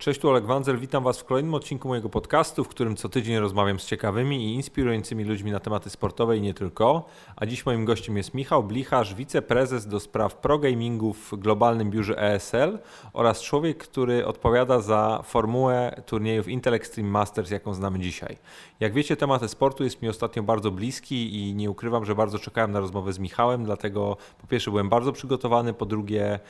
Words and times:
Cześć, 0.00 0.20
tu 0.20 0.28
Oleg 0.28 0.46
Wanzel, 0.46 0.78
witam 0.78 1.04
Was 1.04 1.20
w 1.20 1.24
kolejnym 1.24 1.54
odcinku 1.54 1.88
mojego 1.88 2.08
podcastu, 2.08 2.64
w 2.64 2.68
którym 2.68 2.96
co 2.96 3.08
tydzień 3.08 3.38
rozmawiam 3.38 3.80
z 3.80 3.86
ciekawymi 3.86 4.44
i 4.44 4.54
inspirującymi 4.54 5.24
ludźmi 5.24 5.50
na 5.50 5.60
tematy 5.60 5.90
sportowe 5.90 6.36
i 6.36 6.40
nie 6.40 6.54
tylko. 6.54 7.04
A 7.36 7.46
dziś 7.46 7.66
moim 7.66 7.84
gościem 7.84 8.16
jest 8.16 8.34
Michał 8.34 8.62
Blicharz, 8.62 9.14
wiceprezes 9.14 9.86
do 9.86 10.00
spraw 10.00 10.34
progamingu 10.34 11.12
w 11.12 11.34
globalnym 11.34 11.90
biurze 11.90 12.18
ESL 12.18 12.78
oraz 13.12 13.42
człowiek, 13.42 13.78
który 13.78 14.26
odpowiada 14.26 14.80
za 14.80 15.22
formułę 15.24 16.02
turniejów 16.06 16.48
Intel 16.48 16.74
Extreme 16.74 17.10
Masters, 17.10 17.50
jaką 17.50 17.74
znamy 17.74 17.98
dzisiaj. 17.98 18.36
Jak 18.80 18.92
wiecie, 18.92 19.16
temat 19.16 19.50
sportu 19.50 19.84
jest 19.84 20.02
mi 20.02 20.08
ostatnio 20.08 20.42
bardzo 20.42 20.70
bliski 20.70 21.36
i 21.36 21.54
nie 21.54 21.70
ukrywam, 21.70 22.04
że 22.04 22.14
bardzo 22.14 22.38
czekałem 22.38 22.72
na 22.72 22.80
rozmowę 22.80 23.12
z 23.12 23.18
Michałem, 23.18 23.64
dlatego 23.64 24.16
po 24.40 24.46
pierwsze 24.46 24.70
byłem 24.70 24.88
bardzo 24.88 25.12
przygotowany, 25.12 25.74
po 25.74 25.86
drugie 25.86 26.40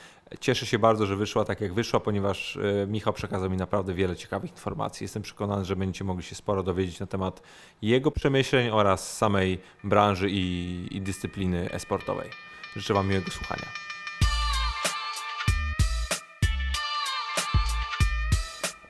cieszę 0.40 0.66
się 0.66 0.78
bardzo, 0.78 1.06
że 1.06 1.16
wyszła 1.16 1.44
tak 1.44 1.60
jak 1.60 1.74
wyszła, 1.74 2.00
ponieważ 2.00 2.56
e, 2.56 2.86
Michał 2.86 3.12
przekazał 3.12 3.50
mi 3.50 3.56
naprawdę 3.56 3.94
wiele 3.94 4.16
ciekawych 4.16 4.50
informacji. 4.50 5.04
Jestem 5.04 5.22
przekonany, 5.22 5.64
że 5.64 5.76
będziecie 5.76 6.04
mogli 6.04 6.24
się 6.24 6.34
sporo 6.34 6.62
dowiedzieć 6.62 7.00
na 7.00 7.06
temat 7.06 7.42
jego 7.82 8.10
przemyśleń 8.10 8.70
oraz 8.70 9.16
samej 9.16 9.58
branży 9.84 10.30
i, 10.30 10.88
i 10.90 11.00
dyscypliny 11.00 11.70
esportowej. 11.70 12.30
Życzę 12.76 12.94
Wam 12.94 13.08
miłego 13.08 13.30
słuchania. 13.30 13.66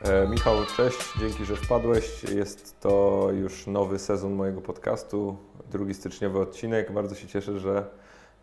E, 0.01 0.29
Michał, 0.29 0.57
cześć, 0.77 0.99
dzięki, 1.21 1.45
że 1.45 1.57
wpadłeś. 1.57 2.23
Jest 2.35 2.81
to 2.81 3.29
już 3.33 3.67
nowy 3.67 3.99
sezon 3.99 4.33
mojego 4.33 4.61
podcastu, 4.61 5.37
drugi 5.71 5.95
styczniowy 5.95 6.41
odcinek. 6.41 6.93
Bardzo 6.93 7.15
się 7.15 7.29
cieszę, 7.29 7.59
że, 7.59 7.85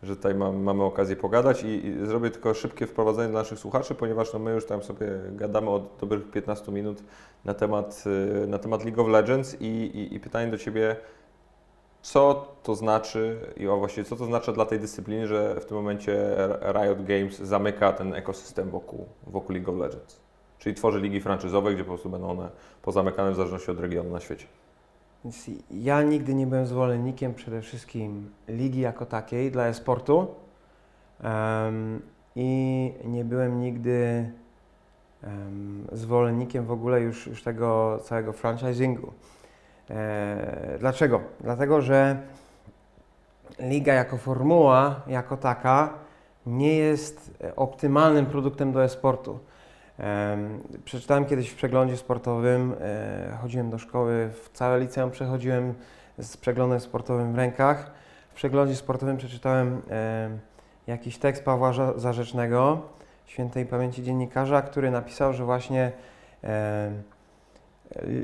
że 0.02 0.16
tutaj 0.16 0.34
mam, 0.34 0.62
mamy 0.62 0.84
okazję 0.84 1.16
pogadać 1.16 1.62
I, 1.62 1.86
i 1.86 2.06
zrobię 2.06 2.30
tylko 2.30 2.54
szybkie 2.54 2.86
wprowadzenie 2.86 3.28
dla 3.28 3.40
naszych 3.40 3.58
słuchaczy, 3.58 3.94
ponieważ 3.94 4.32
no 4.32 4.38
my 4.38 4.50
już 4.50 4.66
tam 4.66 4.82
sobie 4.82 5.06
gadamy 5.30 5.70
od 5.70 5.82
dobrych 6.00 6.30
15 6.30 6.72
minut 6.72 7.02
na 7.44 7.54
temat, 7.54 8.04
y, 8.44 8.46
na 8.46 8.58
temat 8.58 8.84
League 8.84 9.02
of 9.02 9.08
Legends 9.08 9.60
i, 9.60 9.66
i, 9.66 10.14
i 10.14 10.20
pytanie 10.20 10.50
do 10.50 10.58
Ciebie, 10.58 10.96
co 12.02 12.52
to 12.62 12.74
znaczy 12.74 13.36
i 13.56 13.68
o 13.68 13.76
właściwie 13.76 14.04
co 14.04 14.16
to 14.16 14.24
znaczy 14.24 14.52
dla 14.52 14.66
tej 14.66 14.80
dyscypliny, 14.80 15.26
że 15.26 15.60
w 15.60 15.64
tym 15.64 15.76
momencie 15.76 16.36
Riot 16.72 17.04
Games 17.04 17.38
zamyka 17.38 17.92
ten 17.92 18.14
ekosystem 18.14 18.70
wokół, 18.70 19.06
wokół 19.26 19.54
League 19.54 19.70
of 19.70 19.78
Legends? 19.78 20.20
Czyli 20.58 20.74
tworzy 20.74 21.00
ligi 21.00 21.20
franczyzowe, 21.20 21.74
gdzie 21.74 21.84
po 21.84 21.88
prostu 21.88 22.10
będą 22.10 22.30
one 22.30 22.50
pozamykane 22.82 23.32
w 23.32 23.36
zależności 23.36 23.70
od 23.70 23.80
regionu 23.80 24.10
na 24.10 24.20
świecie. 24.20 24.46
Więc 25.24 25.50
ja 25.70 26.02
nigdy 26.02 26.34
nie 26.34 26.46
byłem 26.46 26.66
zwolennikiem 26.66 27.34
przede 27.34 27.60
wszystkim 27.60 28.30
ligi 28.48 28.80
jako 28.80 29.06
takiej 29.06 29.50
dla 29.50 29.66
e-sportu 29.66 30.26
um, 31.24 32.02
i 32.36 32.92
nie 33.04 33.24
byłem 33.24 33.60
nigdy 33.60 34.30
um, 35.24 35.86
zwolennikiem 35.92 36.66
w 36.66 36.70
ogóle 36.70 37.00
już, 37.00 37.26
już 37.26 37.42
tego 37.42 37.98
całego 38.04 38.32
franchisingu. 38.32 39.12
E, 39.90 40.76
dlaczego? 40.80 41.20
Dlatego, 41.40 41.82
że 41.82 42.22
liga 43.58 43.94
jako 43.94 44.16
formuła, 44.16 45.00
jako 45.06 45.36
taka, 45.36 45.94
nie 46.46 46.76
jest 46.76 47.44
optymalnym 47.56 48.26
produktem 48.26 48.72
do 48.72 48.84
e-sportu. 48.84 49.38
Przeczytałem 50.84 51.24
kiedyś 51.24 51.50
w 51.50 51.54
przeglądzie 51.56 51.96
sportowym, 51.96 52.74
e, 52.80 53.38
chodziłem 53.42 53.70
do 53.70 53.78
szkoły, 53.78 54.30
w 54.44 54.50
całe 54.52 54.80
liceum 54.80 55.10
przechodziłem 55.10 55.74
z 56.18 56.36
przeglądem 56.36 56.80
sportowym 56.80 57.32
w 57.32 57.36
rękach. 57.36 57.90
W 58.30 58.34
przeglądzie 58.34 58.76
sportowym 58.76 59.16
przeczytałem 59.16 59.82
jakiś 60.86 61.18
tekst 61.18 61.44
Pawła 61.44 61.72
Zarzecznego, 61.96 62.82
świętej 63.26 63.66
pamięci 63.66 64.02
dziennikarza, 64.02 64.62
który 64.62 64.90
napisał, 64.90 65.32
że 65.32 65.44
właśnie 65.44 65.92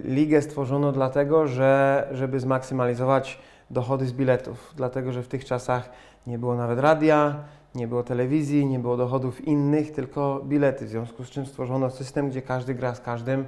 ligę 0.04 0.42
stworzono 0.42 0.92
dlatego, 0.92 1.46
że, 1.46 2.08
żeby 2.12 2.40
zmaksymalizować 2.40 3.38
dochody 3.70 4.06
z 4.06 4.12
biletów, 4.12 4.72
dlatego 4.76 5.12
że 5.12 5.22
w 5.22 5.28
tych 5.28 5.44
czasach 5.44 5.90
nie 6.26 6.38
było 6.38 6.54
nawet 6.54 6.78
radia, 6.78 7.44
nie 7.74 7.88
było 7.88 8.02
telewizji, 8.02 8.66
nie 8.66 8.78
było 8.78 8.96
dochodów 8.96 9.40
innych, 9.40 9.92
tylko 9.92 10.40
bilety, 10.44 10.86
w 10.86 10.88
związku 10.88 11.24
z 11.24 11.30
czym 11.30 11.46
stworzono 11.46 11.90
system, 11.90 12.30
gdzie 12.30 12.42
każdy 12.42 12.74
gra 12.74 12.94
z 12.94 13.00
każdym 13.00 13.46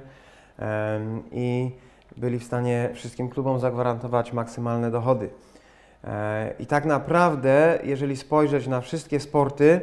i 1.31 1.71
byli 2.17 2.39
w 2.39 2.43
stanie 2.43 2.89
wszystkim 2.93 3.29
klubom 3.29 3.59
zagwarantować 3.59 4.33
maksymalne 4.33 4.91
dochody. 4.91 5.29
E, 6.03 6.53
I 6.59 6.65
tak 6.65 6.85
naprawdę, 6.85 7.79
jeżeli 7.83 8.17
spojrzeć 8.17 8.67
na 8.67 8.81
wszystkie 8.81 9.19
sporty, 9.19 9.81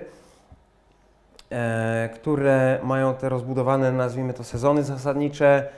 e, 1.50 2.10
które 2.14 2.80
mają 2.82 3.14
te 3.14 3.28
rozbudowane, 3.28 3.92
nazwijmy 3.92 4.34
to, 4.34 4.44
sezony 4.44 4.82
zasadnicze, 4.82 5.68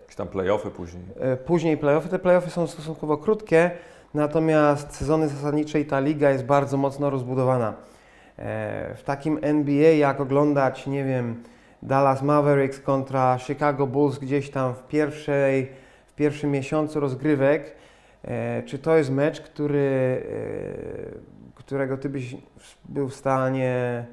Jakieś 0.00 0.16
tam 0.16 0.28
playoffy 0.28 0.70
później. 0.70 1.02
E, 1.20 1.36
później 1.36 1.76
playoffy. 1.76 2.08
Te 2.08 2.18
playoffy 2.18 2.50
są 2.50 2.66
stosunkowo 2.66 3.16
krótkie, 3.16 3.70
Natomiast 4.16 4.94
sezony 4.94 5.28
zasadnicze 5.28 5.80
i 5.80 5.84
ta 5.84 6.00
liga 6.00 6.30
jest 6.30 6.44
bardzo 6.44 6.76
mocno 6.76 7.10
rozbudowana. 7.10 7.74
E, 8.38 8.94
w 8.94 9.02
takim 9.04 9.38
NBA, 9.42 9.90
jak 9.90 10.20
oglądać, 10.20 10.86
nie 10.86 11.04
wiem, 11.04 11.42
Dallas 11.82 12.22
Mavericks 12.22 12.80
kontra 12.80 13.38
Chicago 13.38 13.86
Bulls 13.86 14.18
gdzieś 14.18 14.50
tam 14.50 14.74
w, 14.74 14.82
pierwszej, 14.82 15.68
w 16.06 16.14
pierwszym 16.14 16.50
miesiącu 16.50 17.00
rozgrywek, 17.00 17.72
e, 18.24 18.62
czy 18.62 18.78
to 18.78 18.96
jest 18.96 19.10
mecz, 19.10 19.40
który, 19.40 20.22
e, 21.54 21.54
którego 21.54 21.96
ty 21.96 22.08
byś 22.08 22.36
był 22.84 23.08
w 23.08 23.14
stanie, 23.14 24.04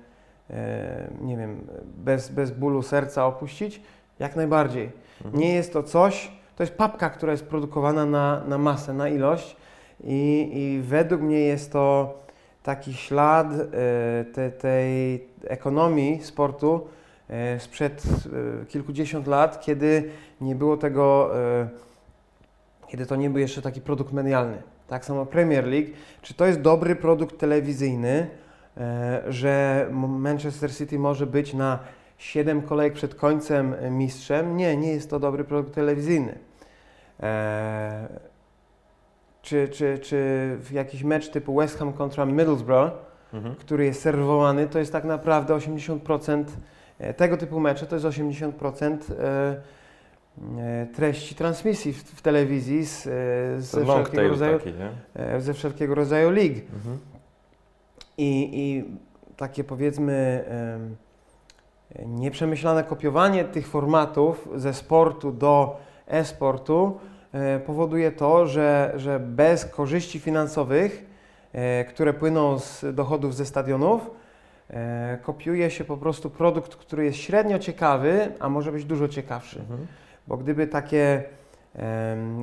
nie 1.22 1.38
wiem, 1.38 1.68
bez, 1.98 2.30
bez 2.30 2.52
bólu 2.52 2.82
serca 2.82 3.26
opuścić? 3.26 3.82
Jak 4.20 4.36
najbardziej. 4.36 4.92
Mhm. 5.26 5.44
Nie 5.44 5.54
jest 5.54 5.74
to 5.74 5.84
coś, 5.84 6.32
to 6.56 6.64
jest 6.64 6.76
papka, 6.76 7.10
która 7.10 7.32
jest 7.32 7.46
produkowana 7.46 8.06
na, 8.06 8.44
na 8.48 8.58
masę, 8.58 8.94
na 8.94 9.10
ilość 9.10 9.63
i, 10.04 10.50
i 10.54 10.82
według 10.82 11.22
mnie 11.22 11.40
jest 11.40 11.72
to 11.72 12.14
taki 12.64 12.94
ślad 12.94 13.48
e, 13.54 14.26
te, 14.34 14.52
tej 14.52 15.28
ekonomii 15.48 16.24
sportu 16.24 16.88
e, 17.30 17.60
sprzed 17.60 18.04
e, 18.04 18.66
kilkudziesiąt 18.66 19.28
lat, 19.28 19.62
kiedy 19.62 20.10
nie 20.42 20.56
było 20.56 20.78
tego, 20.78 21.32
kiedy 22.88 23.06
to 23.06 23.16
nie 23.16 23.30
był 23.30 23.40
jeszcze 23.40 23.62
taki 23.62 23.82
produkt 23.82 24.14
medialny. 24.14 24.62
Tak 24.88 25.06
samo 25.06 25.26
Premier 25.26 25.66
League. 25.66 25.88
Czy 26.22 26.34
to 26.34 26.46
jest 26.46 26.62
dobry 26.62 26.96
produkt 26.96 27.38
telewizyjny, 27.38 28.28
że 29.28 29.88
Manchester 29.92 30.76
City 30.76 31.00
może 31.00 31.28
być 31.28 31.54
na 31.54 31.80
7 32.18 32.62
kolejek 32.62 32.94
przed 32.94 33.16
końcem 33.16 33.76
mistrzem? 33.90 34.58
Nie, 34.58 34.78
nie 34.78 34.94
jest 34.94 35.10
to 35.10 35.20
dobry 35.20 35.44
produkt 35.44 35.76
telewizyjny 35.76 36.38
czy, 39.44 39.70
czy, 39.70 40.00
czy 40.00 40.18
w 40.60 40.72
jakiś 40.72 41.04
mecz 41.04 41.30
typu 41.30 41.56
West 41.56 41.78
Ham 41.78 41.94
kontra 41.94 42.26
Middlesbrough, 42.26 42.92
mhm. 43.34 43.56
który 43.56 43.86
jest 43.86 44.02
serwowany, 44.02 44.68
to 44.68 44.80
jest 44.80 44.92
tak 44.92 45.04
naprawdę 45.04 45.54
80% 45.54 46.44
e, 47.00 47.14
tego 47.14 47.38
typu 47.38 47.60
mecze, 47.60 47.86
to 47.86 47.96
jest 47.96 48.06
80% 48.06 48.98
e, 49.20 49.62
e, 50.58 50.88
treści 50.96 51.36
transmisji 51.36 51.94
w, 51.94 52.04
w 52.04 52.22
telewizji 52.22 52.86
z, 52.86 53.04
ze, 53.66 53.84
wszelkiego 53.86 54.28
rodzaju, 54.28 54.60
taki, 54.60 54.74
ze 55.40 55.54
wszelkiego 55.54 55.96
rodzaju 55.96 56.32
lig. 56.32 56.66
Mhm. 56.74 56.98
I, 58.18 58.50
I 58.54 58.84
takie 59.38 59.64
powiedzmy 59.64 60.46
nieprzemyślane 62.06 62.84
kopiowanie 62.84 63.44
tych 63.44 63.68
formatów 63.68 64.50
ze 64.56 64.74
sportu 64.74 65.32
do 65.32 65.80
e-sportu 66.08 67.00
powoduje 67.66 68.12
to, 68.12 68.48
że, 68.48 68.94
że 68.96 69.20
bez 69.20 69.66
korzyści 69.66 70.20
finansowych, 70.20 71.06
e, 71.54 71.86
które 71.86 72.14
płyną 72.14 72.60
z 72.60 72.86
dochodów 72.96 73.36
ze 73.36 73.46
stadionów, 73.46 74.12
e, 74.70 75.18
kopiuje 75.24 75.72
się 75.72 75.84
po 75.84 75.98
prostu 75.98 76.30
produkt, 76.30 76.76
który 76.76 77.06
jest 77.06 77.18
średnio 77.18 77.60
ciekawy, 77.60 78.32
a 78.40 78.50
może 78.50 78.72
być 78.72 78.86
dużo 78.86 79.08
ciekawszy. 79.08 79.60
Mhm. 79.60 79.88
Bo 80.28 80.38
gdyby 80.38 80.68
takie 80.68 81.24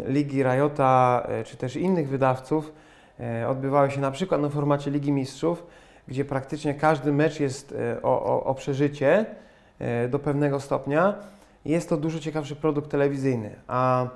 ligi 0.06 0.42
Riota 0.42 1.26
czy 1.44 1.56
też 1.56 1.76
innych 1.76 2.08
wydawców 2.08 2.72
odbywały 3.48 3.90
się 3.90 4.00
na 4.00 4.10
przykład 4.10 4.40
na 4.40 4.48
formacie 4.48 4.90
Ligi 4.90 5.12
Mistrzów, 5.12 5.66
gdzie 6.08 6.24
praktycznie 6.24 6.74
każdy 6.74 7.12
mecz 7.12 7.40
jest 7.40 7.74
o, 8.02 8.24
o, 8.24 8.44
o 8.44 8.54
przeżycie 8.54 9.26
do 10.08 10.18
pewnego 10.18 10.60
stopnia, 10.60 11.14
jest 11.64 11.88
to 11.88 11.96
dużo 11.96 12.18
ciekawszy 12.18 12.56
produkt 12.56 12.90
telewizyjny. 12.90 13.50
A 13.68 14.08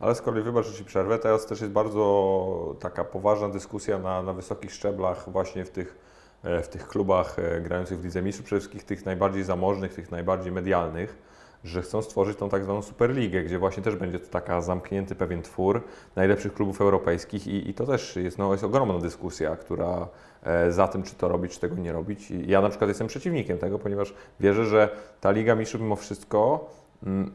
ale 0.00 0.14
z 0.14 0.22
kolei, 0.22 0.42
wybacz, 0.42 0.66
że 0.66 0.72
Ci 0.72 0.84
przerwę, 0.84 1.18
teraz 1.18 1.46
też 1.46 1.60
jest 1.60 1.72
bardzo 1.72 2.76
taka 2.80 3.04
poważna 3.04 3.48
dyskusja 3.48 3.98
na, 3.98 4.22
na 4.22 4.32
wysokich 4.32 4.72
szczeblach 4.72 5.30
właśnie 5.32 5.64
w 5.64 5.70
tych, 5.70 5.98
e, 6.42 6.62
w 6.62 6.68
tych 6.68 6.88
klubach 6.88 7.38
e, 7.38 7.60
grających 7.60 8.00
w 8.00 8.04
Lidze 8.04 8.22
Mistrzów, 8.22 8.46
przede 8.46 8.60
wszystkim 8.60 8.80
tych 8.80 9.06
najbardziej 9.06 9.44
zamożnych, 9.44 9.94
tych 9.94 10.10
najbardziej 10.10 10.52
medialnych, 10.52 11.18
że 11.64 11.82
chcą 11.82 12.02
stworzyć 12.02 12.38
tą 12.38 12.48
tak 12.48 12.64
zwaną 12.64 12.82
Superligę, 12.82 13.42
gdzie 13.42 13.58
właśnie 13.58 13.82
też 13.82 13.96
będzie 13.96 14.20
to 14.20 14.30
taka 14.30 14.60
zamknięty 14.60 15.14
pewien 15.14 15.42
twór 15.42 15.82
najlepszych 16.16 16.54
klubów 16.54 16.80
europejskich 16.80 17.46
i, 17.46 17.70
i 17.70 17.74
to 17.74 17.86
też 17.86 18.16
jest, 18.16 18.38
no, 18.38 18.52
jest 18.52 18.64
ogromna 18.64 18.98
dyskusja, 18.98 19.56
która 19.56 20.08
e, 20.42 20.72
za 20.72 20.88
tym, 20.88 21.02
czy 21.02 21.14
to 21.14 21.28
robić, 21.28 21.52
czy 21.52 21.60
tego 21.60 21.76
nie 21.76 21.92
robić. 21.92 22.30
I 22.30 22.50
ja 22.50 22.60
na 22.60 22.68
przykład 22.68 22.88
jestem 22.88 23.06
przeciwnikiem 23.06 23.58
tego, 23.58 23.78
ponieważ 23.78 24.14
wierzę, 24.40 24.64
że 24.64 24.88
ta 25.20 25.30
Liga 25.30 25.54
Mistrzów 25.54 25.80
mimo 25.80 25.96
wszystko 25.96 26.70
mm, 27.06 27.30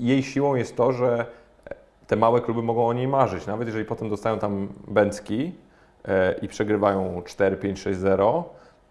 jej 0.00 0.22
siłą 0.22 0.54
jest 0.54 0.76
to, 0.76 0.92
że 0.92 1.26
te 2.08 2.16
małe 2.16 2.40
kluby 2.40 2.62
mogą 2.62 2.86
o 2.86 2.92
niej 2.92 3.08
marzyć. 3.08 3.46
Nawet 3.46 3.68
jeżeli 3.68 3.84
potem 3.84 4.08
dostają 4.08 4.38
tam 4.38 4.68
bęcki 4.88 5.54
e, 6.04 6.32
i 6.32 6.48
przegrywają 6.48 7.22
4, 7.22 7.56
5, 7.56 7.80
6, 7.80 7.98
0, 7.98 8.44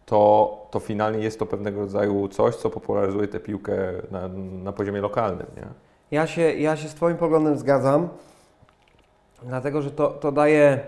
to, 0.06 0.68
to 0.72 0.80
finalnie 0.80 1.20
jest 1.20 1.40
to 1.40 1.46
pewnego 1.46 1.80
rodzaju 1.80 2.28
coś, 2.28 2.56
co 2.56 2.70
popularyzuje 2.70 3.28
tę 3.28 3.40
piłkę 3.40 3.78
na, 4.12 4.28
na 4.64 4.72
poziomie 4.72 5.02
lokalnym. 5.02 5.48
Nie? 5.56 5.68
Ja, 6.12 6.28
się, 6.28 6.42
ja 6.42 6.76
się 6.76 6.88
z 6.88 6.96
Twoim 6.96 7.18
poglądem 7.18 7.58
zgadzam, 7.58 8.10
dlatego 9.44 9.82
że 9.82 9.92
to, 9.92 10.08
to 10.08 10.32
daje. 10.32 10.80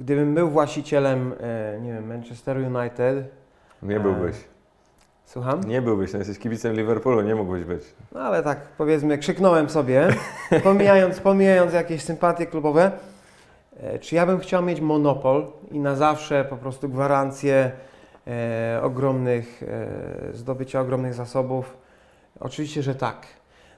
Gdybym 0.00 0.34
był 0.34 0.50
właścicielem, 0.50 1.34
e, 1.40 1.80
nie 1.80 1.92
wiem, 1.92 2.06
Manchester 2.06 2.56
United. 2.56 3.24
Nie 3.82 4.00
byłbyś. 4.00 4.36
Słucham? 5.26 5.64
Nie 5.64 5.82
byłbyś, 5.82 6.12
no 6.12 6.18
jesteś 6.18 6.38
kibicem 6.38 6.76
Liverpoolu, 6.76 7.20
nie 7.20 7.34
mógłbyś 7.34 7.64
być. 7.64 7.82
No 8.12 8.20
ale 8.20 8.42
tak 8.42 8.58
powiedzmy, 8.78 9.18
krzyknąłem 9.18 9.70
sobie, 9.70 10.08
pomijając, 10.64 11.20
pomijając 11.20 11.72
jakieś 11.72 12.02
sympatie 12.02 12.46
klubowe. 12.46 12.92
E, 13.80 13.98
czy 13.98 14.14
ja 14.14 14.26
bym 14.26 14.38
chciał 14.38 14.62
mieć 14.62 14.80
monopol 14.80 15.46
i 15.70 15.78
na 15.78 15.96
zawsze 15.96 16.44
po 16.44 16.56
prostu 16.56 16.88
gwarancję 16.88 17.72
e, 18.26 18.80
ogromnych, 18.82 19.62
e, 19.62 20.36
zdobycia 20.36 20.80
ogromnych 20.80 21.14
zasobów? 21.14 21.76
Oczywiście, 22.40 22.82
że 22.82 22.94
tak. 22.94 23.26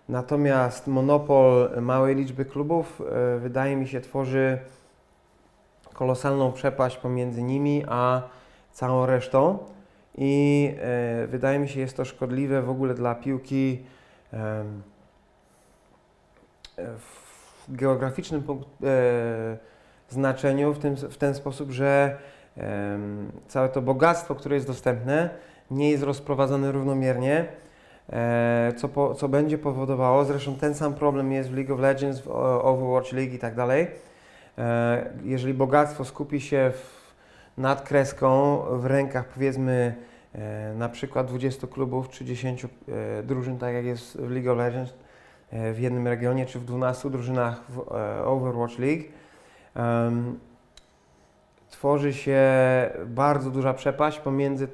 Natomiast 0.08 0.86
monopol 0.86 1.70
małej 1.80 2.14
liczby 2.14 2.44
klubów 2.44 3.00
e, 3.00 3.38
wydaje 3.38 3.76
mi 3.76 3.88
się 3.88 4.00
tworzy 4.00 4.58
kolosalną 5.94 6.52
przepaść 6.52 6.96
pomiędzy 6.96 7.42
nimi 7.42 7.84
a 7.88 8.22
całą 8.72 9.06
resztą 9.06 9.58
i 10.16 10.74
e, 10.80 11.26
wydaje 11.26 11.58
mi 11.58 11.68
się 11.68 11.80
jest 11.80 11.96
to 11.96 12.04
szkodliwe 12.04 12.62
w 12.62 12.70
ogóle 12.70 12.94
dla 12.94 13.14
piłki 13.14 13.82
e, 14.32 14.64
w 16.78 17.36
geograficznym 17.68 18.42
e, 18.84 19.56
znaczeniu 20.08 20.74
w, 20.74 20.78
tym, 20.78 20.96
w 20.96 21.16
ten 21.16 21.34
sposób, 21.34 21.70
że 21.70 22.18
całe 23.48 23.68
to 23.68 23.82
bogactwo, 23.82 24.34
które 24.34 24.54
jest 24.54 24.66
dostępne, 24.66 25.30
nie 25.70 25.90
jest 25.90 26.02
rozprowadzane 26.02 26.72
równomiernie, 26.72 27.46
co, 28.76 28.88
po, 28.88 29.14
co 29.14 29.28
będzie 29.28 29.58
powodowało, 29.58 30.24
zresztą 30.24 30.54
ten 30.54 30.74
sam 30.74 30.94
problem 30.94 31.32
jest 31.32 31.50
w 31.50 31.56
League 31.56 31.74
of 31.74 31.80
Legends, 31.80 32.20
w 32.20 32.28
Overwatch 32.62 33.12
League 33.12 33.34
i 33.34 33.38
tak 33.38 33.54
dalej. 33.54 33.86
Jeżeli 35.24 35.54
bogactwo 35.54 36.04
skupi 36.04 36.40
się 36.40 36.72
w, 36.74 36.95
nad 37.58 37.82
kreską 37.82 38.60
w 38.70 38.86
rękach 38.86 39.28
powiedzmy 39.28 39.94
e, 40.34 40.74
na 40.74 40.88
przykład 40.88 41.26
20 41.26 41.66
klubów 41.66 42.08
czy 42.08 42.24
10 42.24 42.66
drużyn, 43.22 43.58
tak 43.58 43.74
jak 43.74 43.84
jest 43.84 44.16
w 44.16 44.30
League 44.30 44.50
of 44.50 44.58
Legends 44.58 44.94
w 45.52 45.78
jednym 45.78 46.08
regionie, 46.08 46.46
czy 46.46 46.58
w 46.58 46.64
12 46.64 47.10
drużynach 47.10 47.60
w 47.68 47.78
Overwatch 48.24 48.78
League, 48.78 49.02
tworzy 51.70 52.12
się 52.12 52.40
bardzo 53.06 53.50
duża 53.50 53.74
przepaść 53.74 54.18
pomiędzy 54.18 54.68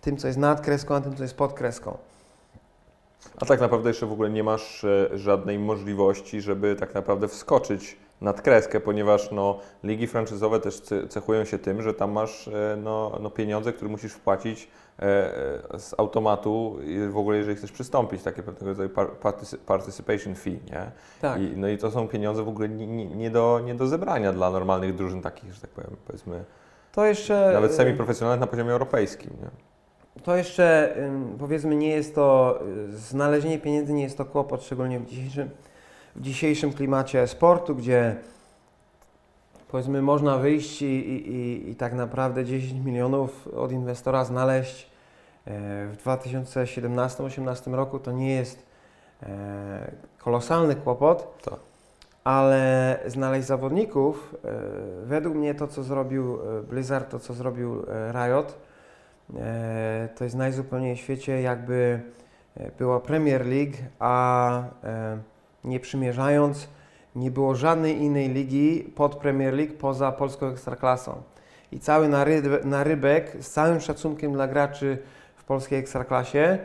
tym, 0.00 0.16
co 0.16 0.26
jest 0.26 0.38
nad 0.38 0.60
kreską, 0.60 0.94
a 0.94 1.00
tym, 1.00 1.16
co 1.16 1.22
jest 1.22 1.36
pod 1.36 1.52
kreską. 1.52 1.98
A 3.36 3.46
tak 3.46 3.60
naprawdę 3.60 3.90
jeszcze 3.90 4.06
w 4.06 4.12
ogóle 4.12 4.30
nie 4.30 4.44
masz 4.44 4.84
e, 4.84 5.18
żadnej 5.18 5.58
możliwości, 5.58 6.40
żeby 6.40 6.76
tak 6.76 6.94
naprawdę 6.94 7.28
wskoczyć 7.28 7.96
nad 8.20 8.42
kreskę, 8.42 8.80
ponieważ 8.80 9.30
no, 9.30 9.58
ligi 9.84 10.06
franczyzowe 10.06 10.60
też 10.60 10.80
cechują 11.08 11.44
się 11.44 11.58
tym, 11.58 11.82
że 11.82 11.94
tam 11.94 12.12
masz 12.12 12.48
e, 12.48 12.76
no, 12.82 13.18
no 13.22 13.30
pieniądze, 13.30 13.72
które 13.72 13.90
musisz 13.90 14.12
wpłacić 14.12 14.68
e, 14.98 15.02
z 15.78 15.94
automatu 15.98 16.78
w 17.10 17.16
ogóle 17.16 17.36
jeżeli 17.36 17.56
chcesz 17.56 17.72
przystąpić, 17.72 18.22
takie 18.22 18.42
pewnego 18.42 18.66
rodzaju 18.66 18.90
participation 19.66 20.34
fee, 20.34 20.50
nie? 20.50 20.90
Tak. 21.20 21.40
I, 21.40 21.56
no 21.56 21.68
i 21.68 21.78
to 21.78 21.90
są 21.90 22.08
pieniądze 22.08 22.42
w 22.42 22.48
ogóle 22.48 22.68
nie, 22.68 23.06
nie, 23.06 23.30
do, 23.30 23.60
nie 23.64 23.74
do 23.74 23.86
zebrania 23.86 24.32
dla 24.32 24.50
normalnych 24.50 24.94
drużyn 24.94 25.22
takich, 25.22 25.52
że 25.52 25.60
tak 25.60 25.70
powiem, 25.70 25.96
powiedzmy, 26.06 26.44
to 26.92 27.06
jeszcze, 27.06 27.50
nawet 27.54 27.74
semi-profesjonalnych 27.74 28.40
na 28.40 28.46
poziomie 28.46 28.72
europejskim, 28.72 29.30
nie? 29.42 29.48
To 30.22 30.36
jeszcze 30.36 30.96
powiedzmy 31.38 31.76
nie 31.76 31.88
jest 31.88 32.14
to, 32.14 32.58
znalezienie 32.88 33.58
pieniędzy 33.58 33.92
nie 33.92 34.02
jest 34.02 34.18
to 34.18 34.24
kłopot, 34.24 34.62
szczególnie 34.62 35.00
w 35.00 35.06
dzisiejszym 35.06 35.50
w 36.16 36.20
dzisiejszym 36.20 36.72
klimacie 36.72 37.26
sportu, 37.26 37.74
gdzie 37.74 38.16
powiedzmy 39.68 40.02
można 40.02 40.38
wyjść 40.38 40.82
i, 40.82 40.86
i, 40.86 41.70
i 41.70 41.74
tak 41.74 41.92
naprawdę 41.92 42.44
10 42.44 42.84
milionów 42.84 43.48
od 43.48 43.72
inwestora 43.72 44.24
znaleźć 44.24 44.82
e, 44.84 45.50
w 45.88 45.96
2017-2018 46.04 47.74
roku 47.74 47.98
to 47.98 48.12
nie 48.12 48.34
jest 48.34 48.66
e, 49.22 49.90
kolosalny 50.18 50.74
kłopot, 50.74 51.42
tak. 51.44 51.58
ale 52.24 52.98
znaleźć 53.06 53.46
zawodników, 53.46 54.34
e, 54.44 54.48
według 55.06 55.34
mnie 55.34 55.54
to 55.54 55.68
co 55.68 55.82
zrobił 55.82 56.38
Blizzard, 56.70 57.10
to 57.10 57.18
co 57.18 57.34
zrobił 57.34 57.82
Riot, 58.12 58.58
to 60.16 60.24
jest 60.24 60.36
najzupełniej 60.36 60.96
w 60.96 60.98
świecie 60.98 61.42
jakby 61.42 62.00
była 62.78 63.00
Premier 63.00 63.46
League, 63.46 63.76
a 63.98 64.62
nie 65.64 65.80
przymierzając, 65.80 66.68
nie 67.16 67.30
było 67.30 67.54
żadnej 67.54 68.02
innej 68.02 68.28
ligi 68.28 68.92
pod 68.96 69.16
Premier 69.16 69.54
League 69.54 69.72
poza 69.78 70.12
polską 70.12 70.46
ekstraklasą. 70.46 71.22
I 71.72 71.78
cały 71.78 72.08
narybek 72.64 73.36
z 73.40 73.50
całym 73.50 73.80
szacunkiem 73.80 74.32
dla 74.32 74.48
graczy 74.48 74.98
w 75.36 75.44
polskiej 75.44 75.78
ekstraklasie, 75.78 76.58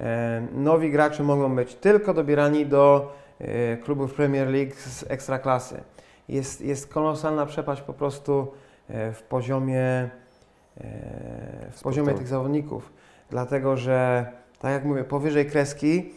e, 0.00 0.46
nowi 0.54 0.90
gracze 0.90 1.22
mogą 1.22 1.56
być 1.56 1.74
tylko 1.74 2.14
dobierani 2.14 2.66
do 2.66 3.12
e, 3.38 3.76
klubów 3.76 4.14
Premier 4.14 4.48
League 4.48 4.72
z 4.76 5.04
ekstraklasy. 5.10 5.80
Jest, 6.28 6.60
jest 6.60 6.92
kolosalna 6.92 7.46
przepaść 7.46 7.82
po 7.82 7.92
prostu 7.92 8.52
e, 8.88 9.12
w 9.12 9.22
poziomie, 9.22 10.10
w 11.72 11.82
poziomie 11.82 12.14
tych 12.14 12.28
zawodników. 12.28 12.92
Dlatego, 13.30 13.76
że 13.76 14.26
tak 14.58 14.72
jak 14.72 14.84
mówię, 14.84 15.04
powyżej 15.04 15.46
kreski 15.46 16.12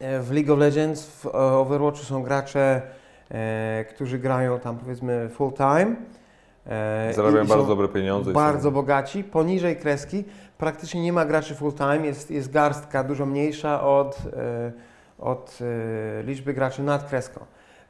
w 0.00 0.28
League 0.32 0.52
of 0.52 0.58
Legends, 0.58 1.06
w 1.06 1.26
e, 1.26 1.32
Overwatchu 1.32 2.04
są 2.04 2.22
gracze, 2.22 2.82
e, 3.30 3.84
którzy 3.84 4.18
grają 4.18 4.58
tam 4.58 4.78
powiedzmy 4.78 5.28
full 5.28 5.52
time. 5.52 5.96
E, 6.66 7.12
Zarabiają 7.14 7.46
bardzo 7.46 7.66
dobre 7.66 7.88
pieniądze. 7.88 8.32
Bardzo 8.32 8.68
są... 8.68 8.74
bogaci. 8.74 9.24
Poniżej 9.24 9.76
kreski 9.76 10.24
praktycznie 10.58 11.02
nie 11.02 11.12
ma 11.12 11.24
graczy 11.24 11.54
full 11.54 11.72
time, 11.72 12.06
jest, 12.06 12.30
jest 12.30 12.50
garstka 12.50 13.04
dużo 13.04 13.26
mniejsza 13.26 13.82
od, 13.82 14.18
e, 14.36 14.72
od 15.18 15.58
e, 15.60 16.22
liczby 16.22 16.54
graczy 16.54 16.82
nad 16.82 17.08
kreską. 17.08 17.40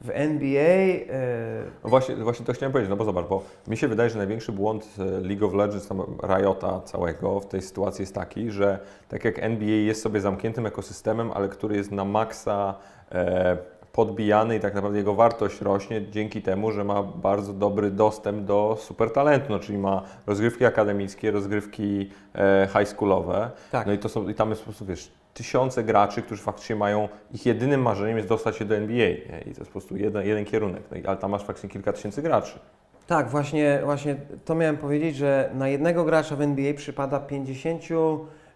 W 0.01 0.11
NBA. 0.11 0.61
E... 0.61 1.65
No 1.85 1.91
właśnie, 1.91 2.17
właśnie 2.17 2.47
to 2.47 2.53
chciałem 2.53 2.73
powiedzieć, 2.73 2.91
no 2.91 2.97
bo 2.97 3.05
zobacz, 3.05 3.27
bo 3.27 3.43
mi 3.69 3.77
się 3.77 3.89
wydaje, 3.89 4.11
że 4.11 4.19
największy 4.19 4.53
błąd 4.53 4.89
e, 4.99 5.05
League 5.05 5.47
of 5.47 5.55
Legends, 5.55 5.89
tam 5.89 6.03
Riota 6.23 6.81
całego 6.81 7.41
w 7.41 7.47
tej 7.47 7.63
sytuacji 7.63 8.03
jest 8.03 8.15
taki, 8.15 8.51
że 8.51 8.79
tak 9.09 9.25
jak 9.25 9.39
NBA 9.39 9.69
jest 9.69 10.03
sobie 10.03 10.21
zamkniętym 10.21 10.67
ekosystemem, 10.67 11.33
ale 11.33 11.49
który 11.49 11.77
jest 11.77 11.93
na 11.93 12.05
maksa 12.05 12.75
e, 13.13 13.57
podbijany 13.93 14.57
i 14.57 14.61
tak 14.61 14.75
naprawdę 14.75 14.99
jego 14.99 15.15
wartość 15.15 15.61
rośnie 15.61 16.11
dzięki 16.11 16.43
temu, 16.43 16.73
że 16.73 16.85
ma 16.85 17.03
bardzo 17.03 17.53
dobry 17.53 17.91
dostęp 17.91 18.45
do 18.45 18.77
super 18.81 19.11
talentu, 19.11 19.47
no, 19.51 19.59
czyli 19.59 19.79
ma 19.79 20.03
rozgrywki 20.27 20.65
akademickie, 20.65 21.31
rozgrywki 21.31 22.11
e, 22.35 22.69
high 22.73 22.89
schoolowe. 22.89 23.51
Tak. 23.73 23.87
No 23.87 23.93
i 23.93 23.99
to 23.99 24.09
są, 24.09 24.29
i 24.29 24.35
tam 24.35 24.51
jest 24.51 24.61
po 24.63 24.65
prostu, 24.65 24.87
wiesz, 24.87 25.13
tysiące 25.35 25.85
graczy, 25.85 26.23
którzy 26.23 26.43
faktycznie 26.43 26.77
mają, 26.77 27.09
ich 27.33 27.47
jedynym 27.47 27.83
marzeniem 27.83 28.17
jest 28.17 28.29
dostać 28.29 28.57
się 28.57 28.65
do 28.65 28.77
NBA. 28.77 29.09
Nie? 29.09 29.41
I 29.41 29.55
to 29.55 29.61
jest 29.61 29.67
po 29.67 29.73
prostu 29.73 29.97
jeden, 29.97 30.27
jeden 30.27 30.45
kierunek, 30.45 30.83
no 30.91 30.97
ale 31.07 31.17
tam 31.17 31.31
masz 31.31 31.45
faktycznie 31.45 31.69
kilka 31.69 31.93
tysięcy 31.93 32.23
graczy. 32.23 32.59
Tak, 33.07 33.29
właśnie, 33.29 33.81
właśnie 33.85 34.17
to 34.45 34.55
miałem 34.55 34.77
powiedzieć, 34.77 35.17
że 35.17 35.51
na 35.55 35.69
jednego 35.69 36.05
gracza 36.05 36.37
w 36.37 36.41
NBA 36.41 36.75
przypada 36.75 37.21
50 37.21 37.83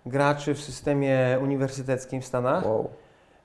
graczy 0.07 0.55
w 0.55 0.61
systemie 0.61 1.39
uniwersyteckim 1.43 2.21
w 2.21 2.25
Stanach. 2.25 2.67
Wow. 2.67 2.91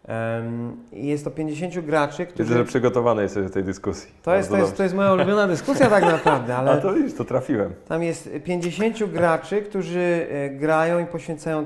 Um, 0.08 0.78
jest 0.92 1.24
to 1.24 1.32
50 1.32 1.80
graczy, 1.80 2.26
którzy... 2.26 2.44
Widzę, 2.44 2.58
że 2.58 2.66
przygotowany 2.66 3.22
jesteś 3.22 3.44
do 3.44 3.50
tej 3.50 3.64
dyskusji. 3.64 4.12
To 4.24 4.36
jest, 4.36 4.50
to, 4.50 4.58
jest, 4.58 4.78
to 4.78 4.84
jest 4.84 4.96
moja 4.96 5.14
ulubiona 5.14 5.48
dyskusja 5.48 5.90
tak 5.90 6.04
naprawdę, 6.04 6.56
ale... 6.58 6.72
A 6.72 6.78
to 6.78 6.94
widzisz, 6.94 7.14
to 7.14 7.26
trafiłem. 7.26 7.74
Tam 7.88 8.04
jest 8.04 8.30
50 8.44 9.04
graczy, 9.04 9.62
którzy 9.62 10.28
e, 10.30 10.50
grają 10.50 11.00
i 11.00 11.06
poświęcają 11.06 11.66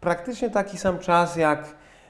praktycznie 0.00 0.50
taki 0.50 0.78
sam 0.78 0.98
czas 0.98 1.36
jak 1.36 1.64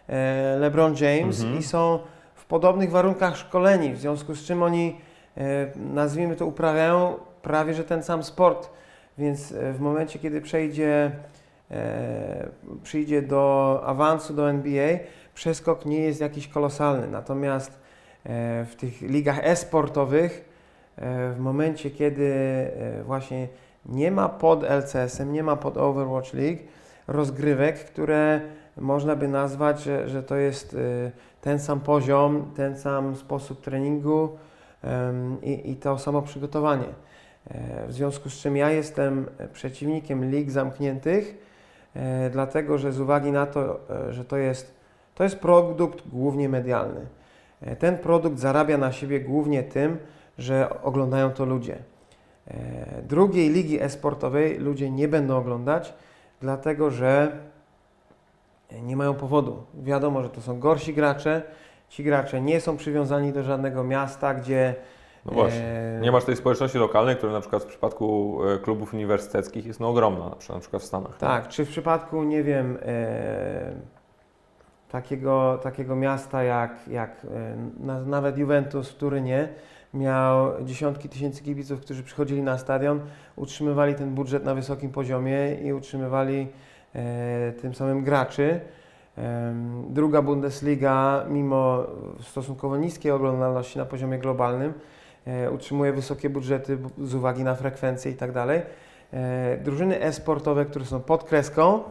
e, 0.09 0.56
LeBron 0.59 0.94
James 1.00 1.40
mhm. 1.40 1.59
i 1.59 1.62
są 1.62 1.99
w 2.35 2.44
podobnych 2.44 2.90
warunkach 2.90 3.37
szkoleni, 3.37 3.92
w 3.92 3.99
związku 3.99 4.35
z 4.35 4.44
czym 4.44 4.62
oni, 4.62 5.00
e, 5.37 5.42
nazwijmy 5.76 6.37
to, 6.37 6.47
uprawiają 6.47 7.14
prawie 7.42 7.75
że 7.75 7.85
ten 7.85 8.02
sam 8.02 8.23
sport. 8.23 8.70
Więc 9.18 9.52
e, 9.52 9.73
w 9.73 9.80
momencie, 9.80 10.18
kiedy 10.18 10.40
przejdzie 10.40 11.11
przyjdzie 12.82 13.23
do 13.23 13.82
awansu 13.87 14.35
do 14.35 14.50
NBA, 14.50 14.99
przeskok 15.35 15.87
nie 15.87 15.99
jest 16.00 16.20
jakiś 16.20 16.49
kolosalny. 16.49 17.06
Natomiast 17.06 17.78
w 18.64 18.73
tych 18.78 19.02
ligach 19.02 19.38
e-sportowych, 19.42 20.44
w 21.35 21.37
momencie 21.38 21.90
kiedy 21.90 22.35
właśnie 23.04 23.49
nie 23.87 24.11
ma 24.11 24.28
pod 24.28 24.62
LCS-em, 24.62 25.32
nie 25.32 25.42
ma 25.42 25.56
pod 25.56 25.76
Overwatch 25.76 26.35
League 26.35 26.59
rozgrywek, 27.10 27.84
które 27.84 28.40
można 28.76 29.16
by 29.16 29.28
nazwać, 29.28 29.82
że, 29.82 30.08
że 30.08 30.22
to 30.22 30.36
jest 30.36 30.76
ten 31.40 31.58
sam 31.58 31.80
poziom, 31.80 32.52
ten 32.56 32.78
sam 32.78 33.16
sposób 33.16 33.60
treningu 33.60 34.28
i, 35.42 35.70
i 35.70 35.76
to 35.76 35.98
samo 35.98 36.22
przygotowanie. 36.22 36.88
W 37.88 37.92
związku 37.92 38.30
z 38.30 38.34
czym 38.34 38.56
ja 38.56 38.70
jestem 38.70 39.26
przeciwnikiem 39.52 40.30
lig 40.30 40.50
zamkniętych, 40.50 41.38
dlatego 42.32 42.78
że 42.78 42.92
z 42.92 43.00
uwagi 43.00 43.32
na 43.32 43.46
to, 43.46 43.80
że 44.10 44.24
to 44.24 44.36
jest 44.36 44.80
to 45.20 45.24
jest 45.24 45.38
produkt 45.38 46.08
głównie 46.08 46.48
medialny. 46.48 47.06
E, 47.60 47.76
ten 47.76 47.98
produkt 47.98 48.38
zarabia 48.38 48.78
na 48.78 48.92
siebie 48.92 49.20
głównie 49.20 49.62
tym, 49.62 49.98
że 50.38 50.82
oglądają 50.82 51.30
to 51.30 51.44
ludzie. 51.44 51.78
E, 52.48 53.02
drugiej 53.02 53.50
ligi 53.50 53.82
esportowej 53.82 54.58
ludzie 54.58 54.90
nie 54.90 55.08
będą 55.08 55.36
oglądać, 55.36 55.94
dlatego 56.40 56.90
że 56.90 57.32
nie 58.82 58.97
mają 58.97 59.14
powodu. 59.14 59.62
Wiadomo, 59.75 60.23
że 60.23 60.28
to 60.28 60.40
są 60.40 60.61
gorsi 60.61 60.94
gracze. 60.94 61.42
Ci 61.88 62.04
gracze 62.04 62.40
nie 62.40 62.61
są 62.61 62.76
przywiązani 62.76 63.32
do 63.32 63.42
żadnego 63.42 63.85
miasta, 63.85 64.35
gdzie. 64.35 64.75
No 65.26 65.32
właśnie. 65.32 65.64
E, 65.99 66.00
nie 66.00 66.12
masz 66.12 66.25
tej 66.25 66.37
społeczności 66.37 66.78
lokalnej, 66.78 67.16
która 67.16 67.32
na 67.32 67.40
przykład 67.40 67.62
w 67.62 67.66
przypadku 67.66 68.38
klubów 68.62 68.94
uniwersyteckich 68.94 69.66
jest 69.66 69.80
no 69.80 69.88
ogromna, 69.88 70.28
na 70.28 70.37
przykład, 70.37 70.56
na 70.56 70.61
przykład 70.61 70.82
w 70.82 70.85
Stanach. 70.85 71.18
Tak, 71.18 71.49
czy 71.49 71.64
w 71.64 71.68
przypadku, 71.68 72.23
nie 72.23 72.42
wiem, 72.42 72.78
takiego, 74.90 75.59
takiego 75.62 75.97
miasta 75.97 76.42
jak, 76.42 76.88
jak 76.88 77.11
e, 77.25 77.56
nawet 78.06 78.38
Juventus 78.38 78.90
w 78.90 78.97
Turynie 78.97 79.49
miał 79.94 80.64
dziesiątki 80.64 81.09
tysięcy 81.09 81.42
kibiców, 81.42 81.80
którzy 81.80 82.02
przychodzili 82.02 82.42
na 82.42 82.59
stadion, 82.59 83.00
utrzymywali 83.37 83.94
ten 83.94 84.14
budżet 84.14 84.44
na 84.44 84.54
wysokim 84.54 84.90
poziomie 84.90 85.54
i 85.54 85.73
utrzymywali 85.73 86.49
e, 86.94 87.52
tym 87.52 87.75
samym 87.75 88.04
graczy. 88.04 88.61
E, 89.18 89.54
druga 89.90 90.23
Bundesliga, 90.23 91.25
mimo 91.28 91.87
stosunkowo 92.20 92.76
niskiej 92.76 93.12
oglądalności 93.12 93.78
na 93.78 93.85
poziomie 93.85 94.18
globalnym, 94.18 94.73
e, 95.26 95.50
utrzymuje 95.50 95.92
wysokie 95.92 96.30
budżety 96.30 96.78
z 96.99 97.14
uwagi 97.14 97.44
na 97.44 97.54
frekwencję 97.54 98.12
i 98.12 98.14
tak. 98.14 98.30
E, 99.12 99.59
drużyny 99.64 100.02
e-sportowe, 100.02 100.64
które 100.64 100.85
są 100.85 101.00
pod 101.00 101.25
kreską, 101.25 101.82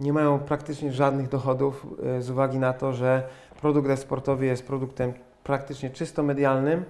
nie 0.00 0.12
mają 0.12 0.38
praktycznie 0.38 0.92
żadnych 0.92 1.28
dochodów 1.28 1.86
e, 2.18 2.22
z 2.22 2.30
uwagi 2.30 2.58
na 2.58 2.72
to, 2.72 2.92
że 2.92 3.22
produkt 3.60 3.90
eksportowy 3.90 4.46
jest 4.46 4.66
produktem 4.66 5.12
praktycznie 5.44 5.90
czysto 5.90 6.22
medialnym 6.22 6.84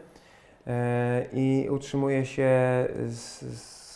i 1.32 1.68
utrzymuje 1.70 2.26
się 2.26 2.50
z, 3.08 3.40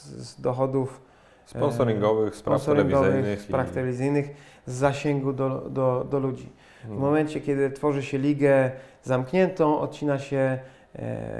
z 0.06 0.40
dochodów 0.40 1.00
e, 1.44 1.48
sponsoringowych, 1.48 2.36
spraw 2.36 2.64
telewizyjnych, 2.64 3.40
spraw 3.40 3.70
telewizyjnych 3.70 4.26
z 4.66 4.74
zasięgu 4.74 5.32
do, 5.32 5.70
do, 5.70 6.06
do 6.10 6.18
ludzi. 6.18 6.48
W 6.80 6.82
hmm. 6.82 7.00
momencie, 7.00 7.40
kiedy 7.40 7.70
tworzy 7.70 8.02
się 8.02 8.18
ligę 8.18 8.70
zamkniętą, 9.02 9.80
odcina 9.80 10.18
się 10.18 10.58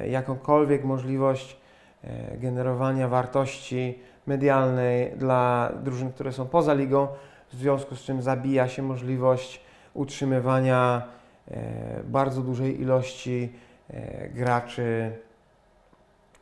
jakąkolwiek 0.09 0.85
możliwość 0.85 1.61
generowania 2.38 3.09
wartości 3.09 3.99
medialnej 4.26 5.12
dla 5.16 5.73
drużyn, 5.83 6.12
które 6.12 6.33
są 6.33 6.47
poza 6.47 6.75
ligą, 6.75 7.09
w 7.52 7.56
związku 7.56 7.97
z 7.97 8.00
czym 8.00 8.23
zabija 8.23 8.68
się 8.68 8.83
możliwość 8.83 9.61
utrzymywania 9.95 11.02
e, 11.50 12.02
bardzo 12.04 12.42
dużej 12.42 12.80
ilości 12.80 13.52
e, 13.52 13.65
graczy, 14.34 15.12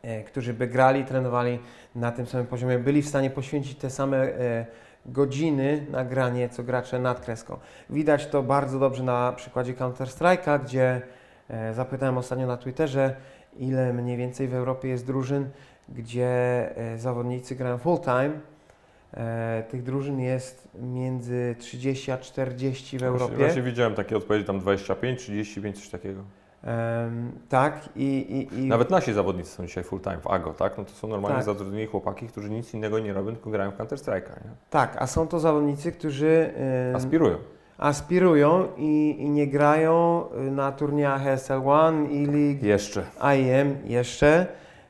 e, 0.03 0.23
którzy 0.23 0.55
by 0.55 0.67
grali, 0.67 1.05
trenowali 1.05 1.59
na 1.95 2.13
tym 2.13 2.27
samym 2.27 2.47
poziomie, 2.47 2.79
byli 2.79 3.03
w 3.03 3.09
stanie 3.09 3.31
poświęcić 3.31 3.79
te 3.79 3.91
same 3.91 4.29
godziny 5.07 5.87
na 5.91 6.05
granie, 6.05 6.49
co 6.49 6.63
gracze 6.63 6.99
nad 6.99 7.21
kreską. 7.21 7.59
Widać 7.91 8.27
to 8.27 8.43
bardzo 8.43 8.79
dobrze 8.79 9.03
na 9.03 9.33
przykładzie 9.33 9.75
Counter-Strike'a, 9.75 10.65
gdzie 10.65 11.03
zapytałem 11.73 12.19
ostatnio 12.19 12.47
na 12.47 12.57
Twitterze, 12.57 13.17
ile 13.57 13.93
mniej 13.93 14.17
więcej 14.17 14.49
w 14.49 14.55
Europie 14.55 14.89
jest 14.89 15.07
drużyn, 15.07 15.51
gdzie 15.89 16.69
zawodnicy 16.97 17.55
grają 17.55 17.79
full 17.79 17.99
time, 18.01 18.31
E, 19.17 19.65
tych 19.71 19.83
drużyn 19.83 20.21
jest 20.21 20.69
między 20.75 21.57
30 21.59 22.11
a 22.11 22.19
40 22.19 22.99
w 22.99 23.03
Europie. 23.03 23.37
Właśnie 23.37 23.63
widziałem 23.63 23.95
takie 23.95 24.17
odpowiedzi, 24.17 24.47
tam 24.47 24.59
25, 24.61 25.19
35, 25.19 25.77
coś 25.77 25.89
takiego. 25.89 26.23
Tak 27.49 27.89
i, 27.97 28.05
i, 28.05 28.61
i, 28.61 28.69
Nawet 28.69 28.91
nasi 28.91 29.13
zawodnicy 29.13 29.51
są 29.51 29.67
dzisiaj 29.67 29.85
full 29.85 30.01
time 30.01 30.19
w 30.21 30.27
AGO, 30.27 30.55
tak? 30.55 30.79
No 30.79 30.85
to 30.85 30.91
są 30.91 31.09
normalnie 31.09 31.37
tak. 31.37 31.45
zatrudnieni 31.45 31.87
chłopaki, 31.87 32.27
którzy 32.27 32.51
nic 32.51 32.75
innego 32.75 32.99
nie 32.99 33.13
robią, 33.13 33.33
tylko 33.33 33.51
grają 33.51 33.71
w 33.71 33.77
Counter 33.77 33.99
Strike'a. 33.99 34.31
Tak, 34.71 34.97
a 34.99 35.07
są 35.07 35.29
to 35.29 35.41
zawodnicy, 35.41 35.93
którzy 35.93 36.53
aspirują. 36.95 37.37
Aspirują 37.79 38.69
i, 38.77 39.17
i, 39.19 39.31
nie 39.31 39.47
grają 39.47 40.25
y, 40.47 40.51
na 40.51 40.73
turniejach 40.73 41.25
SL1 41.25 42.11
i 42.11 42.27
League 42.27 42.67
jeszcze. 42.67 43.07
IEM 43.37 43.77
jeszcze. 43.85 44.47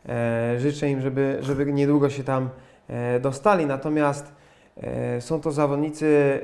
E, 0.09 0.55
życzę 0.59 0.91
im, 0.91 1.01
żeby, 1.01 1.39
żeby 1.41 1.73
niedługo 1.73 2.11
się 2.11 2.25
tam 2.25 2.49
E, 2.89 3.21
dostali. 3.21 3.67
Natomiast 3.67 4.33
e, 4.77 5.21
są 5.21 5.41
to 5.41 5.53
zawodnicy, 5.53 6.41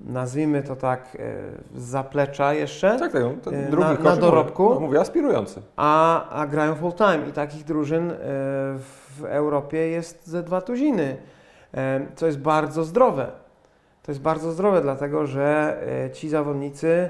nazwijmy 0.00 0.62
to 0.62 0.76
tak, 0.76 1.18
z 1.74 1.82
zaplecza 1.82 2.54
jeszcze. 2.54 2.98
Tak, 2.98 3.12
tak. 3.12 3.70
Drugi 3.70 4.02
na, 4.02 4.10
na 4.10 4.16
dorobku. 4.16 4.62
Mówię, 4.62 4.74
no, 4.74 4.80
mówię 4.80 5.00
aspirujący. 5.00 5.62
A, 5.76 6.28
a 6.30 6.46
grają 6.46 6.74
full 6.74 6.92
time 6.92 7.28
i 7.28 7.32
takich 7.32 7.64
drużyn 7.64 8.12
w 9.18 9.24
Europie 9.24 9.78
jest 9.78 10.26
ze 10.26 10.42
dwa 10.42 10.60
tuziny, 10.60 11.16
co 12.14 12.26
jest 12.26 12.38
bardzo 12.38 12.84
zdrowe. 12.84 13.26
To 14.02 14.12
jest 14.12 14.20
bardzo 14.20 14.52
zdrowe, 14.52 14.82
dlatego 14.82 15.26
że 15.26 15.78
ci 16.12 16.28
zawodnicy, 16.28 17.08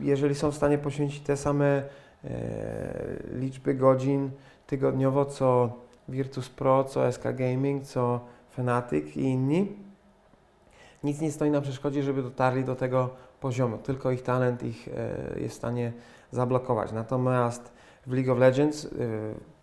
jeżeli 0.00 0.34
są 0.34 0.50
w 0.50 0.54
stanie 0.54 0.78
poświęcić 0.78 1.20
te 1.20 1.36
same 1.36 1.82
liczby 3.32 3.74
godzin 3.74 4.30
tygodniowo, 4.66 5.24
co 5.24 5.70
Virtus 6.08 6.48
Pro, 6.48 6.84
co 6.84 7.12
SK 7.12 7.22
Gaming, 7.34 7.84
co 7.84 8.20
Fnatic 8.50 9.16
i 9.16 9.20
inni. 9.20 9.89
Nic 11.04 11.20
nie 11.20 11.32
stoi 11.32 11.50
na 11.50 11.60
przeszkodzie, 11.60 12.02
żeby 12.02 12.22
dotarli 12.22 12.64
do 12.64 12.76
tego 12.76 13.10
poziomu, 13.40 13.78
tylko 13.78 14.10
ich 14.10 14.22
talent 14.22 14.62
ich 14.62 14.88
e, 14.88 15.40
jest 15.40 15.54
w 15.54 15.58
stanie 15.58 15.92
zablokować. 16.30 16.92
Natomiast 16.92 17.72
w 18.06 18.12
League 18.12 18.32
of 18.32 18.38
Legends 18.38 18.84
e, 18.84 18.88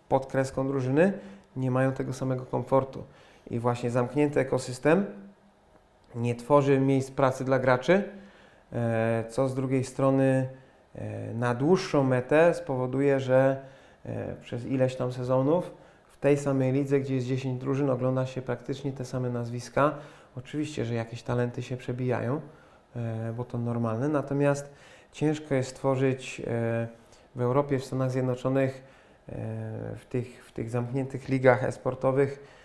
pod 0.08 0.26
kreską 0.26 0.68
drużyny 0.68 1.12
nie 1.56 1.70
mają 1.70 1.92
tego 1.92 2.12
samego 2.12 2.44
komfortu. 2.44 3.04
I 3.50 3.58
właśnie 3.58 3.90
zamknięty 3.90 4.40
ekosystem 4.40 5.06
nie 6.14 6.34
tworzy 6.34 6.80
miejsc 6.80 7.10
pracy 7.10 7.44
dla 7.44 7.58
graczy, 7.58 8.04
e, 8.72 9.24
co 9.30 9.48
z 9.48 9.54
drugiej 9.54 9.84
strony 9.84 10.48
na 11.34 11.54
dłuższą 11.54 12.04
metę 12.04 12.54
spowoduje, 12.54 13.20
że 13.20 13.62
przez 14.40 14.64
ileś 14.64 14.96
tam 14.96 15.12
sezonów 15.12 15.70
w 16.08 16.16
tej 16.16 16.36
samej 16.36 16.72
lidze, 16.72 17.00
gdzie 17.00 17.14
jest 17.14 17.26
10 17.26 17.60
drużyn, 17.60 17.90
ogląda 17.90 18.26
się 18.26 18.42
praktycznie 18.42 18.92
te 18.92 19.04
same 19.04 19.30
nazwiska. 19.30 19.94
Oczywiście, 20.38 20.84
że 20.84 20.94
jakieś 20.94 21.22
talenty 21.22 21.62
się 21.62 21.76
przebijają, 21.76 22.40
e, 22.96 23.32
bo 23.36 23.44
to 23.44 23.58
normalne, 23.58 24.08
natomiast 24.08 24.70
ciężko 25.12 25.54
jest 25.54 25.70
stworzyć 25.70 26.40
e, 26.40 26.44
w 27.34 27.40
Europie, 27.40 27.78
w 27.78 27.84
Stanach 27.84 28.10
Zjednoczonych, 28.10 28.82
e, 29.28 29.32
w 29.96 30.06
tych, 30.08 30.44
w 30.44 30.52
tych 30.52 30.70
zamkniętych 30.70 31.28
ligach 31.28 31.64
esportowych 31.64 32.58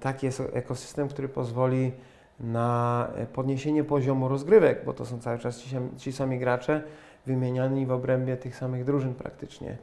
taki 0.00 0.26
ekosystem, 0.52 1.08
który 1.08 1.28
pozwoli 1.28 1.92
na 2.40 3.08
podniesienie 3.32 3.84
poziomu 3.84 4.28
rozgrywek, 4.28 4.84
bo 4.84 4.92
to 4.92 5.06
są 5.06 5.20
cały 5.20 5.38
czas 5.38 5.64
ci 5.96 6.12
sami 6.12 6.38
gracze 6.38 6.82
wymieniani 7.26 7.86
w 7.86 7.92
obrębie 7.92 8.36
tych 8.36 8.56
samych 8.56 8.84
drużyn 8.84 9.14
praktycznie. 9.14 9.76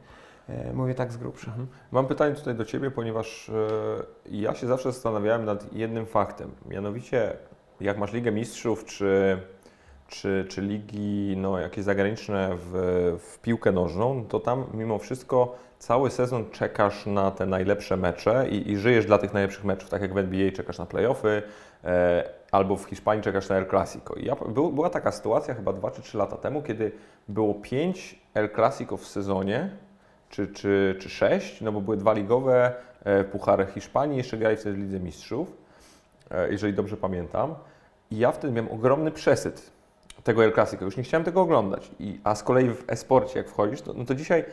E, 0.52 0.72
mówię 0.72 0.94
tak 0.94 1.12
z 1.12 1.16
grubsza. 1.16 1.50
Mhm. 1.50 1.68
Mam 1.92 2.06
pytanie 2.06 2.34
tutaj 2.34 2.54
do 2.54 2.64
Ciebie, 2.64 2.90
ponieważ 2.90 3.48
e, 3.48 3.52
ja 4.30 4.54
się 4.54 4.66
zawsze 4.66 4.92
zastanawiałem 4.92 5.44
nad 5.44 5.72
jednym 5.72 6.06
faktem. 6.06 6.50
Mianowicie, 6.66 7.32
jak 7.80 7.98
masz 7.98 8.12
Ligę 8.12 8.32
Mistrzów, 8.32 8.84
czy, 8.84 9.38
czy, 10.08 10.46
czy 10.48 10.62
ligi 10.62 11.34
no, 11.36 11.58
jakieś 11.58 11.84
zagraniczne 11.84 12.50
w, 12.56 12.72
w 13.18 13.38
piłkę 13.38 13.72
nożną, 13.72 14.24
to 14.24 14.40
tam 14.40 14.64
mimo 14.74 14.98
wszystko 14.98 15.56
cały 15.78 16.10
sezon 16.10 16.50
czekasz 16.50 17.06
na 17.06 17.30
te 17.30 17.46
najlepsze 17.46 17.96
mecze 17.96 18.48
i, 18.48 18.70
i 18.70 18.76
żyjesz 18.76 19.06
dla 19.06 19.18
tych 19.18 19.32
najlepszych 19.32 19.64
meczów, 19.64 19.90
tak 19.90 20.02
jak 20.02 20.14
w 20.14 20.18
NBA 20.18 20.52
czekasz 20.52 20.78
na 20.78 20.86
playoffy, 20.86 21.42
e, 21.84 22.24
albo 22.50 22.76
w 22.76 22.84
Hiszpanii 22.84 23.22
czekasz 23.22 23.48
na 23.48 23.56
El 23.56 23.66
Clasico. 23.66 24.14
Ja, 24.18 24.36
był, 24.36 24.72
była 24.72 24.90
taka 24.90 25.12
sytuacja 25.12 25.54
chyba 25.54 25.72
2 25.72 25.90
czy 25.90 26.02
3 26.02 26.18
lata 26.18 26.36
temu, 26.36 26.62
kiedy 26.62 26.92
było 27.28 27.54
5 27.54 28.22
El 28.34 28.50
Clasico 28.50 28.96
w 28.96 29.06
sezonie, 29.06 29.70
czy, 30.32 30.46
czy, 30.46 30.96
czy 31.00 31.08
sześć, 31.08 31.60
no 31.60 31.72
bo 31.72 31.80
były 31.80 31.96
dwa 31.96 32.12
ligowe, 32.12 32.74
e, 33.04 33.24
Puchary 33.24 33.66
Hiszpanii, 33.66 34.18
jeszcze 34.18 34.36
grali 34.36 34.56
wtedy 34.56 34.76
w 34.76 34.78
Lidze 34.78 35.00
Mistrzów. 35.00 35.56
e, 36.30 36.50
jeżeli 36.50 36.74
dobrze 36.74 36.96
pamiętam. 36.96 37.54
I 38.10 38.18
ja 38.18 38.32
wtedy 38.32 38.52
miałem 38.52 38.72
ogromny 38.72 39.10
przesyt 39.10 39.70
tego 40.24 40.44
El 40.44 40.52
Clasico. 40.52 40.84
Już 40.84 40.96
nie 40.96 41.02
chciałem 41.02 41.24
tego 41.24 41.40
oglądać. 41.40 41.90
I, 42.00 42.20
a 42.24 42.34
z 42.34 42.42
kolei 42.42 42.68
w 42.68 42.84
e-sporcie, 42.88 43.38
jak 43.38 43.48
wchodzisz, 43.48 43.82
to, 43.82 43.92
no 43.92 44.04
to 44.04 44.14
dzisiaj 44.14 44.44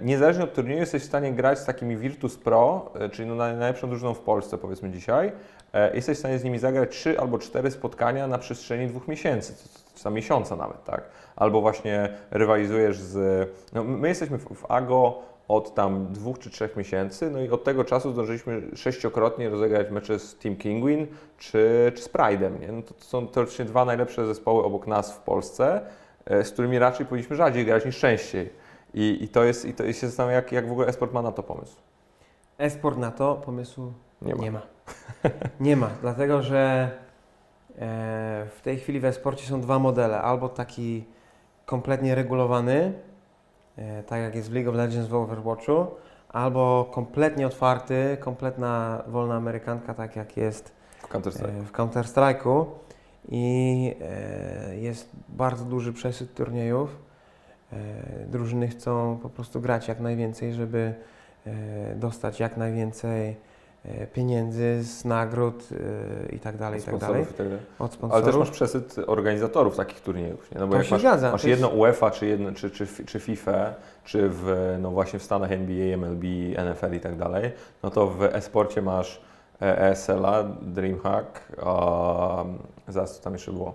niezależnie 0.00 0.44
od 0.44 0.54
turnieju 0.54 0.80
jesteś 0.80 1.02
w 1.02 1.06
stanie 1.06 1.32
grać 1.32 1.58
z 1.58 1.64
takimi 1.64 1.96
Virtus 1.96 2.36
Pro, 2.36 2.90
e, 2.94 3.08
czyli 3.08 3.28
no 3.28 3.34
najlepszą 3.34 3.88
drużyną 3.88 4.14
w 4.14 4.20
Polsce 4.20 4.58
powiedzmy 4.58 4.90
dzisiaj. 4.90 5.32
E, 5.72 5.94
jesteś 5.96 6.16
w 6.16 6.20
stanie 6.20 6.38
z 6.38 6.44
nimi 6.44 6.58
zagrać 6.58 6.90
trzy 6.90 7.20
albo 7.20 7.38
cztery 7.38 7.70
spotkania 7.70 8.26
na 8.26 8.38
przestrzeni 8.38 8.86
dwóch 8.86 9.08
miesięcy, 9.08 9.54
czy 9.94 10.04
tam 10.04 10.14
miesiąca 10.14 10.56
nawet, 10.56 10.84
tak? 10.84 11.02
Albo 11.36 11.60
właśnie 11.60 12.08
rywalizujesz 12.30 12.98
z... 12.98 13.48
No, 13.72 13.84
my 13.84 14.08
jesteśmy 14.08 14.38
w, 14.38 14.66
AGO 14.68 15.22
od 15.48 15.74
tam 15.74 16.12
dwóch 16.12 16.38
czy 16.38 16.50
trzech 16.50 16.76
miesięcy, 16.76 17.30
no 17.30 17.40
i 17.40 17.50
od 17.50 17.64
tego 17.64 17.84
czasu 17.84 18.12
zdążyliśmy 18.12 18.62
sześciokrotnie 18.76 19.50
rozegrać 19.50 19.90
mecze 19.90 20.18
z 20.18 20.38
Team 20.38 20.56
Kinguin 20.56 21.06
czy, 21.38 21.92
czy 21.94 22.02
z 22.02 22.08
Pride'em, 22.08 22.60
nie? 22.60 22.72
No 22.72 22.82
to, 22.82 22.94
są 22.98 23.28
teoretycznie 23.28 23.64
dwa 23.64 23.84
najlepsze 23.84 24.26
zespoły 24.26 24.64
obok 24.64 24.86
nas 24.86 25.12
w 25.12 25.20
Polsce, 25.20 25.80
e, 26.26 26.44
z 26.44 26.50
którymi 26.50 26.78
raczej 26.78 27.06
powinniśmy 27.06 27.36
rzadziej 27.36 27.64
grać 27.64 27.84
niż 27.84 27.98
częściej. 27.98 28.61
I, 28.94 29.18
i 29.24 29.28
to 29.28 29.44
jest, 29.44 29.64
i 29.64 29.74
to 29.74 29.92
się 29.92 30.06
zastanawiam, 30.06 30.34
jak, 30.34 30.52
jak 30.52 30.68
w 30.68 30.72
ogóle 30.72 30.86
esport 30.86 31.12
ma 31.12 31.22
na 31.22 31.32
to 31.32 31.42
pomysł. 31.42 31.76
Esport 32.58 32.98
na 32.98 33.10
to 33.10 33.34
pomysłu 33.34 33.92
Nie 34.22 34.34
ma. 34.34 34.42
Nie 34.42 34.50
ma, 34.50 34.62
nie 35.60 35.76
ma 35.76 35.90
dlatego 36.02 36.42
że 36.42 36.90
e, 37.78 38.46
w 38.56 38.60
tej 38.62 38.78
chwili 38.78 39.00
w 39.00 39.04
esporcie 39.04 39.46
są 39.46 39.60
dwa 39.60 39.78
modele. 39.78 40.22
Albo 40.22 40.48
taki 40.48 41.04
kompletnie 41.66 42.14
regulowany, 42.14 42.92
e, 43.76 44.02
tak 44.02 44.20
jak 44.20 44.34
jest 44.34 44.50
w 44.50 44.54
League 44.54 44.70
of 44.70 44.76
Legends 44.76 45.08
w 45.08 45.14
Overwatchu, 45.14 45.86
albo 46.28 46.90
kompletnie 46.94 47.46
otwarty, 47.46 48.16
kompletna 48.20 49.02
wolna 49.06 49.34
amerykanka, 49.34 49.94
tak 49.94 50.16
jak 50.16 50.36
jest 50.36 50.72
W 50.98 51.08
Counter-Strike. 51.08 51.48
e, 51.48 51.72
Counter-Strike'u. 51.72 52.66
I 53.28 53.94
jest 54.72 55.10
bardzo 55.28 55.64
duży 55.64 55.92
przesyt 55.92 56.34
turniejów. 56.34 57.01
E, 57.72 58.26
drużyny 58.26 58.68
chcą 58.68 59.18
po 59.22 59.28
prostu 59.28 59.60
grać 59.60 59.88
jak 59.88 60.00
najwięcej, 60.00 60.52
żeby 60.54 60.94
e, 61.46 61.50
dostać 61.96 62.40
jak 62.40 62.56
najwięcej 62.56 63.36
e, 63.84 64.06
pieniędzy 64.06 64.82
z 64.84 65.04
nagród 65.04 65.68
i 66.32 66.38
tak 66.38 66.56
dalej, 66.56 66.80
i 66.80 66.82
tak 66.82 66.98
dalej. 66.98 67.24
Sponsorów 67.24 67.30
i 67.30 67.34
tak 67.34 67.46
dalej. 67.48 67.62
Od 67.78 67.80
Ale 67.82 67.92
sponsorów. 67.92 68.24
też 68.26 68.36
masz 68.36 68.50
przesyt 68.50 68.96
organizatorów 69.06 69.76
takich 69.76 70.00
turniejów. 70.00 70.50
Nie? 70.50 70.60
No 70.60 70.66
bo 70.66 70.72
To 70.72 70.78
jak 70.78 70.86
się 70.86 70.94
masz, 70.94 71.00
zgadza, 71.02 71.32
masz 71.32 71.42
to 71.42 71.48
jest- 71.48 71.60
jedno 71.62 71.76
UEFA, 71.78 72.10
czy, 72.10 72.26
jedno, 72.26 72.52
czy, 72.52 72.70
czy, 72.70 72.86
czy 73.06 73.20
FIFA, 73.20 73.74
czy 74.04 74.28
w, 74.28 74.76
no 74.80 74.90
właśnie 74.90 75.18
w 75.18 75.22
Stanach 75.22 75.52
NBA, 75.52 75.96
MLB, 75.96 76.24
NFL 76.58 76.94
i 76.94 77.00
tak 77.00 77.16
dalej, 77.16 77.52
no 77.82 77.90
to 77.90 78.06
w 78.06 78.22
e-sporcie 78.22 78.82
masz 78.82 79.20
ESL-a, 79.60 80.44
DreamHack, 80.62 81.40
a 81.62 82.44
zaraz 82.88 83.16
co 83.16 83.22
tam 83.24 83.32
jeszcze 83.32 83.52
było? 83.52 83.74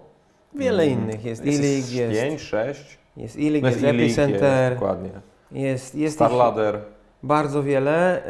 Wiele 0.55 0.83
Mm, 0.83 0.99
innych. 0.99 1.25
Jest 1.25 1.45
Jest 1.45 1.59
E-League, 1.59 1.91
jest, 1.91 2.21
5, 2.21 2.41
6. 2.41 2.97
jest 3.17 3.35
No 3.37 3.41
jest 3.43 3.77
E-League, 3.77 3.87
Epicenter, 3.87 4.61
Jest, 4.63 4.73
dokładnie. 4.79 5.09
jest, 5.51 5.95
jest 5.95 6.15
Star 6.15 6.31
ich 6.31 6.37
Ladder. 6.37 6.79
bardzo 7.23 7.63
wiele. 7.63 8.21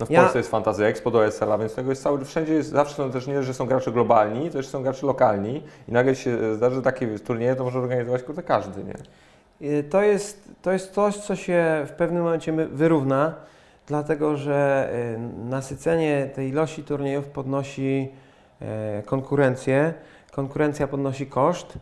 No 0.00 0.06
w 0.06 0.10
Ja- 0.10 0.20
Polsce 0.20 0.38
jest 0.38 0.50
Fantasy 0.50 0.84
Expo 0.84 1.10
do 1.10 1.26
ESL-a, 1.26 1.58
więc 1.58 1.74
tego 1.74 1.90
jest 1.90 2.02
cały, 2.02 2.24
wszędzie 2.24 2.54
jest, 2.54 2.70
zawsze 2.70 2.94
są 2.96 3.10
też 3.10 3.26
nie, 3.26 3.42
że 3.42 3.54
są 3.54 3.66
gracze 3.66 3.92
globalni, 3.92 4.50
też 4.50 4.68
są 4.68 4.82
gracze 4.82 5.06
lokalni 5.06 5.62
i 5.88 5.92
nagle 5.92 6.14
się 6.14 6.54
zdarzy, 6.54 6.76
że 6.76 6.82
takie 6.82 7.18
turnieje 7.18 7.56
to 7.56 7.64
może 7.64 7.78
organizować 7.78 8.22
kurde 8.22 8.42
każdy, 8.42 8.80
nie? 8.84 8.94
Y, 9.68 9.82
To 9.84 10.02
jest, 10.02 10.48
to 10.62 10.72
jest 10.72 10.92
coś, 10.92 11.16
co 11.16 11.36
się 11.36 11.86
w 11.86 11.90
pewnym 11.92 12.22
momencie 12.22 12.52
wyrówna, 12.52 13.34
dlatego 13.86 14.36
że 14.36 14.90
y, 15.16 15.44
nasycenie 15.48 16.30
tej 16.34 16.48
ilości 16.48 16.84
turniejów 16.84 17.26
podnosi 17.26 18.08
e, 18.60 19.02
konkurencję, 19.06 19.94
konkurencja 20.32 20.88
podnosi 20.88 21.26
koszt 21.26 21.78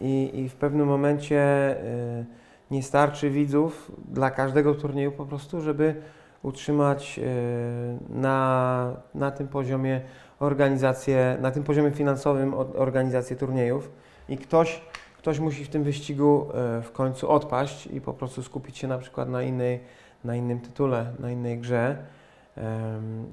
i, 0.00 0.30
i 0.34 0.48
w 0.48 0.54
pewnym 0.54 0.86
momencie 0.86 1.76
y, 2.20 2.24
nie 2.70 2.82
starczy 2.82 3.30
widzów 3.30 3.92
dla 4.08 4.30
każdego 4.30 4.74
turnieju 4.74 5.12
po 5.12 5.26
prostu, 5.26 5.60
żeby 5.60 5.94
utrzymać 6.42 7.18
y, 7.18 7.22
na, 8.08 8.96
na 9.14 9.30
tym 9.30 9.48
poziomie 9.48 10.00
organizację, 10.40 11.38
na 11.40 11.50
tym 11.50 11.64
poziomie 11.64 11.90
finansowym 11.90 12.54
organizację 12.54 13.36
turniejów 13.36 13.90
i 14.28 14.36
ktoś 14.36 14.80
ktoś 15.18 15.38
musi 15.38 15.64
w 15.64 15.68
tym 15.68 15.84
wyścigu 15.84 16.48
e, 16.54 16.82
w 16.82 16.92
końcu 16.92 17.30
odpaść 17.30 17.86
i 17.86 18.00
po 18.00 18.12
prostu 18.12 18.42
skupić 18.42 18.78
się 18.78 18.88
na 18.88 18.98
przykład 18.98 19.28
na, 19.28 19.42
innej, 19.42 19.80
na 20.24 20.36
innym 20.36 20.60
tytule, 20.60 21.12
na 21.18 21.30
innej 21.30 21.58
grze. 21.58 21.96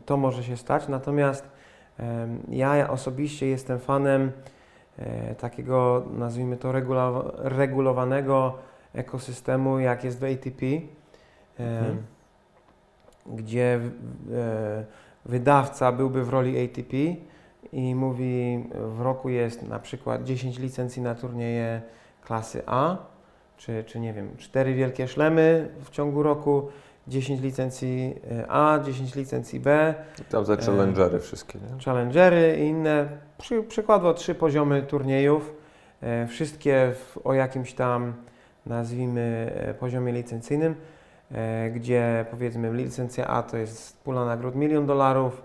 To 0.06 0.18
może 0.18 0.44
się 0.44 0.58
stać, 0.58 0.88
natomiast 0.88 1.48
ja 2.50 2.90
osobiście 2.90 3.48
jestem 3.48 3.80
fanem 3.80 4.22
e, 4.22 4.32
takiego, 5.38 6.04
nazwijmy 6.18 6.58
to, 6.58 6.72
regulowanego 7.38 8.58
ekosystemu, 8.94 9.80
jak 9.80 10.04
jest 10.04 10.20
w 10.20 10.24
ATP, 10.24 10.66
em, 10.66 10.82
Mhm. 11.60 12.04
gdzie 13.26 13.80
e, 14.34 14.86
wydawca 15.26 15.92
byłby 15.92 16.24
w 16.24 16.30
roli 16.30 16.66
ATP 16.66 16.98
i 17.72 17.96
mówi, 17.96 18.64
w 18.76 19.02
roku 19.02 19.30
jest 19.30 19.68
na 19.68 19.80
przykład 19.80 20.24
10 20.24 20.60
licencji 20.60 21.02
na 21.02 21.16
turnieje 21.16 21.82
klasy 22.22 22.64
A, 22.66 22.98
czy, 23.58 23.84
czy 23.84 24.00
nie 24.00 24.14
wiem, 24.14 24.30
4 24.38 24.74
wielkie 24.74 25.08
szlemy 25.08 25.70
w 25.84 25.90
ciągu 25.90 26.24
roku, 26.24 26.68
10 27.08 27.42
licencji 27.42 28.16
e, 28.32 28.46
A, 28.52 28.80
10 28.80 29.16
licencji 29.16 29.60
B, 29.60 29.94
Tam 30.30 30.46
za 30.46 30.58
challengery 30.58 31.20
wszystkie, 31.20 31.60
nie? 31.60 31.84
challengery 31.84 32.58
i 32.60 32.64
inne, 32.64 33.08
przy, 33.38 33.64
przykładowo 33.64 34.14
trzy 34.14 34.36
poziomy 34.36 34.82
turniejów, 34.82 35.54
e, 36.02 36.28
wszystkie 36.28 36.94
w, 36.96 37.18
o 37.24 37.34
jakimś 37.34 37.74
tam, 37.74 38.14
nazwijmy, 38.66 39.54
e, 39.56 39.74
poziomie 39.74 40.14
licencyjnym, 40.14 40.76
e, 41.32 41.70
gdzie 41.70 42.26
powiedzmy 42.32 42.74
licencja 42.74 43.28
A 43.28 43.44
to 43.44 43.58
jest 43.58 44.04
pula 44.04 44.26
nagród 44.26 44.56
milion 44.56 44.86
dolarów, 44.86 45.42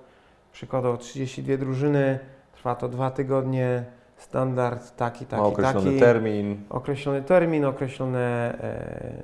przykładowo 0.53 0.97
32 0.97 1.57
drużyny, 1.57 2.19
trwa 2.53 2.75
to 2.75 2.89
dwa 2.89 3.11
tygodnie, 3.11 3.85
standard 4.19 4.97
taki, 4.97 5.27
taki, 5.27 5.43
Ma 5.43 5.49
określony 5.49 5.87
taki. 5.87 6.01
termin. 6.01 6.61
Określony 6.71 7.23
termin, 7.23 7.65
określone, 7.65 8.55
e, 8.61 9.23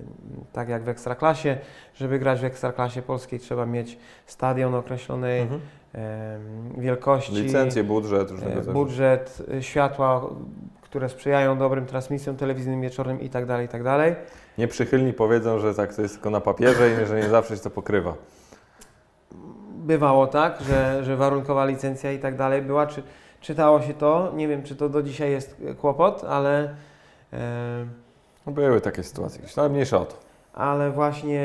tak 0.52 0.68
jak 0.68 0.83
w 0.85 0.88
Ekstraklasie. 0.88 1.57
Żeby 1.94 2.18
grać 2.18 2.40
w 2.40 2.44
Ekstraklasie 2.44 3.02
polskiej 3.02 3.38
trzeba 3.40 3.66
mieć 3.66 3.98
stadion 4.26 4.74
określonej 4.74 5.40
Mhm. 5.42 5.61
em, 5.92 6.80
wielkości, 6.83 7.35
Licencje, 7.42 7.85
budżet, 7.85 8.30
różnego 8.30 8.52
e, 8.52 8.57
rodzaju. 8.57 8.74
budżet, 8.78 9.42
e, 9.54 9.62
światła, 9.62 10.20
które 10.83 11.09
sprzyjają 11.09 11.59
dobrym 11.59 11.87
transmisjom 11.87 12.37
telewizyjnym 12.37 12.80
wieczornym 12.83 13.20
i 13.20 13.28
tak 13.28 13.46
dalej, 13.46 13.66
i 13.66 13.68
tak 13.68 13.83
dalej. 13.83 14.14
Nieprzychylni 14.59 15.12
powiedzą, 15.12 15.59
że 15.59 15.74
tak 15.74 15.94
to 15.94 16.02
jest 16.02 16.14
tylko 16.14 16.30
na 16.30 16.40
papierze 16.40 16.90
i 17.02 17.07
że 17.07 17.16
nie 17.16 17.28
zawsze 17.28 17.57
się 17.57 17.62
to 17.62 17.70
pokrywa. 17.70 18.14
Bywało 19.74 20.26
tak, 20.26 20.61
że, 20.61 21.04
że 21.04 21.16
warunkowa 21.16 21.64
licencja 21.64 22.12
i 22.12 22.18
tak 22.18 22.37
dalej 22.37 22.62
była. 22.62 22.87
Czy, 22.87 23.02
czytało 23.44 23.83
się 23.83 23.94
to? 23.94 24.33
Nie 24.37 24.48
wiem, 24.48 24.62
czy 24.62 24.76
to 24.76 24.88
do 24.88 25.02
dzisiaj 25.02 25.30
jest 25.30 25.57
kłopot, 25.80 26.24
ale, 26.24 26.74
e, 27.33 27.87
No 28.46 28.52
były 28.52 28.80
takie 28.80 29.02
sytuacje, 29.02 29.42
no, 29.57 29.62
ale 29.62 29.70
mniejsza 29.72 29.98
o 30.00 30.07
to. 30.07 30.16
ale 30.54 30.90
właśnie 30.90 31.40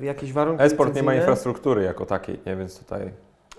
e, 0.00 0.04
jakieś 0.04 0.32
warunki 0.32 0.62
Esport 0.64 0.94
nie 0.94 1.02
ma 1.02 1.14
infrastruktury 1.14 1.82
jako 1.82 2.06
takiej, 2.06 2.40
nie? 2.46 2.56
więc 2.56 2.78
tutaj 2.78 3.10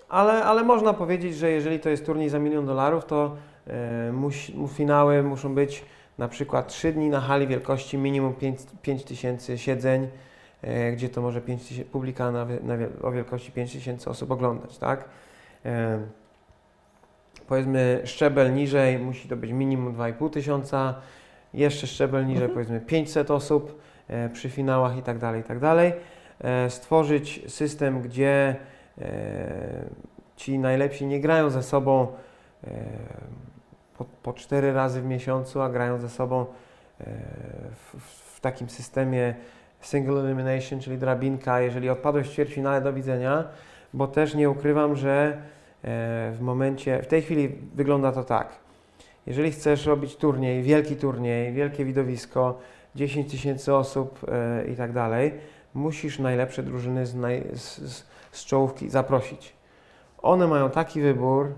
Ale, 0.10 0.44
ale 0.44 0.64
można 0.64 0.94
powiedzieć, 0.94 1.36
że 1.36 1.50
jeżeli 1.52 1.80
to 1.80 1.90
jest 1.90 2.06
turniej 2.06 2.30
za 2.30 2.40
milion 2.40 2.66
dolarów, 2.66 3.06
to 3.06 3.36
e, 3.68 4.12
musi, 4.12 4.58
mu- 4.58 4.68
finały 4.68 5.24
muszą 5.24 5.56
być 5.56 5.86
na 6.18 6.28
przykład 6.28 6.68
3 6.68 6.94
dni 6.94 7.10
na 7.10 7.20
hali 7.22 7.48
wielkości 7.48 7.98
minimum 7.98 8.34
5 8.82 9.04
tysięcy 9.04 9.58
siedzeń, 9.58 10.08
gdzie 10.94 11.10
to 11.10 11.22
może 11.22 11.42
5 11.42 11.68
tysięcy, 11.68 11.92
publika 11.92 12.32
na, 12.32 12.46
na, 12.46 12.74
o 13.02 13.12
wielkości 13.12 13.52
5 13.52 13.74
tysięcy 13.74 14.10
osób 14.10 14.32
oglądać, 14.32 14.78
tak? 14.78 15.06
Powiedzmy 17.52 18.02
szczebel 18.06 18.54
niżej 18.54 19.00
musi 19.00 19.30
to 19.30 19.36
być 19.36 19.52
minimum 19.52 19.96
2,5 19.96 20.30
tysiąca, 20.30 20.96
jeszcze 21.54 21.88
szczebel 21.88 22.26
niżej 22.26 22.44
Mhm. 22.44 22.54
powiedzmy 22.54 22.82
500 22.82 23.32
osób 23.32 23.82
e, 24.08 24.30
przy 24.30 24.50
finałach 24.50 24.98
i 24.98 25.02
tak 25.02 25.18
dalej, 25.18 25.42
i 25.42 25.44
tak 25.44 25.60
dalej. 25.60 25.94
E, 26.42 26.70
stworzyć 26.70 27.42
system, 27.48 28.02
gdzie 28.02 28.56
e, 29.02 29.06
ci 30.36 30.60
najlepsi 30.60 31.06
nie 31.06 31.20
grają 31.20 31.50
ze 31.50 31.64
sobą 31.64 32.08
e, 32.64 32.70
po, 33.98 34.06
po 34.24 34.34
cztery 34.34 34.74
razy 34.74 35.02
w 35.02 35.06
miesiącu, 35.06 35.62
a 35.62 35.70
grają 35.70 35.98
ze 35.98 36.10
sobą 36.10 36.42
e, 36.42 37.06
w, 37.76 38.02
w 38.36 38.42
takim 38.42 38.70
systemie 38.70 39.36
single 39.82 40.22
elimination, 40.22 40.80
czyli 40.80 40.98
drabinka, 40.98 41.62
jeżeli 41.62 41.90
odpadłeś 41.90 42.28
w 42.28 42.32
ćwierćfinale 42.32 42.82
do 42.82 42.94
widzenia, 42.94 43.44
bo 43.94 44.08
też 44.08 44.36
nie 44.36 44.50
ukrywam, 44.50 44.96
że 44.96 45.38
w 45.84 46.38
momencie, 46.42 47.02
w 47.04 47.08
tej 47.08 47.22
chwili 47.22 47.50
wygląda 47.76 48.12
to 48.12 48.24
tak, 48.24 48.60
jeżeli 49.26 49.52
chcesz 49.52 49.86
robić 49.86 50.16
turniej, 50.16 50.64
wielki 50.64 50.96
turniej, 50.96 51.54
wielkie 51.54 51.86
widowisko, 51.86 52.60
10 52.96 53.32
tysięcy 53.32 53.76
osób 53.76 54.20
e, 54.28 54.68
i 54.68 54.76
tak 54.76 54.94
dalej, 54.94 55.34
musisz 55.74 56.20
najlepsze 56.20 56.64
drużyny 56.64 57.06
z, 57.06 57.16
naj, 57.16 57.44
z, 57.54 58.04
z, 58.32 58.46
czołówki 58.46 58.90
zaprosić. 58.90 59.54
one 60.22 60.48
mają 60.48 60.70
taki 60.70 61.02
wybór 61.02 61.54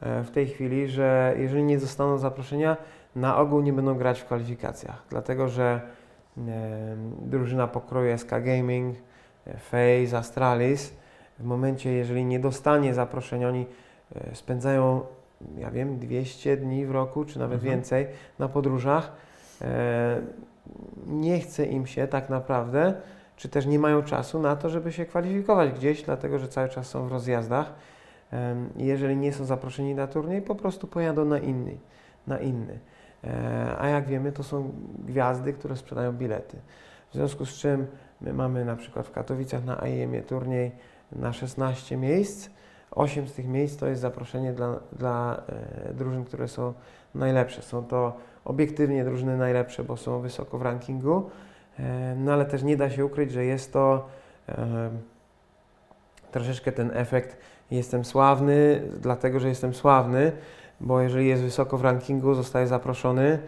e, 0.00 0.22
w 0.22 0.30
tej 0.30 0.46
chwili, 0.46 0.88
że 0.88 1.34
jeżeli 1.38 1.62
nie 1.62 1.78
dostaną 1.78 2.18
zaproszenia, 2.18 2.76
na 3.16 3.36
ogół 3.36 3.60
nie 3.60 3.72
będą 3.72 3.94
grać 3.94 4.20
w 4.20 4.24
kwalifikacjach, 4.24 5.02
dlatego 5.10 5.48
że 5.48 5.80
e, 6.38 6.40
drużyna 7.22 7.66
pokroju 7.66 8.18
SK 8.18 8.30
Gaming, 8.30 8.96
FaZe, 9.58 10.18
Astralis 10.18 10.94
w 11.38 11.44
momencie, 11.44 11.92
jeżeli 11.92 12.24
nie 12.24 12.40
dostanie 12.40 12.94
zaproszenia, 12.94 13.48
oni 13.48 13.66
e, 14.14 14.34
spędzają, 14.34 15.00
ja 15.58 15.70
wiem, 15.70 15.98
200 15.98 16.56
dni 16.56 16.86
w 16.86 16.90
roku, 16.90 17.24
czy 17.24 17.38
nawet 17.38 17.54
Mhm. 17.58 17.72
więcej 17.74 18.06
na 18.38 18.48
podróżach. 18.48 19.12
E, 19.62 20.20
Nie 21.06 21.40
chce 21.40 21.66
im 21.66 21.86
się 21.86 22.06
tak 22.06 22.30
naprawdę, 22.30 22.94
czy 23.36 23.48
też 23.48 23.66
nie 23.66 23.78
mają 23.78 24.02
czasu 24.02 24.40
na 24.40 24.56
to, 24.56 24.68
żeby 24.68 24.92
się 24.92 25.06
kwalifikować 25.06 25.72
gdzieś, 25.72 26.02
dlatego 26.02 26.38
że 26.38 26.48
cały 26.48 26.68
czas 26.68 26.86
są 26.86 27.08
w 27.08 27.12
rozjazdach. 27.12 27.74
Jeżeli 28.76 29.16
nie 29.16 29.32
są 29.32 29.44
zaproszeni 29.44 29.94
na 29.94 30.06
turniej, 30.06 30.42
po 30.42 30.54
prostu 30.54 30.86
pojadą 30.86 31.24
na 31.24 31.38
inny. 31.38 31.76
Na 32.26 32.38
inny. 32.38 32.78
E, 33.24 33.76
A 33.78 33.88
jak 33.88 34.06
wiemy, 34.06 34.32
to 34.32 34.42
są 34.42 34.72
gwiazdy, 35.06 35.52
które 35.52 35.76
sprzedają 35.76 36.12
bilety. 36.12 36.56
W 37.10 37.14
związku 37.14 37.46
z 37.46 37.54
czym 37.54 37.86
my 38.20 38.32
mamy 38.32 38.64
na 38.64 38.76
przykład 38.76 39.06
w 39.06 39.10
Katowicach 39.10 39.64
na 39.64 39.76
IEM-ie 39.76 40.22
turniej 40.22 40.72
na 41.12 41.32
16 41.32 41.96
miejsc. 41.96 42.50
8 42.90 43.28
z 43.28 43.32
tych 43.32 43.48
miejsc 43.48 43.76
to 43.76 43.86
jest 43.86 44.00
zaproszenie 44.00 44.52
dla, 44.52 44.80
dla 44.92 45.42
e, 45.88 45.94
drużyn, 45.94 46.24
które 46.24 46.48
są 46.48 46.72
najlepsze. 47.14 47.62
Są 47.62 47.84
to 47.84 48.16
obiektywnie 48.44 49.04
drużyny 49.04 49.36
najlepsze, 49.36 49.84
bo 49.84 49.96
są 49.96 50.20
wysoko 50.20 50.58
w 50.58 50.62
rankingu, 50.62 51.30
e, 51.78 52.14
no 52.18 52.32
ale 52.32 52.44
też 52.44 52.62
nie 52.62 52.76
da 52.76 52.90
się 52.90 53.04
ukryć, 53.04 53.32
że 53.32 53.44
jest 53.44 53.72
to 53.72 54.08
e, 54.48 54.90
troszeczkę 56.30 56.72
ten 56.72 56.90
efekt 56.94 57.36
jestem 57.70 58.04
sławny, 58.04 58.82
dlatego 59.00 59.40
że 59.40 59.48
jestem 59.48 59.74
sławny, 59.74 60.32
bo 60.80 61.00
jeżeli 61.00 61.28
jest 61.28 61.42
wysoko 61.42 61.78
w 61.78 61.84
rankingu, 61.84 62.34
zostaje 62.34 62.66
zaproszony, 62.66 63.38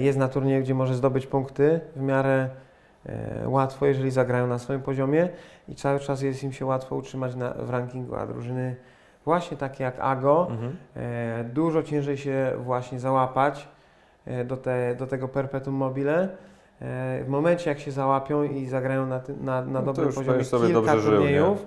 jest 0.00 0.18
na 0.18 0.28
turnieju, 0.28 0.62
gdzie 0.62 0.74
może 0.74 0.94
zdobyć 0.94 1.26
punkty 1.26 1.80
w 1.96 2.00
miarę 2.00 2.48
łatwo, 3.46 3.86
jeżeli 3.86 4.10
zagrają 4.10 4.46
na 4.46 4.58
swoim 4.58 4.80
poziomie 4.80 5.28
i 5.68 5.74
cały 5.74 6.00
czas 6.00 6.22
jest 6.22 6.42
im 6.44 6.52
się 6.52 6.66
łatwo 6.66 6.96
utrzymać 6.96 7.34
na, 7.34 7.50
w 7.50 7.70
rankingu, 7.70 8.16
a 8.16 8.26
drużyny 8.26 8.76
właśnie 9.24 9.56
takie 9.56 9.84
jak 9.84 10.00
AGO, 10.00 10.48
Mhm. 10.50 10.76
e, 10.96 11.44
dużo 11.44 11.82
ciężej 11.82 12.16
się 12.16 12.52
właśnie 12.58 13.00
załapać 13.00 13.68
e, 14.26 14.44
do, 14.44 14.56
te, 14.56 14.94
do 14.94 15.06
tego 15.06 15.28
perpetuum 15.28 15.76
mobile. 15.76 16.28
E, 16.80 17.24
w 17.24 17.28
momencie 17.28 17.70
jak 17.70 17.80
się 17.80 17.90
załapią 17.92 18.42
i 18.42 18.66
zagrają 18.66 19.06
na, 19.06 19.20
na, 19.40 19.62
na 19.62 19.80
No 19.80 19.82
dobrym 19.82 20.12
poziomie 20.12 20.44
sobie 20.44 20.66
kilka 20.66 20.98
żył, 20.98 21.12
turniejów, 21.12 21.66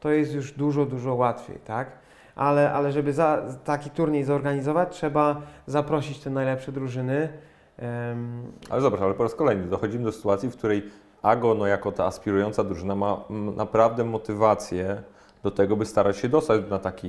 to 0.00 0.10
jest 0.10 0.34
już 0.34 0.52
dużo, 0.52 0.86
dużo 0.86 1.14
łatwiej, 1.14 1.58
tak? 1.58 1.88
Ale, 2.36 2.72
ale 2.72 2.92
żeby 2.92 3.12
za, 3.12 3.42
taki 3.64 3.90
turniej 3.90 4.24
zorganizować, 4.24 4.88
trzeba 4.90 5.40
zaprosić 5.66 6.18
te 6.20 6.30
najlepsze 6.30 6.72
drużyny. 6.72 7.28
Ale 8.70 8.80
zobacz, 8.80 9.00
ale 9.00 9.14
po 9.14 9.22
raz 9.22 9.34
kolejny 9.34 9.66
dochodzimy 9.66 10.04
do 10.04 10.12
sytuacji, 10.12 10.50
w 10.50 10.56
której 10.56 10.82
AGO, 11.22 11.54
no 11.54 11.66
jako 11.66 11.92
ta 11.92 12.04
aspirująca 12.04 12.64
drużyna, 12.64 12.94
ma 12.94 13.24
naprawdę 13.30 14.04
motywację 14.04 15.02
do 15.42 15.50
tego, 15.50 15.76
by 15.76 15.86
starać 15.86 16.16
się 16.16 16.28
dostać 16.28 16.62
na 16.70 16.78
taki 16.78 17.08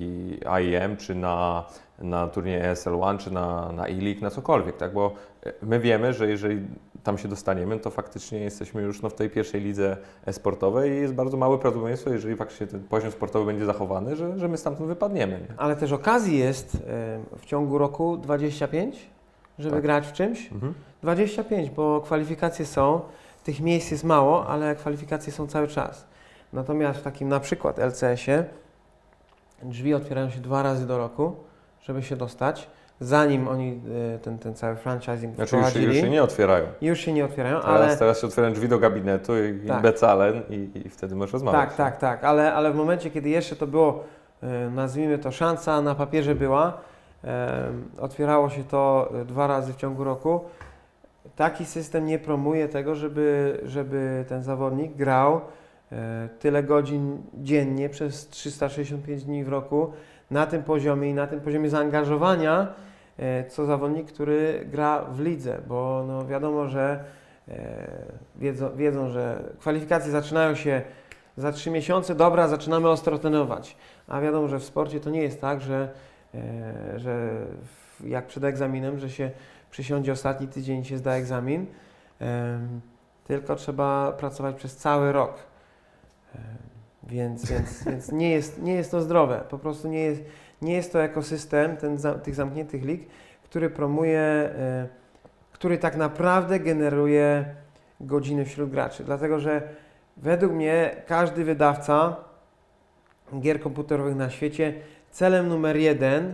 IEM, 0.60 0.98
czy 0.98 1.16
na, 1.16 1.66
na 2.00 2.28
turniej 2.28 2.62
ESL 2.62 2.96
One, 3.02 3.20
czy 3.20 3.32
na, 3.32 3.72
na 3.72 3.88
E-League, 3.88 4.22
na 4.22 4.30
cokolwiek, 4.30 4.78
tak? 4.78 4.94
Bo 4.94 5.14
e, 5.46 5.54
my 5.62 5.80
wiemy, 5.80 6.14
że 6.14 6.28
jeżeli 6.28 6.62
tam 7.04 7.18
się 7.18 7.28
dostaniemy, 7.28 7.80
to 7.80 7.92
faktycznie 7.92 8.40
jesteśmy 8.40 8.82
już 8.82 9.02
no, 9.02 9.10
w 9.10 9.14
tej 9.14 9.30
pierwszej 9.30 9.62
lidze 9.62 9.98
e-sportowej 10.26 10.92
i 10.92 10.96
jest 10.96 11.14
bardzo 11.14 11.38
małe 11.38 11.58
prawdopodobieństwo, 11.58 12.10
jeżeli 12.10 12.36
faktycznie 12.36 12.68
ten 12.68 12.84
poziom 12.84 13.12
sportowy 13.12 13.46
będzie 13.46 13.66
zachowany, 13.66 14.16
że, 14.16 14.40
że 14.40 14.48
my 14.48 14.58
stamtąd 14.58 14.88
wypadniemy. 14.88 15.34
Nie? 15.34 15.56
ale 15.58 15.76
też 15.76 15.92
okazji 15.92 16.38
jest 16.38 16.78
w 17.38 17.46
ciągu 17.46 17.78
roku 17.78 18.18
25, 18.18 19.10
żeby 19.60 19.76
Tak. 19.76 19.84
grać 19.84 20.08
w 20.08 20.14
czymś. 20.14 20.52
Mhm. 20.52 20.74
25, 21.02 21.70
bo 21.70 22.02
kwalifikacje 22.02 22.66
są, 22.66 23.02
tych 23.44 23.60
miejsc 23.60 23.92
jest 23.92 24.04
mało, 24.04 24.48
ale 24.48 24.76
kwalifikacje 24.76 25.34
są 25.34 25.48
cały 25.48 25.68
czas. 25.68 26.06
Natomiast 26.54 27.00
w 27.00 27.04
takim 27.04 27.30
na 27.30 27.40
przykład 27.40 27.80
LCS-ie 27.80 28.44
drzwi 29.64 29.94
otwierają 29.94 30.30
się 30.30 30.40
dwa 30.40 30.64
razy 30.64 30.88
do 30.88 30.98
roku, 30.98 31.36
żeby 31.82 32.04
się 32.04 32.16
dostać, 32.16 32.70
zanim 33.00 33.48
oni 33.48 33.82
e, 34.16 34.20
ten, 34.20 34.38
ten 34.40 34.56
cały 34.56 34.76
franchising 34.76 35.36
Znaczy 35.36 35.56
już, 35.58 35.76
już 35.76 35.96
się 35.96 36.10
nie 36.10 36.24
otwierają. 36.24 36.66
Już 36.82 37.00
się 37.00 37.14
nie 37.14 37.26
otwierają, 37.26 37.62
Teraz, 37.62 37.76
ale 37.76 37.98
teraz 37.98 38.22
się 38.22 38.28
otwierają 38.28 38.54
drzwi 38.54 38.68
do 38.68 38.80
gabinetu 38.80 39.34
i, 39.44 39.68
Tak. 39.68 39.80
i 39.80 39.84
becalen 39.84 40.42
i, 40.50 40.70
i 40.86 40.90
wtedy 40.90 41.16
możesz 41.16 41.34
rozmawiać. 41.34 41.62
tak, 41.68 41.76
tak, 41.76 41.98
tak, 41.98 42.24
ale, 42.24 42.54
ale 42.54 42.72
w 42.72 42.76
momencie, 42.76 43.12
kiedy 43.12 43.30
jeszcze 43.30 43.56
to 43.56 43.68
było, 43.68 44.04
e, 44.44 44.70
nazwijmy 44.70 45.18
to 45.18 45.32
szansa 45.32 45.82
na 45.82 45.96
papierze 45.96 46.36
była, 46.36 46.78
otwierało 48.00 48.50
się 48.50 48.64
to 48.64 49.12
e, 49.22 49.26
dwa 49.26 49.48
razy 49.48 49.74
w 49.74 49.76
ciągu 49.76 50.04
roku. 50.04 50.40
Taki 51.36 51.66
system 51.66 52.06
nie 52.06 52.20
promuje 52.20 52.68
tego, 52.68 52.96
żeby, 52.96 53.60
żeby 53.66 54.26
ten 54.30 54.44
zawodnik 54.44 54.96
grał 54.96 55.42
e, 55.92 56.30
tyle 56.40 56.64
godzin 56.64 57.22
dziennie 57.34 57.90
przez 57.90 58.30
365 58.30 59.24
dni 59.24 59.44
w 59.44 59.50
roku 59.50 59.92
na 60.32 60.46
tym 60.46 60.64
poziomie 60.64 61.10
i 61.10 61.14
na 61.14 61.28
tym 61.28 61.42
poziomie 61.42 61.70
zaangażowania, 61.70 62.68
e, 63.18 63.50
co 63.50 63.66
zawodnik, 63.66 64.08
który 64.08 64.66
gra 64.72 65.02
w 65.02 65.20
lidze, 65.20 65.62
bo 65.68 66.04
no 66.08 66.26
wiadomo, 66.26 66.68
że 66.68 67.04
wiedzą, 68.36 68.76
wiedzą, 68.76 69.10
że 69.10 69.44
kwalifikacje 69.60 70.12
zaczynają 70.12 70.56
się 70.56 70.82
za 71.38 71.52
trzy 71.52 71.72
miesiące, 71.72 72.16
dobra, 72.16 72.48
zaczynamy 72.48 72.90
ostro 72.90 73.20
trenować. 73.20 73.78
A 74.08 74.22
wiadomo, 74.22 74.48
że 74.48 74.60
w 74.60 74.64
sporcie 74.64 75.00
to 75.00 75.10
nie 75.10 75.22
jest 75.22 75.42
tak, 75.42 75.62
że, 75.62 75.90
że 76.96 77.46
w, 77.64 78.08
jak 78.08 78.28
przed 78.28 78.44
egzaminem, 78.44 79.00
że 79.00 79.10
się 79.10 79.32
przysiądzie 79.72 80.12
ostatni 80.12 80.48
tydzień 80.48 80.82
i 80.82 80.86
się 80.86 80.98
zda 80.98 81.14
egzamin, 81.14 81.66
tylko 83.24 83.56
trzeba 83.56 84.12
pracować 84.12 84.56
przez 84.56 84.76
cały 84.76 85.12
rok. 85.12 85.34
Więc, 87.04 87.52
więc, 87.52 87.84
więc 87.90 88.12
nie, 88.12 88.30
jest, 88.30 88.62
nie 88.62 88.74
jest 88.74 88.92
to 88.92 89.02
zdrowe. 89.02 89.44
Po 89.50 89.58
prostu 89.58 89.88
nie 89.88 90.00
jest, 90.00 90.22
nie 90.62 90.74
jest 90.74 90.94
to 90.94 91.04
ekosystem 91.04 91.78
ten, 91.78 91.98
tych 92.24 92.36
zamkniętych 92.36 92.84
lig, 92.84 93.08
który 93.44 93.70
promuje, 93.70 94.20
e, 94.20 94.88
który 95.52 95.78
tak 95.78 95.96
naprawdę 95.96 96.60
generuje 96.60 97.46
godziny 98.00 98.46
wśród 98.46 98.70
graczy. 98.70 99.04
Dlatego, 99.04 99.40
że 99.40 99.62
według 100.18 100.54
mnie 100.54 100.96
każdy 101.08 101.44
wydawca 101.44 102.16
gier 103.40 103.60
komputerowych 103.60 104.16
na 104.16 104.30
świecie 104.30 104.74
celem 105.16 105.50
numer 105.50 105.78
jeden, 105.78 106.34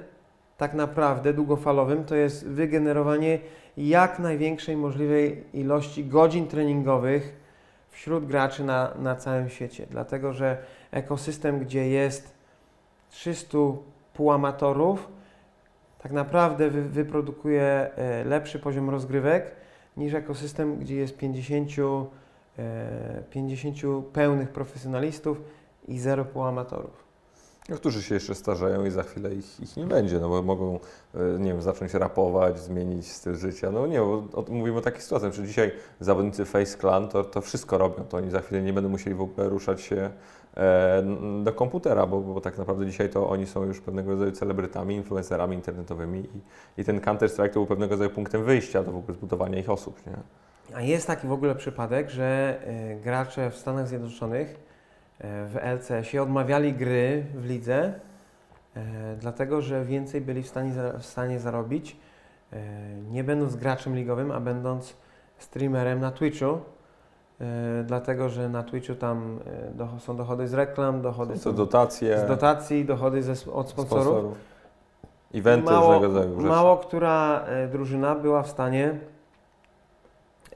tak 0.58 0.74
naprawdę 0.74 1.34
długofalowym, 1.34 2.04
to 2.04 2.16
jest 2.16 2.48
wygenerowanie 2.48 3.40
jak 3.78 4.20
największej 4.20 4.78
możliwej 4.78 5.44
ilości 5.54 6.06
godzin 6.06 6.48
treningowych 6.48 7.36
wśród 7.90 8.26
graczy 8.26 8.64
na, 8.64 8.94
na 9.00 9.16
całym 9.16 9.50
świecie. 9.50 9.86
Dlatego, 9.90 10.34
że 10.34 10.58
ekosystem, 10.92 11.60
gdzie 11.60 11.90
jest 11.90 12.34
300 13.10 13.58
półamatorów, 14.14 15.10
tak 16.00 16.12
naprawdę 16.12 16.70
wy, 16.70 16.82
wyprodukuje 16.82 17.64
e, 17.64 18.24
lepszy 18.24 18.60
poziom 18.60 18.90
rozgrywek 18.90 19.56
niż 19.98 20.14
ekosystem, 20.14 20.78
gdzie 20.78 20.96
jest 20.96 21.18
50, 21.18 21.70
e, 22.60 23.24
50 23.30 23.78
pełnych 24.14 24.50
profesjonalistów 24.50 25.42
i 25.88 26.00
zero 26.00 26.26
półamatorów. 26.26 27.11
No, 27.70 27.76
którzy 27.76 28.04
się 28.04 28.16
jeszcze 28.16 28.36
starzeją 28.36 28.86
i 28.86 28.90
za 28.90 29.04
chwilę 29.04 29.36
ich, 29.36 29.60
ich 29.60 29.78
nie 29.78 29.86
będzie, 29.86 30.20
no 30.20 30.30
bo 30.30 30.42
mogą, 30.42 30.80
e, 31.16 31.40
nie 31.40 31.52
wiem, 31.52 31.62
zacząć 31.62 31.94
rapować, 31.94 32.60
zmienić 32.60 33.12
styl 33.12 33.36
życia. 33.36 33.72
No 33.72 33.88
nie, 33.88 34.00
bo 34.00 34.46
mówimy 34.50 34.78
o 34.78 34.82
takich 34.82 35.04
sytuacjach, 35.04 35.34
że 35.34 35.48
dzisiaj 35.48 35.72
zawodnicy 36.00 36.46
Face 36.46 36.78
Clan 36.78 37.08
to, 37.10 37.24
to 37.24 37.42
wszystko 37.42 37.78
robią, 37.78 38.04
to 38.04 38.18
oni 38.18 38.32
za 38.32 38.42
chwilę 38.42 38.62
nie 38.62 38.74
będą 38.74 38.90
musieli 38.90 39.16
w 39.16 39.22
ogóle 39.22 39.50
ruszać 39.50 39.82
się 39.82 40.10
e, 40.58 41.04
do 41.44 41.54
komputera, 41.54 42.06
bo, 42.06 42.22
bo 42.22 42.42
tak 42.42 42.58
naprawdę 42.58 42.86
dzisiaj 42.86 43.10
to 43.10 43.30
oni 43.30 43.48
są 43.48 43.64
już 43.64 43.82
pewnego 43.82 44.12
rodzaju 44.12 44.32
celebrytami, 44.32 44.96
influencerami 44.96 45.56
internetowymi 45.56 46.20
i, 46.20 46.82
i 46.82 46.84
ten 46.84 47.00
Counter-Strike 47.00 47.50
to 47.50 47.54
był 47.54 47.66
pewnego 47.66 47.92
rodzaju 47.92 48.10
punktem 48.10 48.44
wyjścia 48.44 48.84
do 48.84 48.92
w 48.92 48.98
ogóle 48.98 49.18
zbudowania 49.18 49.60
ich 49.60 49.70
osób, 49.70 50.06
nie? 50.08 50.14
A 50.76 50.82
jest 50.82 51.08
taki 51.08 51.28
w 51.28 51.32
ogóle 51.32 51.56
przypadek, 51.56 52.10
że 52.10 52.60
e, 52.64 52.96
gracze 52.96 53.52
w 53.52 53.56
Stanach 53.56 53.88
Zjednoczonych 53.88 54.71
w 55.24 55.58
LCS-ie 55.62 56.24
odmawiali 56.24 56.74
gry 56.74 57.26
w 57.36 57.46
lidze, 57.46 57.94
e, 58.76 59.16
dlatego 59.20 59.62
że 59.62 59.86
więcej 59.86 60.22
byli 60.22 60.44
w 60.44 60.48
stanie, 60.48 60.74
w 61.00 61.06
stanie 61.06 61.40
zarobić, 61.40 61.98
e, 62.54 62.58
nie 63.12 63.24
będąc 63.24 63.56
graczem 63.56 63.96
ligowym, 63.96 64.32
a 64.32 64.40
będąc 64.40 64.96
streamerem 65.38 66.00
na 66.00 66.12
Twitchu. 66.12 66.46
E, 67.42 67.84
dlatego, 67.84 68.30
że 68.30 68.50
na 68.50 68.64
Twitchu 68.64 68.96
tam 68.96 69.40
e, 69.80 70.00
są 70.00 70.16
dochody 70.16 70.48
z 70.48 70.54
reklam, 70.54 71.02
dochody 71.02 71.38
są 71.38 71.56
dotacje, 71.56 72.20
z 72.20 72.28
dotacji, 72.28 72.86
dochody 72.86 73.24
ze, 73.24 73.52
od 73.52 73.70
sponsorów. 73.70 74.38
eventy 75.34 75.72
mało, 75.72 75.94
różnego 75.94 76.08
rodzaju 76.14 76.36
rzeczy. 76.36 76.48
mało 76.48 76.78
która 76.78 77.46
e, 77.46 77.68
drużyna 77.68 78.16
była 78.16 78.44
w 78.44 78.50
stanie 78.50 79.00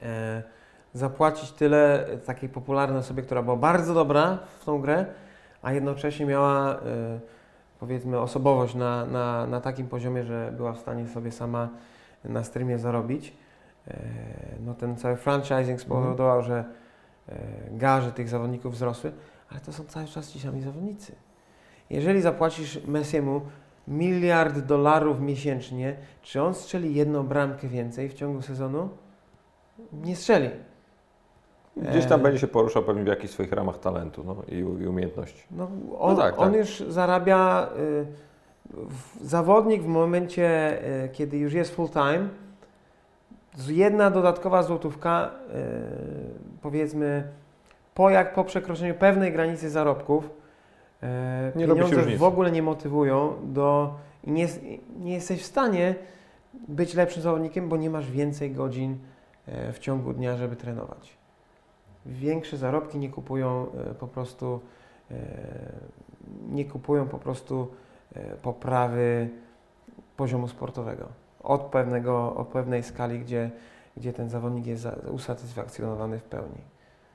e, 0.02 0.42
zapłacić 0.96 1.52
tyle 1.52 2.06
takiej 2.26 2.48
popularnej 2.48 2.98
osobie, 2.98 3.22
która 3.22 3.42
była 3.42 3.56
bardzo 3.56 3.94
dobra 3.94 4.38
w 4.60 4.64
tą 4.64 4.80
grę, 4.80 5.06
a 5.62 5.72
jednocześnie 5.72 6.26
miała 6.26 6.74
e, 6.74 6.76
powiedzmy 7.80 8.20
osobowość 8.20 8.74
na, 8.74 9.06
na, 9.06 9.46
na 9.46 9.60
takim 9.60 9.88
poziomie, 9.88 10.24
że 10.24 10.52
była 10.56 10.72
w 10.72 10.78
stanie 10.78 11.06
sobie 11.06 11.32
sama 11.32 11.68
na 12.24 12.44
streamie 12.44 12.78
zarobić. 12.78 13.32
E, 13.88 13.98
no 14.64 14.74
ten 14.74 14.96
cały 14.96 15.16
franchising 15.16 15.80
spowodował, 15.80 16.42
że 16.42 16.64
e, 17.28 17.34
garze 17.70 18.12
tych 18.12 18.28
zawodników 18.28 18.74
wzrosły, 18.74 19.12
ale 19.50 19.60
to 19.60 19.72
są 19.72 19.84
cały 19.84 20.06
czas 20.06 20.32
ci 20.32 20.40
sami 20.40 20.62
zawodnicy. 20.62 21.12
Jeżeli 21.90 22.20
zapłacisz 22.20 22.86
Messiemu 22.86 23.40
miliard 23.88 24.58
dolarów 24.58 25.20
miesięcznie, 25.20 25.96
czy 26.22 26.42
on 26.42 26.54
strzeli 26.54 26.94
jedną 26.94 27.26
bramkę 27.26 27.68
więcej 27.68 28.08
w 28.08 28.14
ciągu 28.14 28.42
sezonu? 28.42 28.88
Nie 29.92 30.16
strzeli. 30.16 30.50
Gdzieś 31.76 32.06
tam 32.06 32.20
e... 32.20 32.22
będzie 32.22 32.38
się 32.38 32.46
poruszał 32.46 32.82
pewnie 32.82 33.04
w 33.04 33.06
jakichś 33.06 33.32
swoich 33.32 33.52
ramach 33.52 33.78
talentu 33.78 34.24
no, 34.24 34.36
i, 34.48 34.54
i, 34.54 34.86
umiejętności. 34.86 35.42
No, 35.50 35.64
on, 35.98 36.16
no 36.16 36.22
tak, 36.22 36.38
on 36.38 36.50
tak. 36.50 36.60
już 36.60 36.80
zarabia, 36.88 37.68
y, 37.78 39.26
zawodnik 39.26 39.82
w 39.82 39.86
momencie, 39.86 40.78
y, 41.04 41.08
kiedy 41.08 41.38
już 41.38 41.52
jest 41.52 41.74
full 41.74 41.88
time, 41.88 42.28
jedna 43.68 44.10
dodatkowa 44.10 44.62
złotówka, 44.62 45.30
y, 45.30 46.60
powiedzmy, 46.62 47.28
po, 47.96 48.10
jak, 48.10 48.34
po 48.34 48.44
przekroczeniu 48.44 48.94
pewnej 48.94 49.32
granicy 49.32 49.70
zarobków, 49.70 50.30
e, 51.02 51.52
nie 51.56 51.66
pieniądze 51.66 52.16
w 52.16 52.22
ogóle 52.22 52.50
nie 52.52 52.62
motywują 52.62 53.32
do 53.44 53.94
i 54.24 54.32
nie, 54.32 54.48
nie 55.00 55.14
jesteś 55.14 55.42
w 55.42 55.46
stanie 55.46 55.94
być 56.68 56.94
lepszym 56.94 57.22
zawodnikiem, 57.22 57.68
bo 57.68 57.76
nie 57.76 57.90
masz 57.90 58.10
więcej 58.10 58.52
godzin 58.52 58.98
e, 59.46 59.72
w 59.72 59.78
ciągu 59.78 60.12
dnia, 60.12 60.36
żeby 60.36 60.56
trenować. 60.56 61.16
Większe 62.06 62.56
zarobki 62.56 62.98
nie 62.98 63.08
kupują 63.08 63.66
e, 63.90 63.94
po 63.94 64.08
prostu 64.08 64.60
nie 66.50 66.64
kupują 66.64 67.08
po 67.08 67.18
prostu 67.18 67.68
poprawy 68.42 69.28
poziomu 70.16 70.48
sportowego 70.48 71.08
od, 71.46 71.62
pewnego, 71.62 72.34
od 72.36 72.48
pewnej 72.48 72.82
skali, 72.82 73.18
gdzie, 73.18 73.50
gdzie 73.96 74.12
ten 74.12 74.28
zawodnik 74.28 74.66
jest 74.66 74.88
usatysfakcjonowany 75.10 76.18
w 76.18 76.22
pełni. 76.22 76.60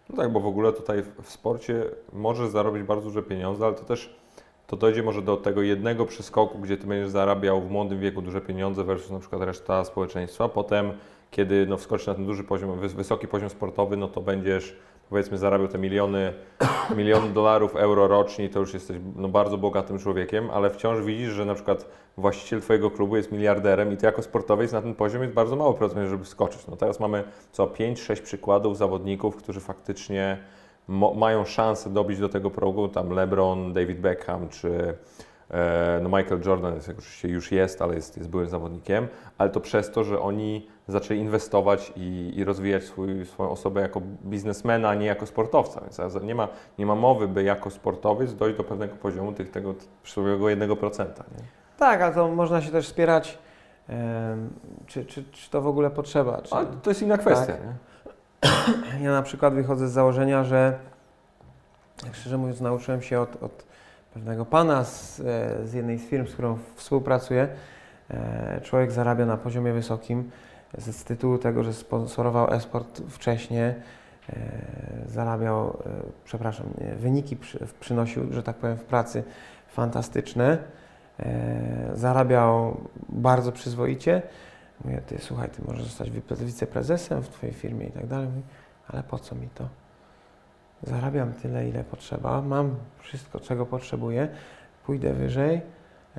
No 0.10 0.18
tak, 0.18 0.32
bo 0.32 0.40
w 0.40 0.48
ogóle 0.48 0.74
tutaj 0.74 1.04
w 1.22 1.30
sporcie 1.30 1.84
możesz 2.14 2.50
zarobić 2.50 2.84
bardzo 2.84 3.06
duże 3.06 3.24
pieniądze, 3.24 3.66
ale 3.66 3.76
to 3.76 3.84
też 3.84 4.22
to 4.68 4.78
dojdzie 4.78 5.04
może 5.04 5.22
do 5.22 5.38
tego 5.38 5.62
jednego 5.62 6.06
przeskoku, 6.06 6.60
gdzie 6.60 6.78
ty 6.78 6.88
będziesz 6.88 7.10
zarabiał 7.10 7.62
w 7.62 7.72
młodym 7.72 8.00
wieku 8.00 8.22
duże 8.22 8.42
pieniądze 8.42 8.84
versus 8.84 9.12
na 9.12 9.20
przykład 9.20 9.42
reszta 9.42 9.86
społeczeństwa. 9.86 10.50
Potem, 10.50 10.92
kiedy 11.32 11.66
no, 11.68 11.78
wskoczysz 11.78 12.08
na 12.08 12.14
ten 12.14 12.26
duży 12.26 12.44
poziom, 12.44 12.80
wysoki 12.80 13.28
poziom 13.28 13.50
sportowy, 13.50 13.98
no 13.98 14.08
to 14.08 14.22
będziesz 14.22 14.76
powiedzmy 15.10 15.38
zarabiał 15.38 15.68
te 15.68 15.78
miliony, 15.78 16.34
miliony 16.98 17.30
dolarów, 17.30 17.76
euro 17.76 18.08
rocznie, 18.08 18.50
to 18.50 18.60
już 18.60 18.74
jesteś 18.74 18.98
no, 19.16 19.28
bardzo 19.28 19.58
bogatym 19.58 20.00
człowiekiem, 20.00 20.50
ale 20.50 20.70
wciąż 20.70 21.02
widzisz, 21.02 21.30
że 21.30 21.46
na 21.46 21.54
przykład 21.56 21.86
właściciel 22.18 22.62
Twojego 22.62 22.92
klubu 22.92 23.18
jest 23.18 23.32
miliarderem 23.32 23.94
i 23.94 23.98
Ty 23.98 24.06
jako 24.06 24.22
sportowiec 24.22 24.72
na 24.72 24.82
ten 24.82 24.96
poziom 24.96 25.22
jest 25.22 25.34
bardzo 25.34 25.56
mało 25.56 25.74
procent, 25.74 26.10
żeby 26.10 26.26
skoczyć. 26.26 26.68
No 26.68 26.76
teraz 26.76 27.00
mamy 27.00 27.24
co 27.52 27.68
5-6 27.68 28.22
przykładów 28.22 28.78
zawodników, 28.78 29.36
którzy 29.36 29.60
faktycznie 29.60 30.38
mają 31.16 31.46
szansę 31.46 31.90
dobić 31.90 32.20
do 32.20 32.30
tego 32.30 32.50
progu, 32.50 32.88
tam 32.88 33.10
LeBron, 33.10 33.74
David 33.74 34.00
Beckham 34.00 34.50
czy 34.50 34.94
no 36.02 36.10
Michael 36.10 36.42
Jordan 36.46 36.76
jest, 36.76 36.90
oczywiście 36.90 37.28
już 37.28 37.52
jest, 37.52 37.82
ale 37.82 37.96
jest, 37.96 38.18
jest 38.18 38.30
byłym 38.30 38.48
zawodnikiem, 38.48 39.08
ale 39.38 39.50
to 39.50 39.60
przez 39.60 39.92
to, 39.92 40.04
że 40.04 40.20
oni 40.20 40.68
zaczęli 40.88 41.20
inwestować 41.20 41.94
i, 41.96 42.32
i 42.36 42.44
rozwijać 42.44 42.84
swój, 42.84 43.26
swoją 43.26 43.50
osobę 43.50 43.82
jako 43.82 44.02
biznesmena, 44.26 44.90
a 44.90 44.96
nie 44.96 45.06
jako 45.06 45.26
sportowca. 45.26 45.82
Więc 45.82 46.24
nie 46.24 46.36
ma, 46.36 46.48
nie 46.78 46.86
ma 46.86 46.96
mowy, 46.96 47.28
by 47.28 47.44
jako 47.44 47.70
sportowiec 47.70 48.36
dojść 48.36 48.58
do 48.58 48.64
pewnego 48.64 48.96
poziomu 48.96 49.34
tych, 49.34 49.52
tego 49.52 49.76
przysłowiowego 50.04 50.66
1%. 50.66 51.06
Nie? 51.08 51.44
Tak, 51.78 52.02
a 52.02 52.12
to 52.12 52.28
można 52.28 52.62
się 52.62 52.72
też 52.72 52.86
wspierać, 52.86 53.38
czy, 54.88 55.06
czy, 55.06 55.24
czy 55.32 55.50
to 55.50 55.62
w 55.62 55.68
ogóle 55.68 55.90
potrzeba. 55.90 56.42
Czy, 56.42 56.56
to 56.84 56.90
jest 56.90 57.02
inna 57.02 57.18
kwestia. 57.18 57.54
Tak. 57.54 57.60
Ja 59.02 59.12
na 59.12 59.22
przykład 59.22 59.54
wychodzę 59.54 59.88
z 59.88 59.92
założenia, 59.92 60.44
że 60.44 60.80
szczerze 62.12 62.38
mówiąc 62.38 62.62
nauczyłem 62.62 63.02
się 63.02 63.20
od, 63.20 63.44
od 63.44 63.71
pewnego 64.14 64.46
pana 64.46 64.84
z, 64.84 65.20
e, 65.20 65.68
z 65.68 65.74
jednej 65.74 66.00
z 66.00 66.06
firm, 66.06 66.28
z 66.28 66.34
którą 66.34 66.58
współpracuję. 66.76 67.48
E, 68.10 68.62
człowiek 68.62 68.92
zarabia 68.92 69.26
na 69.26 69.38
poziomie 69.38 69.74
wysokim 69.74 70.32
z 70.78 71.04
tytułu 71.04 71.38
tego, 71.38 71.64
że 71.64 71.74
sponsorował 71.74 72.54
esport 72.54 73.02
wcześniej, 73.10 73.62
e, 73.64 73.76
zarabiał, 75.08 75.78
przepraszam, 76.26 76.66
wyniki 76.98 77.38
przynosił, 77.80 78.34
że 78.34 78.44
tak 78.44 78.56
powiem, 78.56 78.78
w 78.78 78.84
pracy 78.84 79.24
fantastyczne. 79.68 80.58
Zarabiał 81.94 82.82
bardzo 83.10 83.52
przyzwoicie. 83.52 84.22
Mówię, 84.86 85.02
ty 85.08 85.20
słuchaj, 85.20 85.50
ty 85.50 85.62
możesz 85.68 85.84
zostać 85.84 86.12
wiceprezesem 86.42 87.22
w 87.22 87.30
twojej 87.30 87.56
firmie 87.56 87.86
i 87.86 87.92
tak 87.92 88.08
dalej. 88.08 88.28
Mówię, 88.28 88.42
ale 88.88 89.04
po 89.04 89.20
co 89.20 89.36
mi 89.36 89.48
to? 89.56 89.81
Zarabiam 90.84 91.34
tyle, 91.34 91.70
ile 91.70 91.84
potrzeba, 91.84 92.42
mam 92.42 92.76
wszystko, 93.00 93.40
czego 93.40 93.66
potrzebuję, 93.66 94.28
pójdę 94.86 95.14
wyżej, 95.14 95.62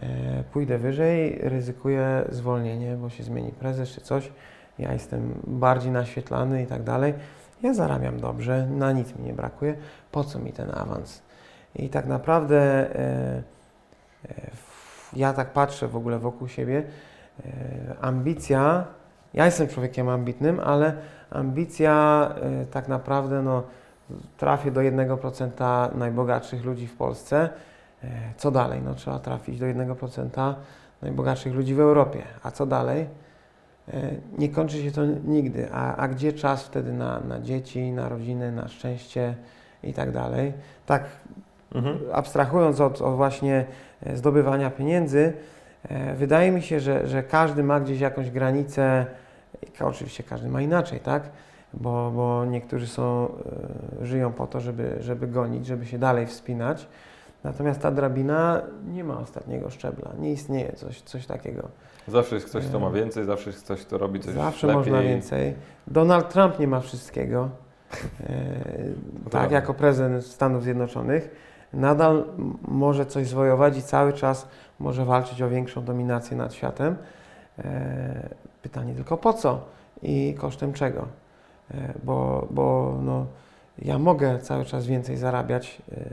e, 0.03 0.45
pójdę 0.53 0.79
wyżej, 0.79 1.39
ryzykuję 1.43 2.25
zwolnienie, 2.29 2.97
bo 2.97 3.11
się 3.11 3.23
zmieni 3.23 3.53
prezes 3.53 3.89
czy 3.89 4.01
coś, 4.01 4.33
ja 4.79 4.93
jestem 4.93 5.35
bardziej 5.47 5.93
naświetlany 5.93 6.63
i 6.63 6.67
tak 6.67 6.83
dalej. 6.83 7.15
Ja 7.63 7.75
zarabiam 7.75 8.21
dobrze, 8.21 8.67
na 8.67 8.93
nic 8.93 9.17
mi 9.17 9.25
nie 9.25 9.33
brakuje, 9.33 9.75
po 10.13 10.25
co 10.25 10.39
mi 10.39 10.53
ten 10.53 10.71
awans? 10.75 11.23
I 11.77 11.89
tak 11.89 12.07
naprawdę 12.07 12.61
e, 12.61 13.43
e, 14.29 14.51
ja 15.13 15.33
tak 15.33 15.53
patrzę 15.53 15.89
w 15.89 15.97
ogóle 15.97 16.19
wokół 16.19 16.49
siebie, 16.49 16.83
ambicja, 18.01 18.85
ja 19.35 19.45
jestem 19.45 19.69
człowiekiem 19.69 20.09
ambitnym, 20.09 20.61
ale 20.61 20.97
ambicja 21.31 22.29
tak 22.71 22.89
naprawdę 22.89 23.43
no, 23.43 23.63
trafię 24.37 24.71
do 24.71 24.81
1% 24.81 25.95
najbogatszych 25.95 26.65
ludzi 26.65 26.87
w 26.87 26.97
Polsce, 26.97 27.49
e, 28.05 28.09
co 28.37 28.51
dalej? 28.51 28.81
No, 28.85 28.95
trzeba 28.95 29.19
trafić 29.19 29.59
do 29.59 29.67
1% 29.67 30.55
najbogatszych 31.03 31.55
ludzi 31.55 31.75
w 31.75 31.81
Europie. 31.81 32.23
A 32.43 32.51
co 32.51 32.67
dalej? 32.67 33.07
E, 33.89 34.11
nie 34.39 34.49
kończy 34.49 34.83
się 34.83 34.91
to 34.91 35.05
nigdy. 35.25 35.69
A, 35.73 35.97
a 35.97 36.09
gdzie 36.09 36.33
czas 36.33 36.65
wtedy 36.65 36.93
na, 36.93 37.21
na 37.21 37.41
dzieci, 37.41 37.93
na 37.93 38.09
rodziny, 38.09 38.53
na 38.53 38.69
szczęście 38.69 39.35
i 39.83 39.95
tak 39.95 40.13
dalej? 40.13 40.53
Tak, 40.87 41.05
mhm. 41.75 41.99
abstrahując 42.13 42.81
od, 42.81 43.03
od 43.03 43.17
właśnie 43.17 43.65
e, 44.03 44.17
zdobywania 44.17 44.71
pieniędzy, 44.71 45.33
wydaje 46.17 46.51
mi 46.51 46.63
się, 46.63 46.81
że, 46.81 47.07
że 47.07 47.23
każdy 47.23 47.63
ma 47.63 47.81
gdzieś 47.81 48.01
jakąś 48.01 48.31
granicę, 48.31 49.07
oczywiście 49.81 50.23
każdy 50.23 50.49
ma 50.49 50.61
inaczej, 50.61 51.01
tak? 51.01 51.23
Bo, 51.75 52.11
bo 52.15 52.45
niektórzy 52.45 52.87
są, 52.87 53.29
e, 54.03 54.07
żyją 54.07 54.33
po 54.33 54.47
to, 54.47 54.61
żeby, 54.61 54.97
żeby 55.01 55.27
gonić, 55.27 55.67
żeby 55.67 55.87
się 55.87 55.99
dalej 55.99 56.27
wspinać. 56.27 56.89
Natomiast 57.45 57.81
ta 57.81 57.91
drabina 57.91 58.63
nie 58.87 59.05
ma 59.05 59.19
ostatniego 59.19 59.71
szczebla, 59.71 60.11
nie 60.19 60.33
istnieje 60.33 60.73
coś, 60.73 61.01
coś 61.03 61.27
takiego. 61.27 61.69
Zawsze 62.09 62.35
jest 62.35 62.47
ktoś, 62.47 62.67
kto 62.67 62.81
ma 62.81 62.89
e, 62.89 62.93
więcej, 62.93 63.25
zawsze 63.25 63.51
jest 63.51 63.65
ktoś, 63.65 63.81
kto 63.81 63.99
robi 63.99 64.21
coś 64.21 64.35
Zawsze 64.35 64.67
lepiej. 64.67 64.79
można 64.79 65.01
więcej. 65.01 65.55
Donald 65.87 66.29
Trump 66.29 66.59
nie 66.59 66.69
ma 66.69 66.81
wszystkiego. 66.81 67.49
E, 68.21 69.31
tak, 69.31 69.51
jako 69.51 69.75
prezydent 69.75 70.27
Stanów 70.27 70.63
Zjednoczonych. 70.63 71.53
Nadal 71.73 72.25
może 72.69 73.07
coś 73.07 73.27
zwojować 73.27 73.79
i 73.79 73.83
cały 73.83 74.13
czas 74.13 74.49
może 74.79 75.05
walczyć 75.05 75.43
o 75.43 75.49
większą 75.49 75.85
dominację 75.85 76.37
nad 76.37 76.55
światem. 76.55 76.97
Pytanie 78.63 78.95
tylko 78.95 79.17
po 79.17 79.33
co 79.33 79.61
i 80.03 80.35
kosztem 80.39 80.73
czego? 80.73 81.07
E, 81.75 81.93
bo, 82.05 82.49
bo 82.51 82.99
no, 83.03 83.27
ja 83.79 83.99
mogę 83.99 84.39
cały 84.39 84.65
czas 84.65 84.87
więcej 84.87 85.17
zarabiać 85.17 85.83
e, 85.93 86.05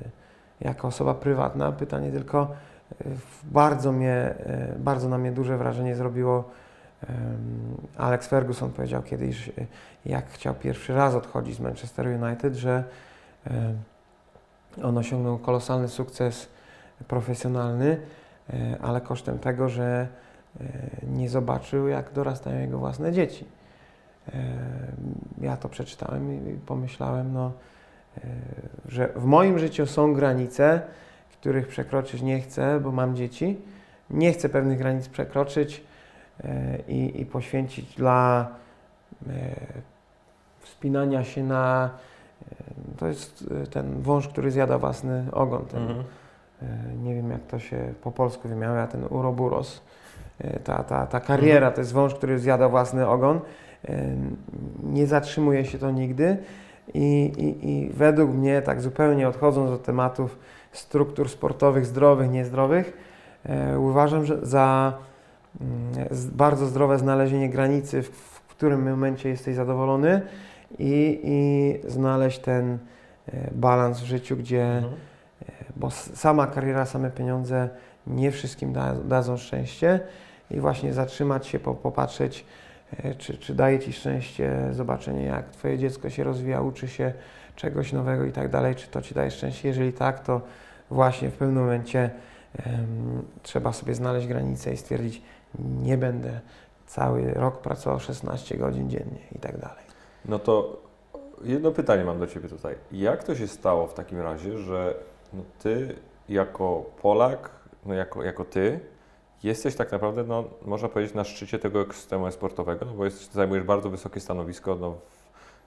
jako 0.61 0.87
osoba 0.87 1.13
prywatna. 1.13 1.71
Pytanie 1.71 2.11
tylko, 2.11 2.47
e, 3.01 3.05
bardzo, 3.43 3.91
mnie, 3.91 4.35
bardzo 4.77 5.09
na 5.09 5.17
mnie 5.17 5.31
duże 5.31 5.57
wrażenie 5.57 5.95
zrobiło 5.95 6.43
Alex 7.97 8.27
Ferguson 8.27 8.71
powiedział 8.71 9.03
kiedyś, 9.03 9.51
jak 10.05 10.29
chciał 10.29 10.55
pierwszy 10.55 10.93
raz 10.93 11.15
odchodzić 11.15 11.55
z 11.55 11.59
Manchester 11.59 12.07
United, 12.07 12.55
że 12.55 12.83
on 14.83 14.97
osiągnął 14.97 15.37
kolosalny 15.37 15.87
sukces 15.87 16.49
profesjonalny, 17.07 18.01
ale 18.81 19.01
kosztem 19.01 19.39
tego, 19.39 19.69
że 19.69 20.07
nie 21.03 21.29
zobaczył, 21.29 21.87
jak 21.87 22.13
dorastają 22.13 22.61
jego 22.61 22.77
własne 22.77 23.11
dzieci 23.11 23.45
ja 25.41 25.57
to 25.57 25.69
przeczytałem 25.69 26.53
i 26.53 26.57
pomyślałem, 26.57 27.33
no, 27.33 27.51
e, 28.17 28.21
że 28.87 29.09
w 29.15 29.25
moim 29.25 29.59
życiu 29.59 29.85
są 29.85 30.13
granice, 30.13 30.81
których 31.31 31.67
przekroczyć 31.67 32.21
nie 32.21 32.41
chcę, 32.41 32.79
bo 32.79 32.91
mam 32.91 33.15
dzieci. 33.15 33.57
Nie 34.09 34.33
chcę 34.33 34.49
pewnych 34.49 34.77
granic 34.77 35.09
przekroczyć 35.09 35.83
e, 36.43 36.77
i, 36.87 37.21
i 37.21 37.25
poświęcić 37.25 37.95
dla 37.95 38.47
e, 39.27 39.31
wspinania 40.59 41.23
się 41.23 41.43
na. 41.43 41.89
To 42.97 43.07
jest 43.07 43.45
ten 43.71 44.01
wąż, 44.01 44.27
który 44.27 44.51
zjada 44.51 44.77
własny 44.77 45.25
ogon. 45.31 45.65
Ten, 45.65 45.81
mhm. 45.81 46.03
nie 47.03 47.15
wiem 47.15 47.31
jak 47.31 47.41
to 47.41 47.59
się 47.59 47.93
po 48.03 48.11
polsku 48.11 48.49
wymawia, 48.49 48.87
ten 48.87 49.05
uroburos. 49.09 49.81
Ta, 50.63 50.83
ta, 50.83 51.07
ta 51.07 51.19
kariera 51.19 51.71
to 51.71 51.81
jest 51.81 51.93
wąż, 51.93 52.13
który 52.13 52.39
zjada 52.39 52.69
własny 52.69 53.07
ogon. 53.07 53.39
Nie 54.83 55.07
zatrzymuje 55.07 55.65
się 55.65 55.77
to 55.77 55.91
nigdy. 55.91 56.37
I, 56.93 57.31
i, 57.37 57.69
I 57.69 57.89
według 57.89 58.31
mnie, 58.31 58.61
tak 58.61 58.81
zupełnie 58.81 59.27
odchodząc 59.27 59.71
od 59.71 59.83
tematów 59.83 60.37
struktur 60.71 61.29
sportowych, 61.29 61.85
zdrowych, 61.85 62.31
niezdrowych, 62.31 62.97
e, 63.45 63.79
uważam, 63.79 64.25
że 64.25 64.45
za 64.45 64.97
mm, 65.61 66.07
bardzo 66.31 66.65
zdrowe 66.65 66.99
znalezienie 66.99 67.49
granicy, 67.49 68.03
w, 68.03 68.09
w 68.09 68.47
którym 68.47 68.89
momencie 68.89 69.29
jesteś 69.29 69.55
zadowolony 69.55 70.21
i, 70.79 71.19
i 71.23 71.89
znaleźć 71.89 72.39
ten 72.39 72.77
e, 73.27 73.51
balans 73.51 73.99
w 73.99 74.05
życiu, 74.05 74.37
gdzie, 74.37 74.63
mhm. 74.63 74.93
e, 75.41 75.45
bo 75.75 75.91
sama 75.91 76.47
kariera, 76.47 76.85
same 76.85 77.11
pieniądze 77.11 77.69
nie 78.07 78.31
wszystkim 78.31 78.73
da, 78.73 78.95
dadzą 78.95 79.37
szczęście 79.37 79.99
i 80.51 80.59
właśnie 80.59 80.93
zatrzymać 80.93 81.47
się, 81.47 81.59
po, 81.59 81.73
popatrzeć, 81.73 82.45
czy, 83.17 83.37
czy 83.37 83.55
daje 83.55 83.79
Ci 83.79 83.93
szczęście 83.93 84.67
zobaczenie, 84.71 85.25
jak 85.25 85.49
Twoje 85.49 85.77
dziecko 85.77 86.09
się 86.09 86.23
rozwija, 86.23 86.61
uczy 86.61 86.87
się 86.87 87.13
czegoś 87.55 87.93
nowego 87.93 88.25
i 88.25 88.31
tak 88.31 88.49
dalej, 88.49 88.75
czy 88.75 88.87
to 88.87 89.01
Ci 89.01 89.13
daje 89.13 89.31
szczęście. 89.31 89.67
Jeżeli 89.67 89.93
tak, 89.93 90.19
to 90.19 90.41
właśnie 90.91 91.29
w 91.29 91.33
pewnym 91.33 91.63
momencie 91.63 92.09
um, 92.65 93.25
trzeba 93.43 93.73
sobie 93.73 93.95
znaleźć 93.95 94.27
granicę 94.27 94.73
i 94.73 94.77
stwierdzić, 94.77 95.21
nie 95.59 95.97
będę 95.97 96.39
cały 96.87 97.33
rok 97.33 97.61
pracował 97.61 97.99
16 97.99 98.57
godzin 98.57 98.89
dziennie 98.89 99.21
i 99.35 99.39
tak 99.39 99.57
dalej. 99.57 99.83
No 100.25 100.39
to 100.39 100.81
jedno 101.43 101.71
pytanie 101.71 102.03
mam 102.03 102.19
do 102.19 102.27
Ciebie 102.27 102.49
tutaj. 102.49 102.75
Jak 102.91 103.23
to 103.23 103.35
się 103.35 103.47
stało 103.47 103.87
w 103.87 103.93
takim 103.93 104.21
razie, 104.21 104.57
że 104.57 104.95
no 105.33 105.43
Ty 105.59 105.95
jako 106.29 106.85
Polak, 107.01 107.49
no 107.85 107.93
jako, 107.93 108.23
jako 108.23 108.45
Ty, 108.45 108.79
jesteś 109.43 109.75
tak 109.75 109.91
naprawdę, 109.91 110.23
no, 110.23 110.43
można 110.65 110.89
powiedzieć, 110.89 111.15
na 111.15 111.23
szczycie 111.23 111.59
tego 111.59 111.81
ekosystemu 111.81 112.31
sportowego, 112.31 112.85
no 112.85 112.93
bo 112.93 113.05
jesteś, 113.05 113.27
zajmujesz 113.27 113.63
bardzo 113.63 113.89
wysokie 113.89 114.19
stanowisko 114.19 114.75
no, 114.75 114.95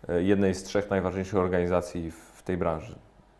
w 0.02 0.11
e, 0.11 0.22
jednej 0.22 0.54
z 0.54 0.62
trzech 0.62 0.90
najważniejszych 0.90 1.37
organizacji 1.37 2.11
w 2.11 2.42
tej 2.42 2.56
branży. 2.56 2.94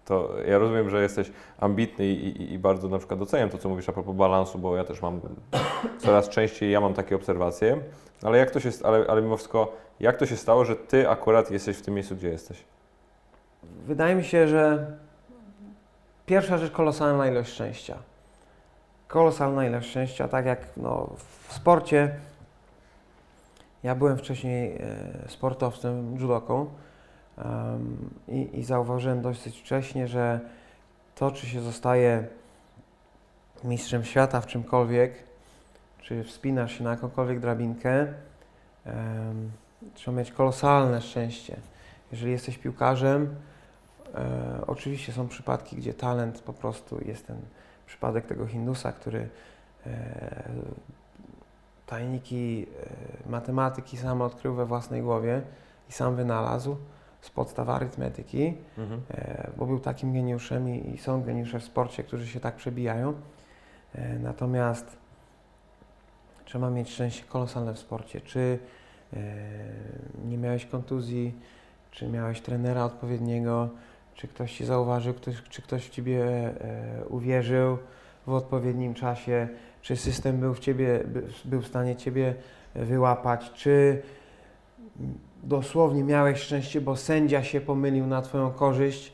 To 0.05 0.35
ja 0.47 0.59
rozumiem, 0.59 0.91
że 0.91 1.03
jesteś 1.03 1.33
ambitny 1.59 2.07
i, 2.07 2.27
i, 2.27 2.53
i, 2.53 2.59
bardzo 2.59 2.89
na 2.89 2.99
przykład 2.99 3.21
doceniam 3.21 3.51
to, 3.51 3.59
co 3.59 3.69
mówisz 3.69 3.89
a 3.89 3.93
propos 3.93 4.17
balansu, 4.17 4.59
bo 4.59 4.77
ja 4.77 4.85
też 4.85 5.03
mam 5.03 5.21
coraz 5.99 6.29
częściej 6.29 6.71
ja 6.71 6.81
mam 6.81 6.95
takie 6.95 7.17
obserwacje, 7.17 7.81
ale 8.23 8.39
jak 8.39 8.51
to 8.51 8.61
się, 8.61 8.71
ale, 8.83 9.05
ale 9.09 9.23
mimo 9.23 9.37
wszystko, 9.37 9.73
jak 10.01 10.17
to 10.17 10.27
się 10.27 10.37
stało, 10.37 10.65
że 10.65 10.77
ty 10.77 11.09
akurat 11.09 11.51
jesteś 11.51 11.77
w 11.77 11.83
tym 11.83 11.95
miejscu, 11.95 12.17
gdzie 12.17 12.29
jesteś? 12.29 12.65
Wydaje 13.87 14.15
mi 14.15 14.25
się, 14.25 14.49
że 14.49 14.87
pierwsza 16.27 16.59
rzecz 16.59 16.73
kolosalna 16.73 17.29
ilość 17.29 17.51
szczęścia 17.53 17.99
kolosalna 19.13 19.67
ilość 19.67 19.89
szczęścia, 19.89 20.29
tak 20.29 20.47
jak 20.47 20.59
no, 20.77 21.11
w 21.49 21.53
sporcie. 21.53 22.15
Ja 23.83 23.95
byłem 23.95 24.19
wcześniej 24.19 24.77
e, 24.77 25.29
sportowcem, 25.29 26.17
judoką 26.17 26.67
um, 27.37 28.11
i, 28.29 28.59
i 28.59 28.65
zauważyłem 28.65 29.23
dosyć 29.23 29.61
wcześnie, 29.61 30.09
że 30.09 30.41
to, 31.15 31.31
czy 31.31 31.47
się 31.47 31.61
zostaje 31.61 32.27
mistrzem 33.65 34.05
świata 34.05 34.41
w 34.41 34.47
czymkolwiek, 34.47 35.15
czy 36.03 36.25
wspinasz 36.25 36.79
się 36.79 36.85
na 36.85 36.91
jakąkolwiek 36.91 37.41
drabinkę, 37.41 38.07
um, 38.87 39.51
trzeba 39.95 40.17
mieć 40.17 40.33
kolosalne 40.33 41.01
szczęście. 41.01 41.57
Jeżeli 42.13 42.33
jesteś 42.33 42.59
piłkarzem, 42.59 43.35
e, 44.15 44.67
oczywiście 44.67 45.13
są 45.13 45.29
przypadki, 45.29 45.77
gdzie 45.77 45.95
talent 45.95 46.41
po 46.41 46.53
prostu 46.53 47.01
jest 47.05 47.27
ten 47.27 47.37
przypadek 47.93 48.27
tego 48.27 48.47
Hindusa, 48.47 48.93
który 48.93 49.29
e, 49.87 50.43
tajniki 51.87 52.67
e, 53.27 53.31
matematyki 53.31 53.97
sam 53.97 54.23
odkrył 54.23 54.55
we 54.55 54.67
własnej 54.67 55.03
głowie 55.03 55.43
i 55.89 55.93
sam 55.93 56.17
wynalazł 56.17 56.77
z 57.21 57.31
podstaw 57.31 57.69
arytmetyki, 57.69 58.55
mhm. 58.79 59.01
e, 59.11 59.51
bo 59.57 59.67
był 59.67 59.81
takim 59.81 60.13
geniuszem 60.13 60.69
i, 60.69 60.99
są 60.99 61.23
geniusze 61.23 61.61
w 61.61 61.65
sporcie, 61.65 62.05
którzy 62.05 62.27
się 62.27 62.41
tak 62.41 62.57
przebijają. 62.57 63.15
Natomiast 64.21 64.97
trzeba 66.45 66.71
mieć 66.71 66.91
szczęście 66.91 67.25
kolosalne 67.25 67.75
w 67.75 67.79
sporcie. 67.79 68.21
Czy 68.21 68.59
nie 70.25 70.39
miałeś 70.39 70.67
kontuzji, 70.67 71.35
czy 71.91 72.09
miałeś 72.09 72.41
trenera 72.41 72.85
odpowiedniego, 72.85 73.69
czy 74.15 74.29
ktoś 74.29 74.57
Ci 74.57 74.65
zauważył, 74.65 75.15
ktoś, 75.15 75.43
czy 75.49 75.63
ktoś 75.63 75.87
w 75.87 75.91
Ciebie 75.91 76.25
e, 76.25 77.05
uwierzył 77.09 77.79
w 78.27 78.33
odpowiednim 78.33 78.95
czasie, 78.95 79.49
czy 79.83 79.97
system 79.97 80.41
był 80.41 80.55
w, 80.55 80.59
ciebie, 80.59 81.01
był 81.45 81.61
w 81.61 81.67
stanie 81.67 81.97
Ciebie 81.97 82.35
wyłapać, 82.75 83.53
czy 83.55 84.03
dosłownie 85.43 86.05
miałeś 86.05 86.41
szczęście, 86.41 86.81
bo 86.81 86.97
sędzia 86.97 87.45
się 87.45 87.61
pomylił 87.61 88.07
na 88.07 88.23
Twoją 88.23 88.51
korzyść, 88.51 89.13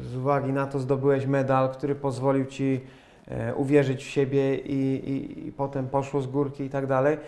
z 0.00 0.16
uwagi 0.16 0.52
na 0.52 0.66
to 0.66 0.78
zdobyłeś 0.78 1.26
medal, 1.26 1.70
który 1.72 1.94
pozwolił 1.94 2.46
Ci 2.46 2.80
e, 3.28 3.54
uwierzyć 3.54 4.04
w 4.04 4.08
siebie 4.08 4.54
i, 4.54 5.10
i, 5.10 5.46
i 5.48 5.52
potem 5.52 5.88
poszło 5.88 6.20
z 6.20 6.26
górki 6.26 6.64
i 6.64 6.70
tak 6.70 6.86
dalej. 6.86 7.18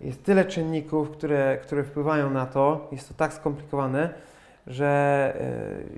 Jest 0.00 0.24
tyle 0.24 0.44
czynników, 0.44 1.10
które, 1.10 1.58
które 1.62 1.84
wpływają 1.84 2.30
na 2.30 2.46
to, 2.46 2.88
jest 2.92 3.08
to 3.08 3.14
tak 3.14 3.32
skomplikowane, 3.32 4.14
że 4.66 5.32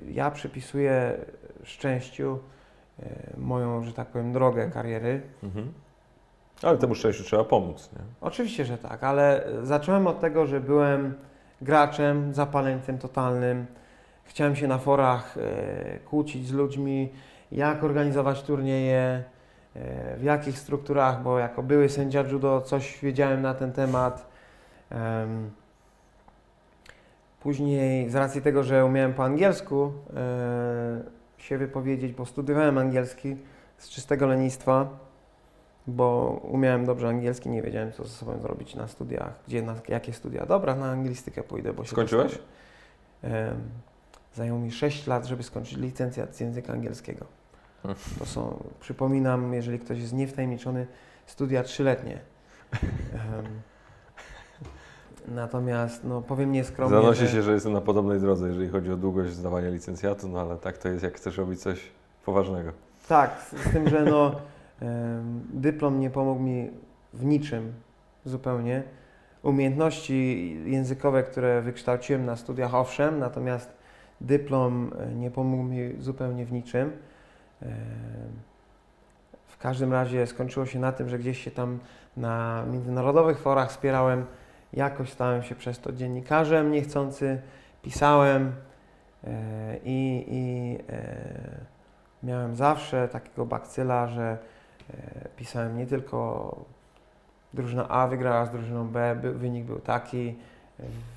e, 0.07 0.11
ja 0.11 0.31
przypisuję 0.31 1.17
szczęściu 1.63 2.39
e, 2.99 3.05
moją, 3.37 3.83
że 3.83 3.93
tak 3.93 4.07
powiem, 4.07 4.33
drogę 4.33 4.69
kariery. 4.71 5.21
Mhm. 5.43 5.73
Ale 6.63 6.77
temu 6.77 6.95
szczęściu 6.95 7.23
trzeba 7.23 7.43
pomóc, 7.43 7.89
nie? 7.93 8.01
Oczywiście, 8.21 8.65
że 8.65 8.77
tak, 8.77 9.03
ale 9.03 9.47
zacząłem 9.63 10.07
od 10.07 10.19
tego, 10.19 10.45
że 10.45 10.59
byłem 10.59 11.13
graczem, 11.61 12.33
zapaleńcem 12.33 12.97
totalnym. 12.97 13.65
Chciałem 14.23 14.55
się 14.55 14.67
na 14.67 14.77
forach 14.77 15.37
e, 15.37 15.99
kłócić 15.99 16.47
z 16.47 16.53
ludźmi, 16.53 17.09
jak 17.51 17.83
organizować 17.83 18.43
turnieje, 18.43 19.23
w 20.17 20.23
jakich 20.23 20.59
strukturach, 20.59 21.23
bo 21.23 21.39
jako 21.39 21.63
były 21.63 21.89
sędzia 21.89 22.21
judo 22.21 22.61
coś 22.61 22.99
wiedziałem 23.01 23.41
na 23.41 23.53
ten 23.53 23.71
temat. 23.71 24.27
Później 27.47 28.09
z 28.09 28.15
racji 28.15 28.41
tego, 28.41 28.63
że 28.63 28.85
umiałem 28.85 29.13
po 29.13 29.23
angielsku 29.23 29.91
e, 30.15 31.03
się 31.37 31.57
wypowiedzieć, 31.57 32.13
bo 32.13 32.25
studiowałem 32.25 32.77
angielski 32.77 33.35
z 33.77 33.89
czystego 33.89 34.27
lenistwa, 34.27 34.99
bo 35.87 36.39
umiałem 36.43 36.85
dobrze 36.85 37.07
angielski, 37.07 37.49
nie 37.49 37.61
wiedziałem 37.61 37.91
co 37.91 38.03
ze 38.03 38.09
sobą 38.09 38.39
zrobić 38.39 38.75
na 38.75 38.87
studiach, 38.87 39.33
gdzie, 39.47 39.61
na 39.61 39.75
jakie 39.87 40.13
studia. 40.13 40.45
Dobra, 40.45 40.75
na 40.75 40.91
anglistykę 40.91 41.43
pójdę, 41.43 41.73
bo 41.73 41.83
się 41.83 41.91
Skończyłeś? 41.91 42.39
E, 43.23 43.53
zajęło 44.33 44.59
mi 44.59 44.71
6 44.71 45.07
lat, 45.07 45.25
żeby 45.25 45.43
skończyć 45.43 45.77
licencjat 45.77 46.35
z 46.35 46.39
języka 46.39 46.73
angielskiego. 46.73 47.25
To 48.19 48.25
są, 48.25 48.63
przypominam, 48.79 49.53
jeżeli 49.53 49.79
ktoś 49.79 49.99
jest 49.99 50.13
niewtajemniczony, 50.13 50.87
studia 51.25 51.63
trzyletnie. 51.63 52.19
Natomiast, 55.27 56.03
no 56.03 56.21
powiem 56.21 56.51
nieskromnie, 56.51 57.01
Zanosi 57.01 57.19
że... 57.19 57.27
się, 57.27 57.41
że 57.41 57.53
jestem 57.53 57.73
na 57.73 57.81
podobnej 57.81 58.19
drodze, 58.19 58.47
jeżeli 58.47 58.69
chodzi 58.69 58.91
o 58.91 58.97
długość 58.97 59.33
zdawania 59.33 59.69
licencjatu, 59.69 60.27
no 60.27 60.41
ale 60.41 60.57
tak 60.57 60.77
to 60.77 60.89
jest, 60.89 61.03
jak 61.03 61.13
chcesz 61.13 61.37
robić 61.37 61.61
coś 61.61 61.91
poważnego. 62.25 62.71
Tak, 63.07 63.41
z, 63.41 63.67
z 63.67 63.71
tym, 63.71 63.89
że 63.89 64.05
no, 64.05 64.35
dyplom 65.53 65.99
nie 65.99 66.09
pomógł 66.09 66.41
mi 66.41 66.69
w 67.13 67.25
niczym 67.25 67.73
zupełnie. 68.25 68.83
Umiejętności 69.43 70.57
językowe, 70.65 71.23
które 71.23 71.61
wykształciłem 71.61 72.25
na 72.25 72.35
studiach, 72.35 72.75
owszem, 72.75 73.19
natomiast 73.19 73.69
dyplom 74.21 74.91
e, 74.99 75.15
nie 75.15 75.31
pomógł 75.31 75.63
mi 75.63 75.93
zupełnie 75.99 76.45
w 76.45 76.51
niczym. 76.51 76.91
W 79.47 79.57
każdym 79.57 79.93
razie 79.93 80.27
skończyło 80.27 80.65
się 80.65 80.79
na 80.79 80.91
tym, 80.91 81.09
że 81.09 81.19
gdzieś 81.19 81.43
się 81.43 81.51
tam 81.51 81.79
na 82.17 82.63
międzynarodowych 82.71 83.39
forach 83.39 83.69
wspierałem 83.69 84.25
Jakoś 84.73 85.13
stałem 85.13 85.43
się 85.43 85.55
przez 85.55 85.79
to 85.79 85.91
dziennikarzem 85.91 86.71
niechcący, 86.71 87.41
pisałem 87.81 88.55
e, 89.23 89.29
i, 89.83 90.25
i 90.27 90.77
e, 90.89 91.05
miałem 92.23 92.55
zawsze 92.55 93.07
takiego 93.07 93.45
bakcyla, 93.45 94.07
że 94.07 94.37
e, 94.89 95.29
pisałem 95.35 95.77
nie 95.77 95.87
tylko 95.87 96.55
drużyna 97.53 97.87
A 97.87 98.07
wygrała 98.07 98.45
z 98.45 98.51
drużyną 98.51 98.87
B, 98.87 99.15
wynik 99.15 99.65
był 99.65 99.79
taki, 99.79 100.35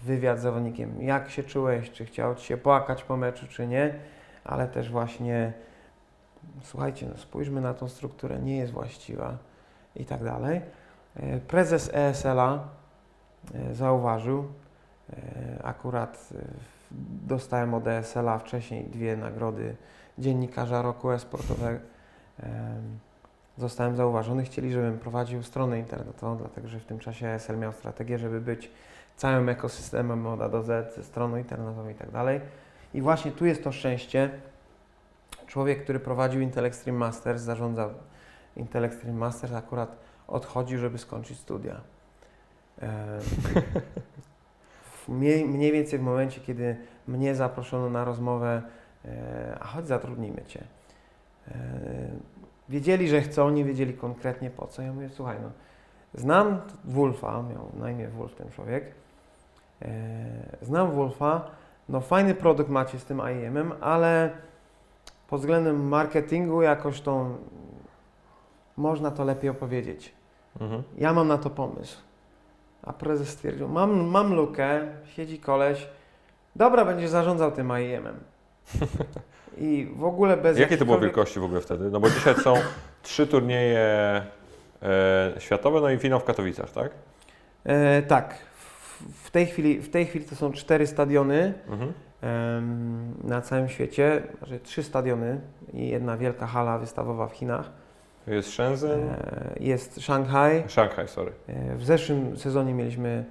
wywiad 0.03 0.39
z 0.39 0.43
zawodnikiem, 0.43 1.03
jak 1.03 1.31
się 1.31 1.43
czułeś, 1.43 1.91
czy 1.91 2.05
chciał 2.05 2.35
Ci 2.35 2.47
się 2.47 2.57
płakać 2.57 3.05
po 3.05 3.17
meczu, 3.17 3.47
czy 3.47 3.67
nie, 3.67 3.95
ale 4.45 4.69
też 4.69 4.91
właśnie 4.91 5.53
słuchajcie, 6.63 7.07
no 7.07 7.17
spójrzmy 7.17 7.61
na 7.61 7.75
tą 7.75 7.89
strukturę, 7.89 8.39
nie 8.39 8.57
jest 8.57 8.73
właściwa 8.73 9.39
i 9.97 10.05
tak 10.05 10.25
dalej. 10.25 10.61
Prezes 11.49 11.91
ESL-a 11.95 12.69
zauważył. 13.73 14.45
E, 15.13 15.63
akurat 15.63 16.29
e, 16.35 16.45
dostałem 17.27 17.75
od 17.75 17.87
ESL-a 17.87 18.39
wcześniej 18.39 18.85
dwie 18.85 19.17
nagrody 19.17 19.77
dziennikarza 20.19 20.83
roku 20.83 21.11
e-sportowego 21.11 21.79
zostałem 23.61 23.97
zauważony. 23.97 24.45
Chcieli, 24.45 24.73
żebym 24.73 24.99
prowadził 24.99 25.43
stronę 25.43 25.79
internetową, 25.79 26.37
dlatego 26.37 26.69
że 26.69 26.81
w 26.81 26.85
tym 26.85 26.99
czasie 26.99 27.27
ESL 27.27 27.59
miał 27.59 27.73
strategię, 27.73 28.19
żeby 28.19 28.41
być 28.41 28.71
całym 29.17 29.49
ekosystemem 29.49 30.27
od 30.27 30.41
A 30.41 30.49
do 30.49 30.63
Z, 30.63 30.95
ze 30.95 31.05
stroną 31.05 31.37
internetową 31.37 31.89
i 31.89 31.95
tak 31.95 32.11
dalej. 32.11 32.41
I 32.95 33.03
właśnie 33.03 33.33
tu 33.33 33.47
jest 33.47 33.65
to 33.65 33.73
szczęście. 33.73 34.31
Człowiek, 35.47 35.83
który 35.83 36.01
prowadził 36.01 36.41
Intel 36.41 36.65
Extreme 36.65 36.99
Masters, 36.99 37.43
zarządzał 37.43 37.91
Intel 38.57 38.85
Extreme 38.85 39.19
Masters, 39.19 39.53
akurat 39.53 39.97
odchodził, 40.29 40.79
żeby 40.79 40.99
skończyć 40.99 41.39
studia. 41.39 41.81
Mniej, 45.09 45.45
mniej 45.45 45.73
więcej 45.73 45.99
w 45.99 46.03
momencie, 46.03 46.41
kiedy 46.41 46.77
mnie 47.09 47.35
zaproszono 47.35 47.91
na 47.91 48.05
rozmowę, 48.05 48.63
e, 49.05 49.59
a 49.61 49.65
chodź 49.65 49.87
zatrudnijmy 49.87 50.45
Cię. 50.45 50.65
E, 51.49 51.55
wiedzieli, 52.69 53.09
że 53.09 53.21
chcą, 53.21 53.51
nie 53.51 53.65
wiedzieli 53.65 53.95
konkretnie 53.95 54.51
po 54.51 54.67
co. 54.67 54.83
Ja 54.83 54.93
mówię, 54.93 55.09
słuchaj, 55.09 55.37
no, 55.43 55.51
znam 56.15 56.61
Wolfa, 56.85 57.43
miał 57.43 57.71
na 57.75 57.91
imię 57.91 58.09
Wolf 58.09 58.35
ten 58.35 58.51
człowiek, 58.51 58.95
e, 59.83 59.89
znam 60.63 60.91
Wolfa, 60.91 61.51
no 61.89 62.01
fajny 62.01 62.35
produkt 62.35 62.71
macie 62.71 62.99
z 62.99 63.05
tym 63.05 63.21
IEM-em, 63.21 63.73
ale 63.81 64.31
pod 65.29 65.41
względem 65.41 65.89
marketingu 65.89 66.63
jakoś 66.63 67.01
to 67.01 67.27
można 68.77 69.11
to 69.11 69.25
lepiej 69.25 69.51
opowiedzieć. 69.51 70.15
Mhm. 70.61 70.83
Ja 70.99 71.13
mam 71.13 71.29
na 71.29 71.39
to 71.39 71.51
pomysł. 71.51 72.10
A 72.83 72.93
prezes 72.93 73.29
stwierdził, 73.29 73.69
mam, 73.69 74.01
mam 74.01 74.35
lukę, 74.35 74.81
siedzi 75.17 75.39
koleś, 75.39 75.89
dobra, 76.57 76.85
będzie 76.85 77.09
zarządzał 77.09 77.53
tym 77.53 77.71
IEM-em. 77.71 78.21
I 79.59 79.93
w 79.97 80.05
ogóle 80.05 80.37
bez... 80.37 80.59
Jakie 80.59 80.77
to 80.77 80.85
było 80.85 80.99
wielkości 80.99 81.41
w 81.41 81.45
ogóle 81.45 81.61
wtedy? 81.61 81.91
No 81.91 82.01
bo 82.01 82.11
dzisiaj 82.11 82.35
są 82.35 82.55
trzy 83.03 83.27
turnieje 83.27 83.81
e, 84.83 85.33
światowe, 85.39 85.81
no 85.81 85.91
i 85.91 85.99
finał 85.99 86.21
w 86.21 86.25
Katowicach, 86.25 86.71
tak? 86.71 86.91
E, 87.65 88.03
tak. 88.03 88.35
W 89.23 89.31
tej, 89.31 89.47
chwili, 89.47 89.81
w 89.81 89.91
tej 89.91 90.07
chwili 90.07 90.25
to 90.25 90.37
są 90.37 90.53
cztery 90.53 90.87
stadiony 90.87 91.55
mhm. 91.69 91.93
e, 92.23 93.27
na 93.29 93.41
całym 93.41 93.69
świecie, 93.69 94.23
znaczy 94.39 94.61
trzy 94.61 94.83
stadiony 94.83 95.41
i 95.73 95.89
jedna 95.89 96.17
wielka 96.17 96.47
hala 96.47 96.79
wystawowa 96.79 97.29
w 97.29 97.33
Chinach. 97.33 97.71
Jest 98.27 98.51
Shenzhen? 98.51 99.01
E, 99.01 99.55
jest 99.61 100.01
Szanghaj. 100.01 100.65
Szanghaj, 100.69 101.09
sorry. 101.09 101.33
E, 101.47 101.77
w 101.77 101.85
zeszłym 101.85 102.37
sezonie 102.37 102.75
mieliśmy 102.75 103.25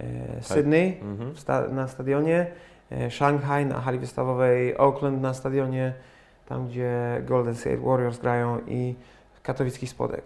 e, 0.00 0.42
Sydney 0.42 0.98
mhm. 1.02 1.36
sta 1.36 1.68
na 1.68 1.88
stadionie, 1.88 2.46
Szanghaj 3.10 3.66
na 3.66 3.80
hali 3.80 3.98
wystawowej, 3.98 4.76
Oakland 4.78 5.22
na 5.22 5.34
stadionie, 5.34 5.92
tam 6.46 6.68
gdzie 6.68 7.22
Golden 7.26 7.54
State 7.54 7.76
Warriors 7.76 8.18
grają 8.18 8.58
i 8.66 8.94
katowicki 9.42 9.86
spodek. 9.86 10.24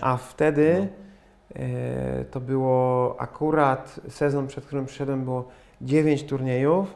A 0.00 0.16
wtedy 0.16 0.88
no. 1.54 1.64
to 2.30 2.40
było 2.40 3.16
akurat 3.20 4.00
sezon, 4.08 4.46
przed 4.46 4.64
którym 4.64 4.86
przyszedłem, 4.86 5.24
było 5.24 5.48
9 5.80 6.24
turniejów 6.24 6.94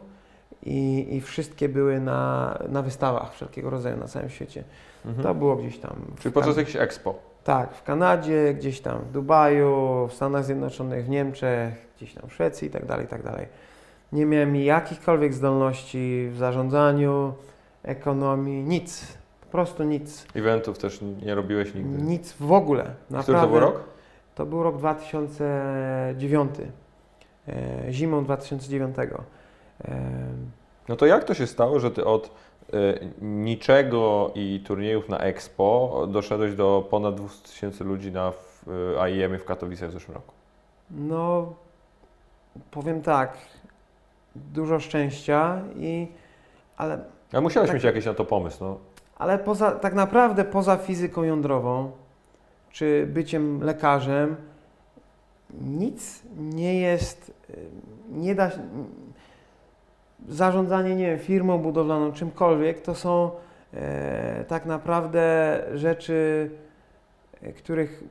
i, 0.63 1.07
i 1.11 1.21
wszystkie 1.21 1.69
były 1.69 2.01
na, 2.01 2.59
na 2.69 2.83
wystawach 2.83 3.35
wszelkiego 3.35 3.71
rodzaju 3.71 3.97
na 3.97 4.07
całym 4.09 4.31
świecie. 4.31 4.65
Mhm. 5.05 5.23
To 5.23 5.35
było 5.35 5.57
gdzieś 5.57 5.79
tam. 5.79 5.97
Czyli 6.21 6.33
podczas 6.33 6.57
jakiejś 6.57 6.77
expo? 6.77 7.15
Tak, 7.45 7.75
w 7.75 7.83
Kanadzie, 7.83 8.55
gdzieś 8.55 8.81
tam 8.81 8.99
w 8.99 9.13
Dubaju, 9.13 10.07
w 10.11 10.15
Stanach 10.15 10.45
Zjednoczonych, 10.45 11.05
w 11.05 11.09
Niemczech, 11.09 11.75
gdzieś 11.97 12.15
tam 12.15 12.29
w 12.29 12.33
Szwecji 12.33 12.69
i 12.69 12.71
tak 12.71 12.87
dalej, 12.87 13.05
i 13.05 13.09
tak 13.09 13.23
dalej. 13.23 13.47
Nie 14.13 14.27
miałem 14.27 14.57
jakichkolwiek 14.57 15.35
zdolności 15.35 16.29
w 16.33 16.37
zarządzaniu, 16.37 17.35
ekonomii, 17.83 18.63
nic. 18.63 19.19
Po 19.41 19.47
prostu 19.47 19.85
nic. 19.85 20.27
Eventów 20.35 20.79
też 20.79 21.01
nie 21.23 21.35
robiłeś 21.35 21.75
nigdy? 21.75 22.03
Nic 22.03 22.33
w 22.33 22.53
ogóle. 22.53 22.85
Naprawdę. 23.11 23.23
Który 23.23 23.39
to 23.39 23.49
był 23.49 23.61
rok? 23.61 23.85
To 24.35 24.47
był 24.47 24.63
rok 24.63 24.79
2009. 24.79 26.51
E, 27.49 27.93
zimą 27.93 28.25
2009. 28.25 28.97
E, 28.99 29.09
no 30.89 30.97
to 30.97 31.07
jak 31.07 31.25
to 31.25 31.35
się 31.35 31.47
stało, 31.47 31.81
że 31.81 31.91
ty 31.91 32.05
od 32.05 32.31
niczego 33.23 34.31
i 34.35 34.63
turniejów 34.67 35.09
na 35.09 35.19
Expo 35.19 36.07
doszedłeś 36.09 36.55
do 36.55 36.87
ponad 36.91 37.15
200 37.15 37.49
tysięcy 37.49 37.85
ludzi 37.85 38.13
na 38.13 38.33
AIM 39.01 39.39
w 39.39 39.45
Katowicach 39.45 39.91
w 39.91 39.93
zeszłym 39.93 40.15
roku? 40.15 40.33
No, 40.91 41.55
powiem 42.71 43.03
tak, 43.03 43.37
dużo 44.37 44.81
szczęścia 44.81 45.61
i 45.77 46.07
ale... 46.77 46.99
Ale 47.33 47.43
musiałeś 47.43 47.69
tak, 47.69 47.75
mieć 47.75 47.85
jakiś 47.85 48.07
na 48.07 48.15
to 48.15 48.25
pomysł, 48.25 48.65
no. 48.65 48.79
Ale 49.17 49.39
poza, 49.39 49.71
tak 49.71 49.95
naprawdę 49.95 50.45
poza 50.45 50.77
fizyką 50.77 51.23
jądrową, 51.23 51.93
czy 52.71 53.07
byciem 53.07 53.63
lekarzem, 53.63 54.37
nic 55.61 56.23
nie 56.37 56.81
jest, 56.81 57.33
y, 57.51 57.57
nie 58.11 58.35
da, 58.35 58.51
zarządzanie, 60.29 60.97
nie 60.97 61.07
wiem, 61.07 61.19
firmą 61.19 61.59
budowlaną, 61.59 62.13
czymkolwiek, 62.13 62.81
to 62.81 62.95
są 62.95 63.31
e, 63.75 64.45
tak 64.45 64.67
naprawdę 64.67 65.59
rzeczy, 65.75 66.51
e, 67.43 67.53
których 67.53 68.05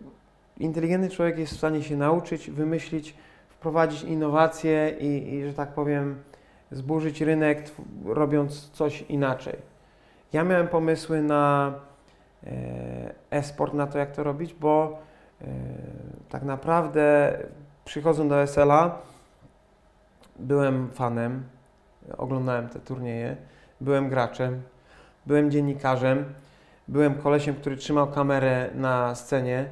inteligentny 0.59 1.09
człowiek 1.09 1.37
jest 1.37 1.53
w 1.53 1.57
stanie 1.57 1.83
się 1.83 1.97
nauczyć, 1.97 2.49
wymyślić, 2.51 3.15
wprowadzić 3.49 4.03
innowacje 4.03 4.95
i, 4.99 5.33
i 5.33 5.45
że 5.45 5.53
tak 5.53 5.69
powiem, 5.69 6.23
zburzyć 6.71 7.21
rynek, 7.21 7.63
robiąc 8.05 8.69
coś 8.69 9.01
inaczej. 9.01 9.55
Ja 10.33 10.43
miałem 10.43 10.67
pomysły 10.67 11.21
na 11.21 11.73
e, 12.43 12.51
e-sport, 13.31 13.73
na 13.73 13.87
to, 13.87 13.97
jak 13.97 14.11
to 14.11 14.23
robić, 14.23 14.53
bo 14.53 14.99
e, 15.41 15.45
tak 16.29 16.43
naprawdę 16.43 17.37
przychodząc 17.85 18.29
do 18.29 18.47
SLA, 18.47 18.97
byłem 20.39 20.89
fanem, 20.89 21.43
oglądałem 22.17 22.69
te 22.69 22.79
turnieje, 22.79 23.35
byłem 23.81 24.09
graczem, 24.09 24.61
byłem 25.25 25.51
dziennikarzem, 25.51 26.25
byłem 26.87 27.15
kolesiem, 27.15 27.55
który 27.55 27.77
trzymał 27.77 28.07
kamerę 28.07 28.69
na 28.75 29.15
scenie 29.15 29.65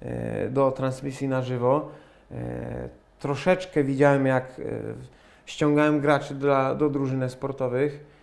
e, 0.00 0.48
do 0.48 0.70
transmisji 0.70 1.28
na 1.28 1.42
żywo. 1.42 1.88
E, 2.30 2.88
troszeczkę 3.18 3.84
widziałem, 3.84 4.26
jak 4.26 4.44
e, 4.44 4.62
ściągałem 5.46 6.00
graczy 6.00 6.34
dla, 6.34 6.74
do 6.74 6.90
drużyny 6.90 7.30
sportowych. 7.30 8.18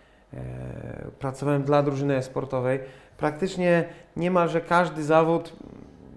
Pracowałem 1.18 1.62
dla 1.62 1.82
drużyny 1.82 2.22
sportowej. 2.22 2.80
Praktycznie 3.18 3.84
niemalże 4.16 4.60
każdy 4.60 5.04
zawód 5.04 5.52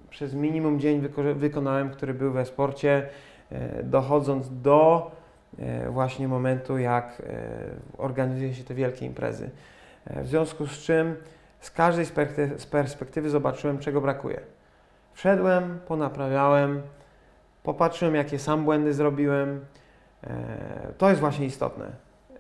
przez 0.10 0.34
minimum 0.34 0.80
dzień 0.80 1.08
wykonałem, 1.36 1.90
który 1.90 2.14
był 2.14 2.32
we 2.32 2.46
sporcie, 2.46 3.10
dochodząc 3.84 4.62
do 4.62 5.12
właśnie 5.90 6.28
momentu, 6.28 6.78
jak 6.78 7.22
e, 7.22 7.34
organizuje 7.98 8.54
się 8.54 8.64
te 8.64 8.74
wielkie 8.74 9.06
imprezy. 9.06 9.50
E, 10.06 10.24
w 10.24 10.28
związku 10.28 10.68
z 10.68 10.72
czym 10.72 11.16
z 11.60 11.72
każdej 11.72 12.06
z 12.58 12.66
perspektywy 12.66 13.30
zobaczyłem, 13.30 13.80
czego 13.80 14.02
brakuje. 14.02 14.42
Wszedłem, 15.14 15.80
ponaprawiałem, 15.88 16.82
popatrzyłem, 17.64 18.16
jakie 18.16 18.40
sam 18.40 18.64
błędy 18.66 18.94
zrobiłem. 18.94 19.66
To 20.98 21.10
jest 21.10 21.22
właśnie 21.22 21.46
istotne 21.46 21.92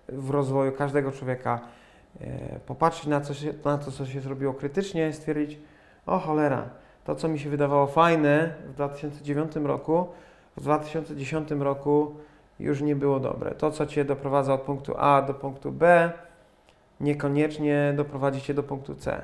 w 0.07 0.29
rozwoju 0.29 0.71
każdego 0.71 1.11
człowieka. 1.11 1.59
Popatrzeć 2.65 3.07
na, 3.07 3.21
co 3.21 3.33
się, 3.33 3.53
na 3.65 3.77
to, 3.77 3.91
co 3.91 4.05
się 4.05 4.21
zrobiło 4.21 4.53
krytycznie, 4.53 5.13
stwierdzić, 5.13 5.59
o 6.05 6.19
cholera, 6.19 6.69
to, 7.03 7.15
co 7.15 7.27
mi 7.27 7.39
się 7.39 7.49
wydawało 7.49 7.87
fajne 7.87 8.53
w 8.67 8.73
2009 8.73 9.55
roku, 9.55 10.07
w 10.57 10.61
2010 10.61 11.51
roku 11.51 12.15
już 12.59 12.81
nie 12.81 12.95
było 12.95 13.19
dobre. 13.19 13.51
To, 13.51 13.71
co 13.71 13.85
Cię 13.85 14.05
doprowadza 14.05 14.53
od 14.53 14.61
punktu 14.61 14.93
A 14.97 15.21
do 15.21 15.33
punktu 15.33 15.71
B, 15.71 16.11
niekoniecznie 16.99 17.93
doprowadzi 17.95 18.41
Cię 18.41 18.53
do 18.53 18.63
punktu 18.63 18.95
C. 18.95 19.21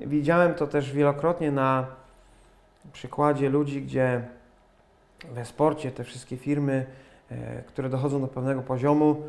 Widziałem 0.00 0.54
to 0.54 0.66
też 0.66 0.92
wielokrotnie 0.92 1.52
na 1.52 1.86
przykładzie 2.92 3.48
ludzi, 3.48 3.82
gdzie 3.82 4.22
we 5.32 5.44
sporcie 5.44 5.90
te 5.90 6.04
wszystkie 6.04 6.36
firmy, 6.36 6.86
e, 7.30 7.62
które 7.62 7.88
dochodzą 7.88 8.20
do 8.20 8.28
pewnego 8.28 8.62
poziomu, 8.62 9.22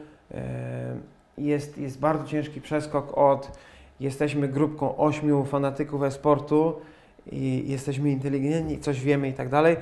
jest, 1.38 1.78
jest 1.78 2.00
bardzo 2.00 2.26
ciężki 2.26 2.62
przeskok 2.62 3.18
od 3.18 3.58
jesteśmy 4.00 4.48
grupką 4.48 4.98
ośmiu 4.98 5.46
fanatyków 5.46 6.04
e-sportu 6.04 6.82
i 7.32 7.64
jesteśmy 7.68 8.12
inteligentni, 8.12 8.80
coś 8.80 9.02
wiemy 9.02 9.30
i 9.30 9.34
tak 9.34 9.50
dalej, 9.50 9.78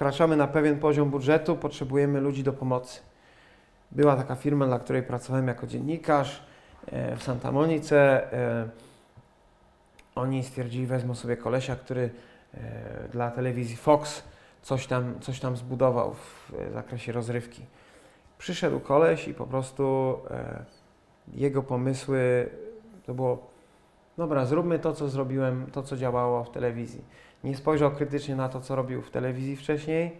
wkraczamy 0.00 0.36
na 0.36 0.46
pewien 0.46 0.78
poziom 0.78 1.10
budżetu, 1.10 1.56
potrzebujemy 1.56 2.20
ludzi 2.20 2.42
do 2.42 2.52
pomocy. 2.52 3.00
Była 3.90 4.16
taka 4.16 4.34
firma, 4.34 4.66
dla 4.66 4.78
której 4.78 5.02
pracowałem 5.02 5.48
jako 5.48 5.66
dziennikarz 5.66 6.42
e, 6.86 7.16
w 7.16 7.22
Santa 7.22 7.52
Monice. 7.52 8.32
E, 8.32 8.68
oni 10.14 10.44
stwierdzili, 10.44 10.86
wezmą 10.86 11.14
sobie 11.14 11.36
kolesia, 11.36 11.76
który 11.76 12.10
e, 12.54 13.08
dla 13.12 13.30
telewizji 13.30 13.76
Fox 13.76 14.22
coś 14.62 14.86
tam, 14.86 15.20
coś 15.20 15.40
tam 15.40 15.56
zbudował 15.56 16.14
w 16.14 16.52
zakresie 16.72 17.12
rozrywki. 17.12 17.66
Przyszedł 18.38 18.80
koleś 18.80 19.28
i 19.28 19.34
po 19.34 19.46
prostu 19.46 20.18
jego 21.32 21.62
pomysły 21.62 22.50
to 23.06 23.14
było 23.14 23.50
dobra, 24.18 24.46
zróbmy 24.46 24.78
to, 24.78 24.92
co 24.92 25.08
zrobiłem, 25.08 25.66
to, 25.72 25.82
co 25.82 25.96
działało 25.96 26.44
w 26.44 26.50
telewizji. 26.50 27.04
Nie 27.44 27.56
spojrzał 27.56 27.90
krytycznie 27.90 28.36
na 28.36 28.48
to, 28.48 28.60
co 28.60 28.76
robił 28.76 29.02
w 29.02 29.10
telewizji 29.10 29.56
wcześniej, 29.56 30.16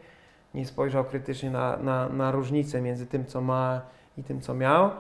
nie 0.55 0.67
spojrzał 0.67 1.05
krytycznie 1.05 1.51
na, 1.51 1.77
na, 1.77 2.09
na 2.09 2.31
różnicę 2.31 2.81
między 2.81 3.07
tym, 3.07 3.27
co 3.27 3.41
ma 3.41 3.81
i 4.19 4.25
tym, 4.25 4.41
co 4.41 4.55
miał. 4.55 4.91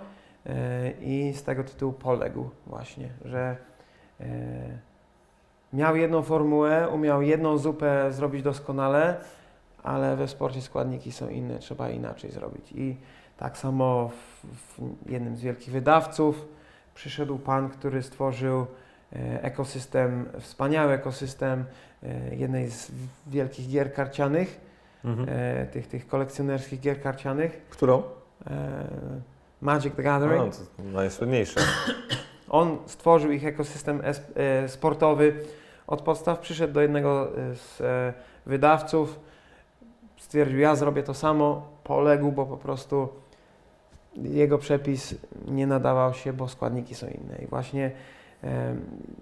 E, 0.47 0.91
I 1.01 1.33
z 1.35 1.43
tego 1.43 1.64
tytułu 1.64 1.93
poległ 1.93 2.51
właśnie, 2.66 3.09
że 3.25 3.57
e, 4.21 4.27
miał 5.73 5.97
jedną 5.97 6.23
formułę, 6.23 6.89
umiał 6.89 7.23
jedną 7.23 7.59
zupę 7.59 8.12
zrobić 8.12 8.43
doskonale, 8.43 9.16
ale 9.83 10.16
we 10.16 10.29
sporcie 10.29 10.62
składniki 10.62 11.12
są 11.12 11.29
inne, 11.29 11.59
trzeba 11.59 11.91
inaczej 11.91 12.31
zrobić. 12.31 12.73
I 12.73 12.97
tak 13.37 13.59
samo 13.59 14.09
w, 14.09 14.47
w 14.79 15.11
jednym 15.11 15.37
z 15.37 15.41
wielkich 15.41 15.73
wydawców 15.73 16.49
przyszedł 16.95 17.39
pan, 17.39 17.68
który 17.68 18.03
stworzył 18.03 18.66
e, 19.12 19.43
ekosystem, 19.43 20.29
wspaniały 20.41 20.93
ekosystem 20.93 21.64
jednej 22.33 22.71
z 22.71 22.93
wielkich 23.27 23.69
gier 23.69 23.93
karcianych, 23.93 24.61
mhm. 25.05 25.29
tych, 25.69 25.89
tych 25.89 26.07
kolekcjonerskich 26.07 26.81
gier 26.81 27.03
karcianych. 27.03 27.67
Którą? 27.71 28.03
Magic 29.61 29.95
the 29.95 30.03
Gathering. 30.03 30.55
No, 30.79 30.85
najsłynniejsze. 30.93 31.61
On 32.51 32.79
stworzył 32.87 33.33
ich 33.33 33.47
ekosystem 33.47 34.03
e, 34.35 34.69
sportowy. 34.69 35.45
Od 35.87 36.03
podstaw 36.03 36.39
przyszedł 36.39 36.75
do 36.75 36.81
jednego 36.81 37.39
e, 37.39 37.55
z 37.57 37.81
e, 37.81 38.13
wydawców, 38.47 39.21
stwierdził, 40.17 40.59
ja 40.59 40.77
zrobię 40.77 41.03
to 41.03 41.15
samo, 41.15 41.69
poległ, 41.85 42.33
bo 42.33 42.47
po 42.47 42.57
prostu 42.57 43.09
jego 44.17 44.59
przepis 44.59 45.15
nie 45.47 45.67
nadawał 45.67 46.15
się, 46.15 46.33
bo 46.33 46.49
składniki 46.49 46.95
są 46.95 47.07
inne. 47.07 47.39
I 47.43 47.47
właśnie 47.47 47.91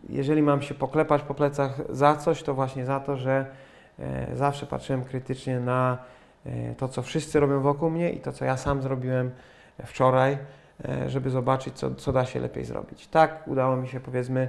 jeżeli 0.08 0.42
mam 0.42 0.62
się 0.62 0.74
poklepać 0.74 1.22
po 1.22 1.34
plecach 1.34 1.80
za 1.88 2.16
coś, 2.16 2.42
to 2.42 2.54
właśnie 2.54 2.84
za 2.84 3.00
to, 3.00 3.16
że 3.16 3.46
zawsze 4.34 4.66
patrzyłem 4.66 5.04
krytycznie 5.04 5.60
na 5.60 5.98
to, 6.76 6.88
co 6.88 7.02
wszyscy 7.02 7.40
robią 7.40 7.60
wokół 7.60 7.90
mnie 7.90 8.12
i 8.12 8.20
to, 8.20 8.32
co 8.32 8.44
ja 8.44 8.56
sam 8.56 8.82
zrobiłem 8.82 9.30
wczoraj, 9.84 10.38
e, 10.88 11.10
żeby 11.10 11.30
zobaczyć, 11.30 11.74
co, 11.74 11.94
co 11.94 12.12
da 12.12 12.24
się 12.24 12.40
lepiej 12.40 12.64
zrobić. 12.64 13.06
Tak, 13.06 13.48
udało 13.48 13.76
mi 13.76 13.88
się 13.88 14.00
powiedzmy 14.00 14.48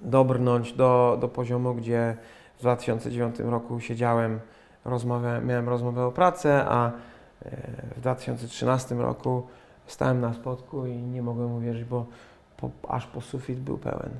dobrnąć 0.00 0.72
do, 0.72 1.18
do 1.20 1.28
poziomu, 1.28 1.74
gdzie 1.74 2.16
w 2.56 2.60
2009 2.60 3.38
roku 3.38 3.80
siedziałem, 3.80 4.40
rozmawiałem, 4.84 5.46
miałem 5.46 5.68
rozmowę 5.68 6.06
o 6.06 6.12
pracę, 6.12 6.64
a 6.68 6.86
e, 6.86 6.92
w 7.96 8.00
2013 8.00 8.94
roku 8.94 9.46
stałem 9.86 10.20
na 10.20 10.34
spotku 10.34 10.86
i 10.86 10.96
nie 10.96 11.22
mogłem 11.22 11.52
uwierzyć, 11.52 11.84
bo 11.84 12.06
po, 12.56 12.70
aż 12.88 13.06
po 13.06 13.20
sufit 13.20 13.60
był 13.60 13.78
pełen 13.78 14.10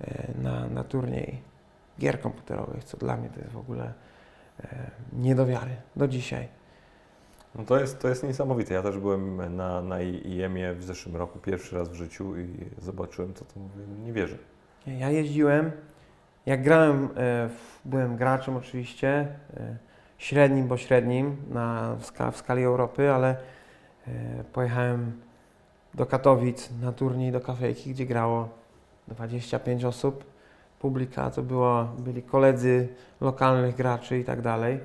e, 0.00 0.28
na, 0.42 0.68
na 0.68 0.84
turniej 0.84 1.42
gier 1.98 2.20
komputerowych, 2.20 2.84
co 2.84 2.96
dla 2.96 3.16
mnie 3.16 3.28
to 3.28 3.40
jest 3.40 3.52
w 3.52 3.58
ogóle 3.58 3.92
nie 5.12 5.34
do 5.34 5.46
wiary 5.46 5.76
do 5.96 6.08
dzisiaj. 6.08 6.48
No 7.54 7.64
to 7.64 7.80
jest, 7.80 7.98
to 7.98 8.08
jest 8.08 8.22
niesamowite. 8.24 8.74
Ja 8.74 8.82
też 8.82 8.98
byłem 8.98 9.56
na, 9.56 9.82
na 9.82 10.00
IEM-ie 10.00 10.74
w 10.74 10.84
zeszłym 10.84 11.16
roku 11.16 11.38
pierwszy 11.38 11.76
raz 11.76 11.88
w 11.88 11.94
życiu 11.94 12.36
i 12.36 12.48
zobaczyłem 12.78 13.32
to, 13.32 13.44
to 13.44 13.60
mówię, 13.60 13.86
nie 14.04 14.12
wierzę. 14.12 14.36
Ja 14.86 15.10
jeździłem, 15.10 15.70
jak 16.46 16.62
grałem, 16.62 17.08
e, 17.16 17.48
byłem 17.84 18.16
graczem 18.16 18.56
oczywiście, 18.56 19.08
e, 19.56 19.76
średnim, 20.18 20.68
bo 20.68 20.76
średnim 20.76 21.36
na, 21.50 21.96
w, 22.00 22.06
ska, 22.06 22.30
w 22.30 22.36
skali 22.36 22.64
Europy, 22.64 23.10
ale 23.10 23.36
e, 24.06 24.44
pojechałem 24.52 25.20
do 25.94 26.06
Katowic 26.06 26.70
na 26.80 26.92
turniej 26.92 27.32
do 27.32 27.40
kafejki, 27.40 27.90
gdzie 27.90 28.06
grało 28.06 28.48
25 29.08 29.84
osób. 29.84 30.24
Publika 30.78 31.30
to 31.30 31.42
było, 31.42 31.84
byli 31.84 32.22
koledzy 32.22 32.88
lokalnych 33.20 33.74
graczy 33.74 34.18
i 34.18 34.24
tak 34.24 34.42
dalej. 34.42 34.80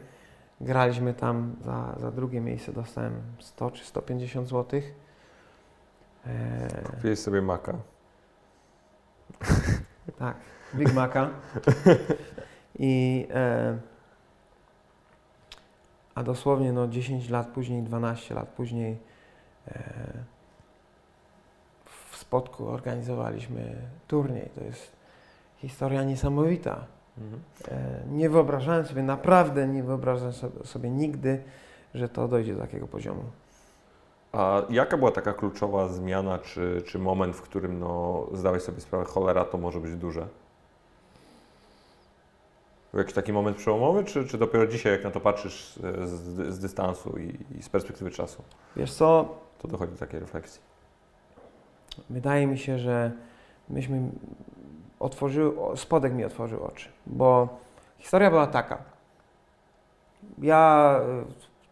Graliśmy 0.62 1.14
tam 1.14 1.56
za, 1.62 1.96
za 2.00 2.12
drugie 2.12 2.42
miejsce, 2.42 2.74
dostałem 2.74 3.22
100 3.40 3.72
czy 3.72 3.86
150 3.86 4.48
zł. 4.50 4.82
Eee, 6.28 6.84
Kupiłeś 6.84 7.20
sobie 7.20 7.42
maka. 7.42 7.74
tak, 10.20 10.38
Big 10.76 10.94
Maca. 10.94 11.30
I, 12.80 13.28
e, 13.34 13.78
a 16.16 16.24
dosłownie 16.24 16.74
no, 16.74 16.88
10 16.88 17.30
lat 17.30 17.48
później, 17.48 17.84
12 17.84 18.36
lat 18.36 18.50
później 18.50 18.98
e, 19.68 20.37
Spodku 22.28 22.68
organizowaliśmy 22.68 23.76
turniej. 24.08 24.50
To 24.56 24.64
jest 24.64 24.92
historia 25.58 26.04
niesamowita. 26.04 26.86
Mhm. 27.18 27.42
Nie 28.18 28.30
wyobrażałem 28.30 28.86
sobie, 28.86 29.04
naprawdę 29.04 29.68
nie 29.68 29.84
wyobrażałem 29.84 30.34
sobie 30.64 30.90
nigdy, 30.90 31.44
że 31.94 32.10
to 32.10 32.28
dojdzie 32.28 32.56
do 32.56 32.62
takiego 32.62 32.88
poziomu. 32.88 33.24
A 34.32 34.62
jaka 34.70 34.98
była 34.98 35.12
taka 35.12 35.34
kluczowa 35.34 35.88
zmiana, 35.88 36.40
czy, 36.40 36.82
czy 36.86 37.00
moment, 37.00 37.36
w 37.36 37.42
którym 37.42 37.80
no, 37.80 38.28
zdałeś 38.34 38.64
sobie 38.64 38.82
sprawę, 38.82 39.06
cholera, 39.06 39.46
to 39.46 39.58
może 39.58 39.80
być 39.80 39.96
duże? 39.96 40.28
Był 42.92 43.00
jakiś 43.00 43.14
taki 43.14 43.34
moment 43.34 43.58
przełomowy, 43.58 44.04
czy, 44.04 44.28
czy 44.28 44.38
dopiero 44.38 44.68
dzisiaj, 44.68 44.92
jak 44.92 45.04
na 45.04 45.12
to 45.12 45.20
patrzysz 45.20 45.80
z, 46.06 46.54
z 46.54 46.60
dystansu 46.60 47.18
i, 47.18 47.58
i, 47.60 47.64
z 47.64 47.70
perspektywy 47.70 48.12
czasu? 48.12 48.44
Wiesz 48.76 48.94
co? 48.94 49.36
To 49.60 49.68
dochodzi 49.68 49.94
do 49.94 50.00
takiej 50.00 50.20
refleksji. 50.20 50.67
Wydaje 52.10 52.48
mi 52.48 52.58
się, 52.58 52.80
że 52.80 53.12
myśmy 53.70 54.02
otworzył, 55.00 55.56
spodek 55.76 56.14
mi 56.14 56.26
otworzył 56.26 56.64
oczy, 56.64 56.90
bo 57.06 57.48
historia 57.98 58.30
była 58.30 58.48
taka. 58.48 58.78
Ja 60.42 60.96
e, 61.02 61.24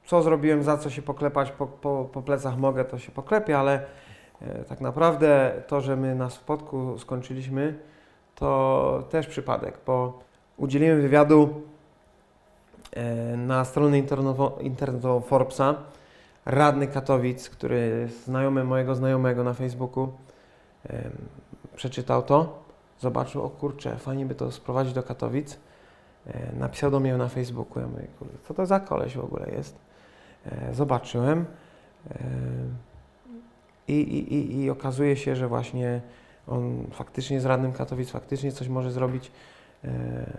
co 0.05 0.21
zrobiłem, 0.21 0.63
za 0.63 0.77
co 0.77 0.89
się 0.89 1.01
poklepać 1.01 1.51
po, 1.51 1.67
po, 1.67 2.09
po 2.13 2.21
plecach 2.21 2.57
mogę, 2.57 2.85
to 2.85 2.99
się 2.99 3.11
poklepię, 3.11 3.59
ale 3.59 3.85
e, 4.41 4.63
tak 4.63 4.81
naprawdę 4.81 5.51
to, 5.67 5.81
że 5.81 5.95
my 5.95 6.15
na 6.15 6.29
spodku 6.29 6.99
skończyliśmy, 6.99 7.79
to 8.35 9.03
też 9.09 9.27
przypadek, 9.27 9.77
bo 9.85 10.19
udzieliłem 10.57 11.01
wywiadu 11.01 11.61
e, 12.91 13.37
na 13.37 13.65
stronę 13.65 13.99
internetową 14.61 15.21
Forbesa. 15.21 15.75
Radny 16.45 16.87
Katowic, 16.87 17.49
który 17.49 17.99
jest 18.01 18.25
znajomy 18.25 18.63
mojego 18.63 18.95
znajomego 18.95 19.43
na 19.43 19.53
Facebooku, 19.53 20.13
przeczytał 21.75 22.23
to 22.23 22.65
zobaczył, 22.99 23.43
o 23.43 23.49
kurczę, 23.49 23.97
fajnie 23.97 24.25
by 24.25 24.35
to 24.35 24.51
sprowadzić 24.51 24.93
do 24.93 25.03
Katowic. 25.03 25.57
E, 26.27 26.55
napisał 26.55 26.91
do 26.91 26.99
mnie 26.99 27.17
na 27.17 27.27
Facebooku, 27.27 27.79
ja 27.79 27.87
mówię, 27.87 28.07
kurde, 28.19 28.33
co 28.47 28.53
to 28.53 28.65
za 28.65 28.79
koleś 28.79 29.17
w 29.17 29.23
ogóle 29.23 29.51
jest? 29.51 29.75
E, 30.45 30.73
zobaczyłem 30.73 31.45
e, 32.11 32.15
i, 33.87 33.93
i, 33.93 34.33
i, 34.33 34.61
i 34.61 34.69
okazuje 34.69 35.17
się, 35.17 35.35
że 35.35 35.47
właśnie 35.47 36.01
on 36.47 36.87
faktycznie 36.91 37.41
z 37.41 37.45
radnym 37.45 37.73
Katowic, 37.73 38.09
faktycznie 38.09 38.51
coś 38.51 38.67
może 38.67 38.91
zrobić. 38.91 39.31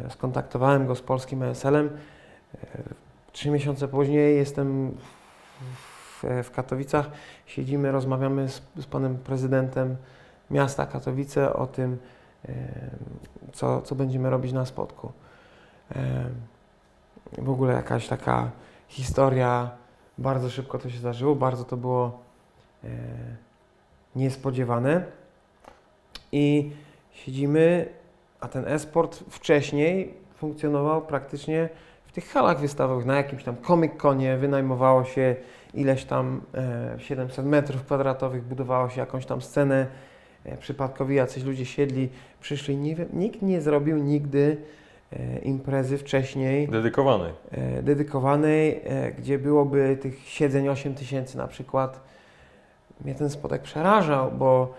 Skontaktowałem 0.09 0.86
go 0.86 0.94
z 0.94 1.02
polskim 1.02 1.42
ESL-em. 1.42 1.90
Trzy 3.32 3.50
miesiące 3.50 3.88
później 3.88 4.36
jestem 4.36 4.96
w, 6.22 6.50
Katowicach, 6.50 7.10
siedzimy, 7.46 7.92
rozmawiamy 7.92 8.48
z, 8.48 8.62
z 8.76 8.86
panem 8.86 9.18
prezydentem 9.18 9.96
miasta 10.50 10.86
Katowice 10.86 11.52
o 11.52 11.66
tym, 11.66 11.98
co, 13.52 13.82
co 13.82 13.94
będziemy 13.94 14.30
robić 14.30 14.52
na 14.52 14.66
spotku. 14.66 15.12
W 17.38 17.50
ogóle 17.50 17.74
jakaś 17.74 18.08
taka 18.08 18.50
historia, 18.88 19.70
bardzo 20.18 20.50
szybko 20.50 20.78
to 20.78 20.90
się 20.90 20.98
zdarzyło, 20.98 21.34
bardzo 21.34 21.64
to 21.64 21.76
było 21.76 22.18
e, 22.84 22.88
niespodziewane. 24.16 25.04
I 26.32 26.72
siedzimy, 27.12 27.88
a 28.40 28.48
ten 28.48 28.68
e-sport 28.68 29.24
wcześniej 29.30 30.14
funkcjonował 30.36 31.02
praktycznie 31.02 31.68
tych 32.16 32.28
halach 32.28 32.60
wystawowych, 32.60 33.06
na 33.06 33.16
jakimś 33.16 33.44
tam 33.44 33.56
Comic-Conie 33.56 34.36
wynajmowało 34.36 35.04
się 35.04 35.36
ileś 35.74 36.04
tam 36.04 36.40
700 36.98 37.38
e, 37.38 37.42
metrów 37.48 37.82
kwadratowych, 37.82 38.44
budowało 38.44 38.88
się 38.88 39.00
jakąś 39.00 39.26
tam 39.26 39.42
scenę 39.42 39.86
E, 40.46 40.56
przypadkowi 40.56 41.14
jacyś 41.14 41.44
ludzie 41.44 41.66
siedli, 41.66 42.08
przyszli. 42.40 42.76
Nie 42.76 42.94
wiem, 42.94 43.08
nikt 43.12 43.42
nie 43.42 43.60
zrobił 43.60 43.98
nigdy 43.98 44.56
e, 45.12 45.38
imprezy 45.38 45.98
wcześniej. 45.98 46.68
Dedykowanej. 46.68 47.32
Dedykowanej, 47.82 48.80
gdzie 49.18 49.38
byłoby 49.38 49.98
tych 50.00 50.28
siedzeń 50.28 50.68
8 50.68 50.94
tysięcy 50.94 51.36
na 51.36 51.46
przykład. 51.46 52.00
Mnie 53.04 53.14
ten 53.14 53.30
spotek 53.30 53.62
przerażał, 53.62 54.32
bo 54.32 54.74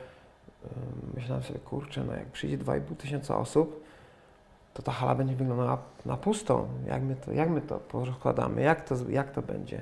myślałem 1.15 1.43
sobie, 1.43 1.59
kurczę, 1.59 2.03
no 2.07 2.13
jak 2.13 2.25
przyjdzie 2.25 2.57
2,5 2.57 2.95
tysiąca 2.97 3.37
osób, 3.37 3.86
to 4.77 4.83
ta 4.83 4.91
hala 4.91 5.15
będzie 5.15 5.35
wyglądała 5.35 5.77
na 6.05 6.17
pustą. 6.17 6.67
Jak 6.87 7.01
my 7.01 7.15
to, 7.15 7.31
jak 7.31 7.49
my 7.49 7.61
to 7.61 7.79
rozkładamy, 7.93 8.61
jak 8.61 8.89
to, 8.89 8.95
jak 9.09 9.31
to 9.31 9.41
będzie? 9.41 9.81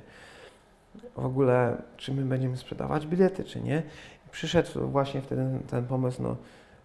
W 1.16 1.26
ogóle, 1.26 1.78
czy 1.98 2.14
my 2.14 2.22
będziemy 2.22 2.58
sprzedawać 2.58 3.08
bilety, 3.08 3.44
czy 3.44 3.62
nie? 3.62 3.84
przyszedł 4.32 4.88
właśnie 4.88 5.22
wtedy 5.22 5.60
ten 5.70 5.86
pomysł, 5.86 6.24
no 6.24 6.36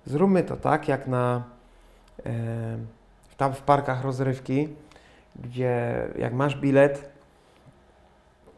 zróbmy 0.06 0.42
to 0.42 0.56
tak, 0.56 0.88
jak 0.88 1.06
na 1.06 1.42
e, 2.26 2.32
tam 3.36 3.54
w 3.54 3.62
parkach 3.62 4.04
rozrywki, 4.04 4.68
gdzie 5.36 6.04
jak 6.18 6.32
masz 6.32 6.56
bilet, 6.56 7.10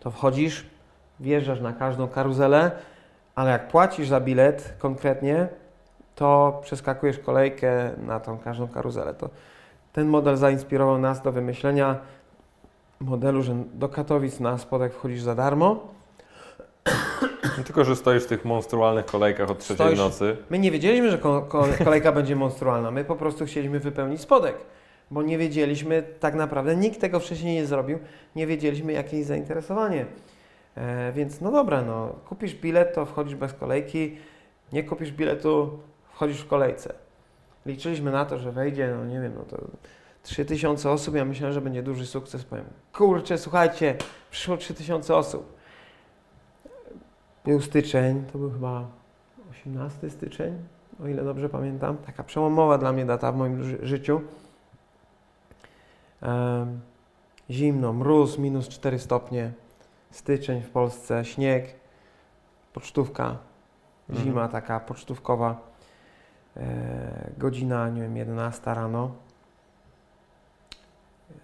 to 0.01 0.11
wchodzisz, 0.11 0.67
wjeżdżasz 1.21 1.61
na 1.61 1.73
każdą 1.73 2.09
karuzelę, 2.09 2.71
ale 3.35 3.51
jak 3.51 3.69
płacisz 3.69 4.09
za 4.09 4.21
bilet 4.21 4.75
konkretnie, 4.79 5.49
to 6.15 6.61
przeskakujesz 6.63 7.19
kolejkę 7.19 7.91
na 8.07 8.21
tą 8.21 8.39
każdą 8.39 8.69
karuzelę. 8.69 9.15
To 9.15 9.31
ten 9.93 10.09
model 10.09 10.37
zainspirował 10.37 10.99
nas 10.99 11.23
do 11.23 11.33
wymyślenia 11.33 11.97
modelu, 13.01 13.43
że 13.43 13.55
do 13.75 13.89
Katowic 13.89 14.41
na 14.41 14.59
spodek 14.59 14.95
wchodzisz 14.95 15.23
za 15.23 15.35
darmo. 15.35 15.93
Tylko, 17.65 17.85
że 17.85 17.97
stoisz 17.97 18.25
w 18.25 18.27
tych 18.27 18.45
monstrualnych 18.45 19.07
kolejkach 19.07 19.51
od 19.51 19.59
trzeciej 19.59 19.87
stoisz. 19.87 19.99
nocy. 19.99 20.37
My 20.51 20.59
nie 20.59 20.71
wiedzieliśmy, 20.71 21.11
że 21.11 21.19
kolejka 21.85 22.13
będzie 22.13 22.37
monstrualna. 22.37 22.91
My 22.91 23.05
po 23.05 23.17
prostu 23.17 23.47
chcieliśmy 23.47 23.81
wypełnić 23.81 24.21
spodek, 24.21 24.57
bo 25.11 25.23
nie 25.23 25.39
wiedzieliśmy 25.39 26.03
tak 26.21 26.35
naprawdę, 26.35 26.77
nikt 26.77 27.01
tego 27.01 27.21
wcześniej 27.21 27.55
nie 27.55 27.67
zrobił, 27.67 27.99
nie 28.37 28.47
wiedzieliśmy, 28.47 28.93
jakie 28.93 29.17
jest 29.17 29.29
zainteresowanie. 29.29 30.07
E, 30.77 31.13
więc 31.13 31.41
no 31.41 31.53
dobra, 31.53 31.83
no, 31.83 32.09
kupisz 32.29 32.55
bilet, 32.55 32.95
to 32.95 33.07
wchodzisz 33.07 33.35
bez 33.35 33.53
kolejki, 33.53 34.17
nie 34.73 34.85
kupisz 34.85 35.13
biletu, 35.13 35.79
wchodzisz 36.15 36.41
w 36.41 36.49
kolejce. 36.49 36.95
Liczyliśmy 37.67 38.11
na 38.11 38.25
to, 38.25 38.39
że 38.39 38.53
wejdzie, 38.53 38.95
no 38.99 39.05
nie 39.05 39.21
wiem, 39.21 39.33
no 39.37 39.45
to 39.45 39.59
3000 40.23 40.91
osób, 40.91 41.15
ja 41.15 41.25
myślałem, 41.25 41.53
że 41.55 41.61
będzie 41.61 41.83
duży 41.83 42.07
sukces. 42.07 42.45
Powiem, 42.45 42.65
kurczę, 42.93 43.39
słuchajcie, 43.39 43.97
przyszło 44.31 44.57
3000 44.57 45.17
osób. 45.17 45.57
Był 47.45 47.61
styczeń, 47.61 48.25
to 48.33 48.39
był 48.39 48.51
chyba 48.51 48.87
18 49.51 50.11
styczeń, 50.11 50.59
o 51.05 51.09
ile 51.09 51.25
dobrze 51.25 51.49
pamiętam. 51.49 51.97
Taka 51.97 52.25
przełomowa 52.25 52.79
dla 52.79 52.93
mnie 52.93 53.07
data 53.07 53.33
w 53.33 53.37
moim 53.37 53.65
ży 53.65 53.79
życiu. 53.83 54.21
Um, 56.23 56.81
zimno, 57.51 57.93
mróz, 57.93 58.39
minus 58.39 58.69
4 58.69 58.99
stopnie, 58.99 59.53
styczeń 60.11 60.63
w 60.63 60.71
Polsce, 60.71 61.25
śnieg, 61.25 61.75
pocztówka, 62.73 63.37
mhm. 64.09 64.27
zima 64.27 64.49
taka 64.49 64.81
pocztówkowa, 64.81 65.72
godzina, 67.39 67.89
nie 67.89 68.03
wiem, 68.03 68.17
11 68.17 68.75
rano. 68.75 69.11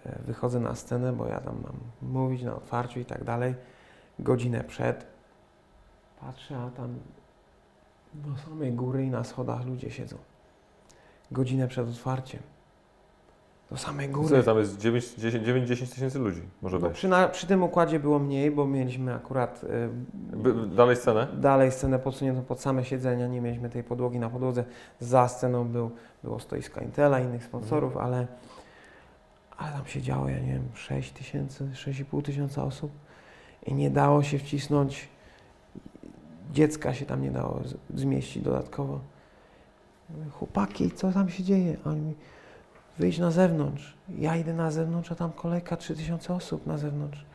E, 0.05 0.19
wychodzę 0.25 0.59
na 0.59 0.75
scenę, 0.75 1.13
bo 1.13 1.27
ja 1.27 1.39
tam 1.39 1.61
mam 1.63 2.11
mówić 2.11 2.43
na 2.43 2.55
otwarciu 2.55 2.99
i 2.99 3.05
tak 3.05 3.23
dalej. 3.23 3.55
Godzinę 4.19 4.63
przed. 4.63 5.05
Patrzę, 6.19 6.57
a 6.57 6.69
tam 6.69 6.99
do 8.13 8.37
samej 8.37 8.73
góry 8.73 9.03
i 9.03 9.09
na 9.09 9.23
schodach 9.23 9.65
ludzie 9.65 9.91
siedzą. 9.91 10.17
Godzinę 11.31 11.67
przed 11.67 11.89
otwarciem. 11.89 12.41
Do 13.71 13.77
samej 13.77 14.09
góry. 14.09 14.37
Co, 14.37 14.43
tam 14.43 14.57
jest 14.57 14.79
9-10 14.79 15.93
tysięcy 15.93 16.19
ludzi, 16.19 16.41
może 16.61 16.79
no, 16.79 16.89
Przy, 16.89 17.07
na, 17.07 17.27
przy, 17.27 17.47
tym 17.47 17.63
układzie 17.63 17.99
było 17.99 18.19
mniej, 18.19 18.51
bo 18.51 18.67
mieliśmy 18.67 19.13
akurat... 19.13 19.65
By, 20.13 20.67
dalej 20.67 20.95
scenę? 20.95 21.27
Dalej 21.33 21.71
scenę 21.71 21.99
podsuniętą 21.99 22.41
pod 22.41 22.61
same 22.61 22.85
siedzenia, 22.85 23.27
nie 23.27 23.41
mieliśmy 23.41 23.69
tej 23.69 23.83
podłogi 23.83 24.19
na 24.19 24.29
podłodze. 24.29 24.63
Za 24.99 25.27
sceną 25.27 25.67
był, 25.67 25.91
było 26.23 26.39
stoisko 26.39 26.81
Intela, 26.81 27.19
innych 27.19 27.43
sponsorów, 27.43 27.91
mhm. 27.91 28.05
ale 28.05 28.27
ale 29.59 29.71
tam 29.71 29.85
siedziało, 29.85 30.29
ja 30.29 30.39
nie 30.39 30.53
wiem, 30.53 30.69
6 30.73 31.11
tysięcy, 31.11 31.69
6,5 31.73 32.21
tysiąca 32.21 32.63
osób 32.63 32.91
i 33.65 33.73
nie 33.73 33.89
dało 33.89 34.23
się 34.23 34.39
wcisnąć, 34.39 35.07
dziecka 36.53 36.93
się 36.93 37.05
tam 37.05 37.21
nie 37.21 37.31
dało 37.31 37.61
zmieścić 37.93 38.43
dodatkowo. 38.43 38.99
Chłopaki, 40.31 40.91
co 40.91 41.11
tam 41.11 41.29
się 41.29 41.43
dzieje? 41.43 41.77
A 41.85 41.89
oni 41.89 42.01
mi, 42.01 42.15
wyjdź 42.99 43.19
na 43.19 43.31
zewnątrz. 43.31 43.93
Ja 44.17 44.35
idę 44.35 44.53
na 44.53 44.71
zewnątrz, 44.71 45.11
a 45.11 45.15
tam 45.15 45.31
kolejka 45.31 45.77
3000 45.77 46.33
osób 46.33 46.67
na 46.67 46.77
zewnątrz. 46.77 47.25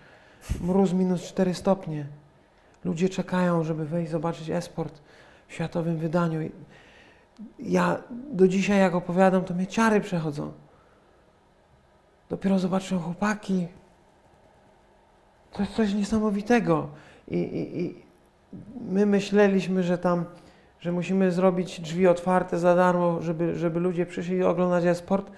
Mróz 0.61 0.93
minus 0.93 1.23
4 1.23 1.55
stopnie. 1.55 2.07
Ludzie 2.85 3.09
czekają, 3.09 3.65
żeby 3.65 3.85
wejść 3.85 4.11
zobaczyć 4.11 4.51
esport 4.51 5.01
w 5.49 5.55
światowym 5.55 5.97
wydaniu. 5.97 6.51
Ja 7.59 7.99
do 8.33 8.49
dzisiaj, 8.49 8.79
jak 8.79 8.95
opowiadam, 8.95 9.45
to 9.45 9.55
mnie 9.55 9.67
ciary 9.67 10.01
przechodzą. 10.01 10.53
Dopiero 12.31 12.59
zobaczyłem 12.59 13.05
chłopaki. 13.05 13.69
To 15.53 15.62
jest 15.62 15.75
coś 15.75 15.95
niesamowitego. 15.95 16.89
I, 17.29 17.39
i, 17.39 17.81
I, 17.81 17.95
my 18.91 19.07
myśleliśmy, 19.07 19.83
że 19.83 19.99
tam, 19.99 20.25
że 20.81 20.93
musimy 20.93 21.33
zrobić 21.33 21.81
drzwi 21.81 22.07
otwarte 22.07 22.59
za 22.59 22.75
darmo, 22.77 23.23
żeby, 23.23 23.55
żeby 23.59 23.81
ludzie 23.81 24.07
przyszli 24.07 24.43
oglądać 24.43 24.85
e-sport, 24.85 25.31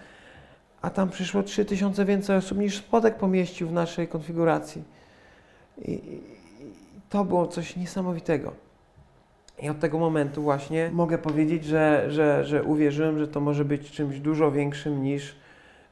a 0.87 0.91
tam 0.91 1.11
przyszło 1.11 1.43
3000 1.43 2.05
więcej 2.05 2.37
osób 2.37 2.59
niż 2.59 2.79
spodek 2.79 3.17
pomieścił 3.17 3.69
w 3.69 3.73
naszej 3.73 4.09
konfiguracji. 4.09 4.85
I, 5.79 5.93
I, 5.93 6.23
to 7.11 7.25
było 7.25 7.47
coś 7.47 7.77
niesamowitego. 7.77 8.53
I 9.63 9.69
od 9.69 9.81
tego 9.81 9.99
momentu 9.99 10.43
właśnie 10.43 10.91
mogę 10.93 11.19
powiedzieć, 11.19 11.65
że, 11.65 12.07
że, 12.09 12.45
że 12.45 12.63
uwierzyłem, 12.63 13.19
że 13.19 13.29
to 13.29 13.41
może 13.41 13.65
być 13.65 13.91
czymś 13.91 14.21
dużo 14.21 14.53
większym 14.53 15.03
niż 15.03 15.37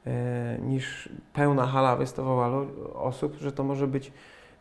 E, 0.07 0.59
niż 0.63 1.09
pełna 1.33 1.67
hala 1.67 1.97
wystawowa 1.97 2.51
osób, 2.95 3.37
że 3.37 3.53
to 3.53 3.65
może 3.65 3.87
być 3.87 4.13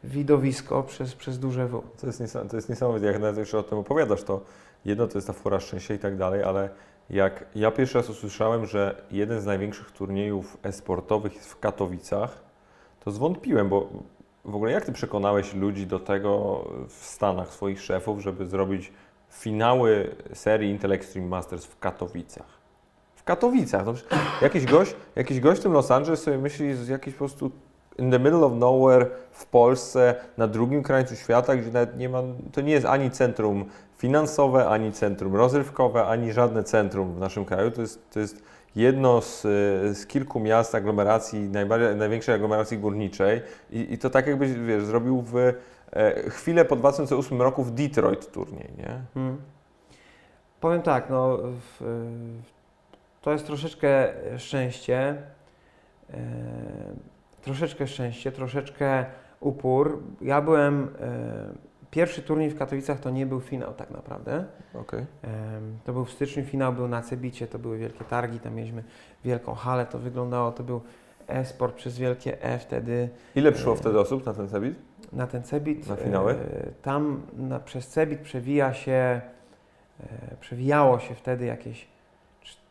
widowisko 0.04 0.84
przez, 0.84 1.16
przez 1.16 1.40
duże 1.40 1.68
W. 1.68 1.84
To 2.02 2.08
jest, 2.08 2.38
to 2.50 2.56
jest 2.56 2.70
niesamowite, 2.70 3.06
jak 3.06 3.20
nawet 3.20 3.38
jeszcze 3.38 3.58
o 3.58 3.64
tym 3.64 3.78
opowiadasz, 3.78 4.24
to 4.24 4.42
jedno 4.86 5.08
to 5.08 5.18
jest 5.18 5.28
ta 5.28 5.34
fura 5.34 5.60
szczęścia 5.60 5.94
i 5.94 6.00
tak 6.00 6.18
dalej, 6.18 6.44
ale 6.44 6.70
jak 7.10 7.46
ja 7.56 7.72
pierwszy 7.72 7.98
raz 7.98 8.10
usłyszałem, 8.10 8.66
że 8.66 9.02
jeden 9.12 9.42
z 9.42 9.46
największych 9.46 9.92
turniejów 9.92 10.58
e-sportowych 10.64 11.36
jest 11.36 11.52
w 11.52 11.60
Katowicach, 11.60 12.44
to 13.04 13.12
zwątpiłem, 13.12 13.70
bo 13.70 13.90
w 14.46 14.56
ogóle 14.56 14.72
jak 14.72 14.86
Ty 14.86 14.92
przekonałeś 14.92 15.54
ludzi 15.54 15.88
do 15.88 16.00
tego 16.00 16.64
w 16.88 17.06
Stanach, 17.06 17.54
swoich 17.54 17.82
szefów, 17.82 18.20
żeby 18.20 18.46
zrobić 18.46 18.92
finały 19.30 20.16
serii 20.34 20.72
Intel 20.72 20.92
Extreme 20.92 21.28
Masters 21.28 21.66
w 21.66 21.80
Katowicach? 21.80 22.64
w 23.24 23.26
Katowicach. 23.26 23.86
No, 23.86 23.94
jakiś, 24.42 24.66
gość, 24.66 24.96
jakiś 25.16 25.40
gość 25.40 25.60
w 25.60 25.64
tym 25.64 25.72
Los 25.72 25.92
Angeles 25.92 26.24
sobie 26.24 26.38
myśli, 26.38 26.76
że 26.76 26.92
jakiś 26.92 27.14
po 27.14 27.18
prostu 27.18 27.52
in 27.98 28.12
the 28.12 28.20
middle 28.20 28.46
of 28.46 28.54
nowhere 28.54 29.06
w 29.32 29.46
Polsce, 29.46 30.16
na 30.38 30.48
drugim 30.48 30.84
krańcu 30.84 31.16
świata, 31.16 31.56
gdzie 31.56 31.72
nawet 31.72 31.98
nie 31.98 32.10
ma, 32.10 32.22
to 32.52 32.62
nie 32.62 32.74
jest 32.74 32.86
ani 32.86 33.12
centrum 33.12 33.66
finansowe, 33.98 34.68
ani 34.68 34.92
centrum 34.92 35.36
rozrywkowe, 35.36 36.06
ani 36.06 36.34
żadne 36.34 36.64
centrum 36.64 37.14
w 37.14 37.20
naszym 37.20 37.46
kraju. 37.46 37.72
To 37.72 37.82
jest, 37.82 38.12
to 38.12 38.20
jest 38.20 38.44
jedno 38.76 39.22
z, 39.22 39.42
z 39.98 40.06
kilku 40.06 40.40
miast 40.40 40.76
aglomeracji, 40.76 41.50
największej 41.96 42.36
aglomeracji 42.36 42.78
górniczej 42.78 43.42
I, 43.72 43.94
i 43.94 43.98
to 43.98 44.10
tak 44.10 44.28
jakbyś, 44.28 44.54
wiesz, 44.54 44.86
zrobił 44.86 45.22
w 45.22 45.36
e, 45.38 45.54
chwilę 46.30 46.66
po 46.66 46.76
2008 46.76 47.42
roku 47.42 47.64
w 47.64 47.72
Detroit 47.72 48.32
turniej, 48.32 48.70
nie? 48.78 49.02
Hmm. 49.14 49.38
Powiem 50.60 50.82
tak, 50.82 51.10
no 51.10 51.38
w, 51.42 52.04
to 53.22 53.32
jest 53.32 53.46
troszeczkę 53.46 54.14
szczęście, 54.38 55.18
e, 56.10 56.18
troszeczkę 57.44 57.88
szczęście, 57.88 58.32
troszeczkę 58.32 59.06
upór. 59.40 60.04
Ja 60.22 60.42
byłem, 60.42 60.90
e, 61.00 61.90
pierwszy 61.92 62.22
turniej 62.22 62.50
w 62.50 62.58
Katowicach 62.58 63.00
to 63.00 63.10
nie 63.10 63.26
był 63.26 63.42
finał 63.42 63.74
tak 63.74 63.92
naprawdę. 63.92 64.46
Okay. 64.74 65.06
E, 65.24 65.60
to 65.84 65.94
był 65.94 66.06
w 66.06 66.12
styczniu 66.12 66.46
finał, 66.46 66.74
był 66.74 66.88
na 66.88 67.02
Cebicie, 67.02 67.48
to 67.48 67.60
były 67.60 67.78
wielkie 67.78 68.04
targi, 68.04 68.40
tam 68.40 68.56
mieliśmy 68.56 68.84
wielką 69.26 69.54
halę, 69.54 69.86
to 69.86 70.00
wyglądało, 70.00 70.52
to 70.52 70.64
był 70.64 70.82
e-sport 71.28 71.76
przez 71.76 71.98
wielkie 71.98 72.44
E 72.44 72.60
wtedy. 72.60 73.10
Ile 73.36 73.52
przyszło 73.52 73.76
wtedy 73.76 74.00
osób 74.00 74.26
na 74.26 74.34
ten 74.34 74.48
Cebit? 74.48 74.76
Na 75.14 75.28
ten 75.28 75.44
Cebit. 75.44 75.88
Na 75.88 75.96
finały? 75.96 76.36
Tam 76.82 77.22
na, 77.38 77.60
przez 77.60 77.88
Cebit 77.88 78.20
przewija 78.20 78.74
się, 78.74 79.22
przewijało 80.40 81.00
się 81.00 81.16
wtedy 81.16 81.46
jakieś 81.46 81.88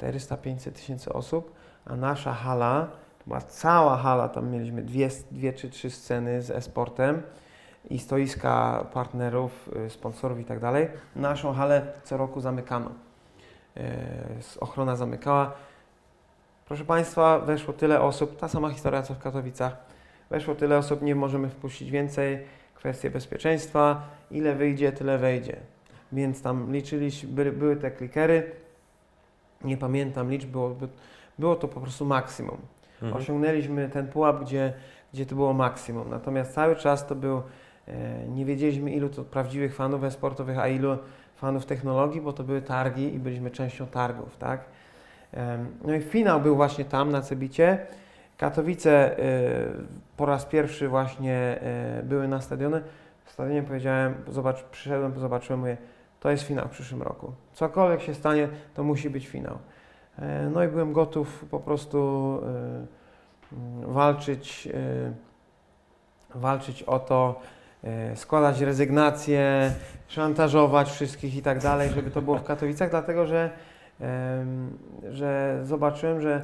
400-500 0.01 0.73
tysięcy 0.73 1.13
osób, 1.13 1.53
a 1.85 1.97
nasza 1.97 2.33
hala, 2.33 2.91
była 3.27 3.41
cała 3.41 3.97
hala, 3.97 4.29
tam 4.29 4.51
mieliśmy 4.51 4.83
dwie, 4.83 5.09
dwie 5.31 5.53
czy 5.53 5.71
trzy 5.71 5.91
sceny 5.91 6.43
z 6.43 6.51
e-sportem 6.51 7.23
i 7.91 7.99
stoiska 7.99 8.87
partnerów, 8.93 9.71
y, 9.87 9.91
sponsorów 9.91 10.41
i 10.41 10.45
tak 10.45 10.61
dalej. 10.61 10.89
Naszą 11.17 11.53
halę 11.53 11.87
co 12.05 12.17
roku 12.17 12.41
zamykano. 12.41 12.91
E, 13.77 13.93
ochrona 14.61 14.97
zamykała. 14.97 15.53
Proszę 16.67 16.85
Państwa, 16.85 17.39
weszło 17.39 17.75
tyle 17.75 18.01
osób, 18.01 18.37
ta 18.37 18.49
sama 18.49 18.71
historia 18.71 19.03
co 19.03 19.15
w 19.15 19.19
Katowicach. 19.19 19.77
Weszło 20.31 20.55
tyle 20.55 20.79
osób, 20.79 21.03
nie 21.03 21.15
możemy 21.15 21.49
wpuścić 21.49 21.91
więcej. 21.91 22.45
Kwestie 22.75 23.11
bezpieczeństwa, 23.11 24.09
ile 24.31 24.55
wyjdzie, 24.55 24.93
tyle 24.93 25.19
wejdzie. 25.19 25.57
Więc 26.13 26.43
tam 26.43 26.73
liczyliśmy, 26.73 27.29
były, 27.29 27.53
były 27.53 27.77
te 27.77 27.91
klikery, 27.91 28.53
nie 29.65 29.77
pamiętam 29.77 30.31
liczb, 30.31 30.49
było, 30.49 30.77
było 31.39 31.57
to 31.57 31.69
po 31.69 31.81
prostu 31.81 32.05
maksimum. 32.05 32.59
Mhm. 33.03 33.23
Osiągnęliśmy 33.23 33.89
ten 33.89 34.09
pułap, 34.09 34.41
gdzie, 34.41 34.73
gdzie 35.13 35.27
to 35.27 35.35
było 35.35 35.53
maksimum. 35.53 36.11
Natomiast 36.11 36.55
cały 36.55 36.77
czas 36.77 37.07
to 37.07 37.15
był, 37.15 37.43
e, 37.89 38.29
nie 38.29 38.45
wiedzieliśmy 38.45 38.91
ilu 38.91 39.09
to 39.09 39.25
prawdziwych 39.25 39.75
fanów 39.75 40.05
e-sportowych, 40.05 40.59
a 40.59 40.69
ilu 40.69 40.99
fanów 41.37 41.67
technologii, 41.67 42.21
bo 42.21 42.33
to 42.33 42.45
były 42.45 42.63
targi 42.63 43.15
i 43.15 43.19
byliśmy 43.19 43.51
częścią 43.51 43.87
targów, 43.87 44.37
tak? 44.37 44.65
No 45.85 45.95
i 45.95 46.01
finał 46.01 46.41
był 46.41 46.57
właśnie 46.57 46.85
tam 46.85 47.11
na 47.11 47.21
Cebicie. 47.21 47.79
Katowice 48.39 49.17
po 50.17 50.27
raz 50.27 50.45
pierwszy 50.45 50.89
właśnie 50.89 51.59
były 52.03 52.29
na 52.29 52.41
stadionie. 52.41 52.81
W 53.25 53.31
stadionie 53.31 53.63
powiedziałem, 53.63 54.15
zobacz, 54.29 54.63
przyszedłem, 54.63 55.21
zobaczyłem, 55.21 55.61
mówię, 55.61 55.77
to 56.21 56.31
jest 56.31 56.43
finał 56.43 56.69
w 56.69 56.71
przyszłym 56.71 57.03
roku. 57.03 57.33
Cokolwiek 57.53 58.03
się 58.03 58.15
stanie, 58.15 58.49
to 58.75 58.85
musi 58.85 59.11
być 59.11 59.29
finał. 59.29 59.59
No 60.51 60.65
i 60.65 60.69
byłem 60.69 60.93
gotów 60.93 61.45
po 61.51 61.61
prostu 61.61 62.41
walczyć, 63.87 64.69
walczyć 66.35 66.83
o 66.83 66.99
to, 66.99 67.41
E, 67.85 68.17
składać 68.17 68.61
rezygnację, 68.61 69.73
szantażować 70.09 70.91
wszystkich 70.91 71.37
i 71.37 71.43
tak 71.43 71.63
dalej, 71.63 71.91
żeby 71.91 72.11
to 72.11 72.23
było 72.23 72.39
w 72.39 72.45
Katowicach, 72.45 72.91
dlatego 72.91 73.27
że, 73.27 73.51
że 75.11 75.61
zobaczyłem, 75.65 76.21
że 76.21 76.43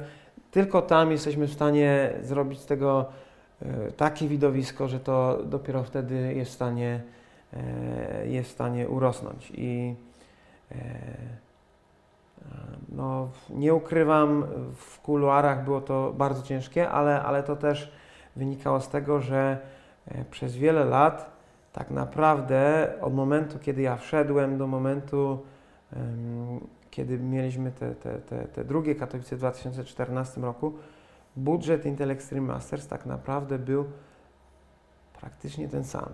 tylko 0.51 0.81
tam 0.81 1.11
jesteśmy 1.11 1.47
w 1.47 1.53
stanie 1.53 2.13
zrobić 2.21 2.59
z 2.59 2.65
tego 2.65 3.05
e, 3.61 3.91
takie 3.91 4.27
widowisko, 4.27 4.87
że 4.87 4.99
to 4.99 5.39
dopiero 5.45 5.83
wtedy 5.83 6.33
jest 6.33 6.51
w 6.51 6.53
stanie, 6.53 7.01
e, 7.53 8.27
jest 8.27 8.49
w 8.49 8.53
stanie 8.53 8.89
urosnąć. 8.89 9.51
I 9.55 9.95
no, 12.89 13.29
nie 13.49 13.73
ukrywam, 13.73 14.45
w 14.75 14.99
kuluarach 14.99 15.63
było 15.63 15.81
to 15.81 16.13
bardzo 16.17 16.43
ciężkie, 16.43 16.89
ale, 16.89 17.21
ale 17.21 17.43
to 17.43 17.55
też 17.55 17.91
wynikało 18.35 18.81
z 18.81 18.89
tego, 18.89 19.21
że 19.21 19.57
E, 20.09 20.25
przez 20.25 20.55
wiele 20.55 20.85
lat, 20.85 21.31
tak 21.73 21.91
naprawdę 21.91 22.93
od 23.01 23.13
momentu, 23.13 23.59
kiedy 23.59 23.81
ja 23.81 23.97
wszedłem 23.97 24.57
do 24.57 24.67
momentu, 24.67 25.45
kiedy 26.91 27.19
mieliśmy 27.19 27.71
te, 27.71 27.95
te, 27.95 28.19
te, 28.19 28.47
te 28.47 28.65
drugie 28.65 28.95
Katowice 28.95 29.35
w 29.35 29.39
2014 29.39 30.41
roku, 30.41 30.73
budżet 31.35 31.85
Intel 31.85 32.11
Extreme 32.11 32.47
Masters 32.47 32.87
tak 32.87 33.05
naprawdę 33.05 33.59
był 33.59 33.85
praktycznie 35.19 35.69
ten 35.69 35.83
sam. 35.83 36.09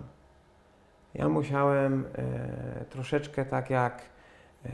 Ja 1.14 1.28
musiałem 1.28 2.04
e, 2.14 2.84
troszeczkę 2.84 3.44
tak 3.44 3.70
jak 3.70 4.02
e, 4.64 4.68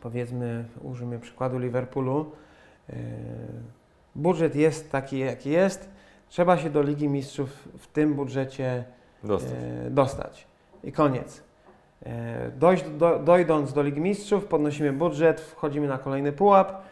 powiedzmy, 0.00 0.64
użyjmy 0.82 1.18
przykładu 1.18 1.58
Liverpoolu, 1.58 2.32
e, 2.90 2.94
budżet 4.16 4.56
jest 4.56 4.92
taki 4.92 5.18
jaki 5.18 5.50
jest, 5.50 5.90
Trzeba 6.28 6.58
się 6.58 6.70
do 6.70 6.82
Ligi 6.82 7.08
Mistrzów 7.08 7.68
w 7.78 7.86
tym 7.86 8.14
budżecie 8.14 8.84
dostać. 9.24 9.52
E, 9.86 9.90
dostać. 9.90 10.46
I 10.84 10.92
koniec. 10.92 11.42
E, 12.06 12.50
dojść, 12.50 12.84
do, 12.90 13.18
dojdąc 13.18 13.72
do 13.72 13.82
Ligi 13.82 14.00
Mistrzów, 14.00 14.44
podnosimy 14.44 14.92
budżet, 14.92 15.40
wchodzimy 15.40 15.88
na 15.88 15.98
kolejny 15.98 16.32
pułap, 16.32 16.82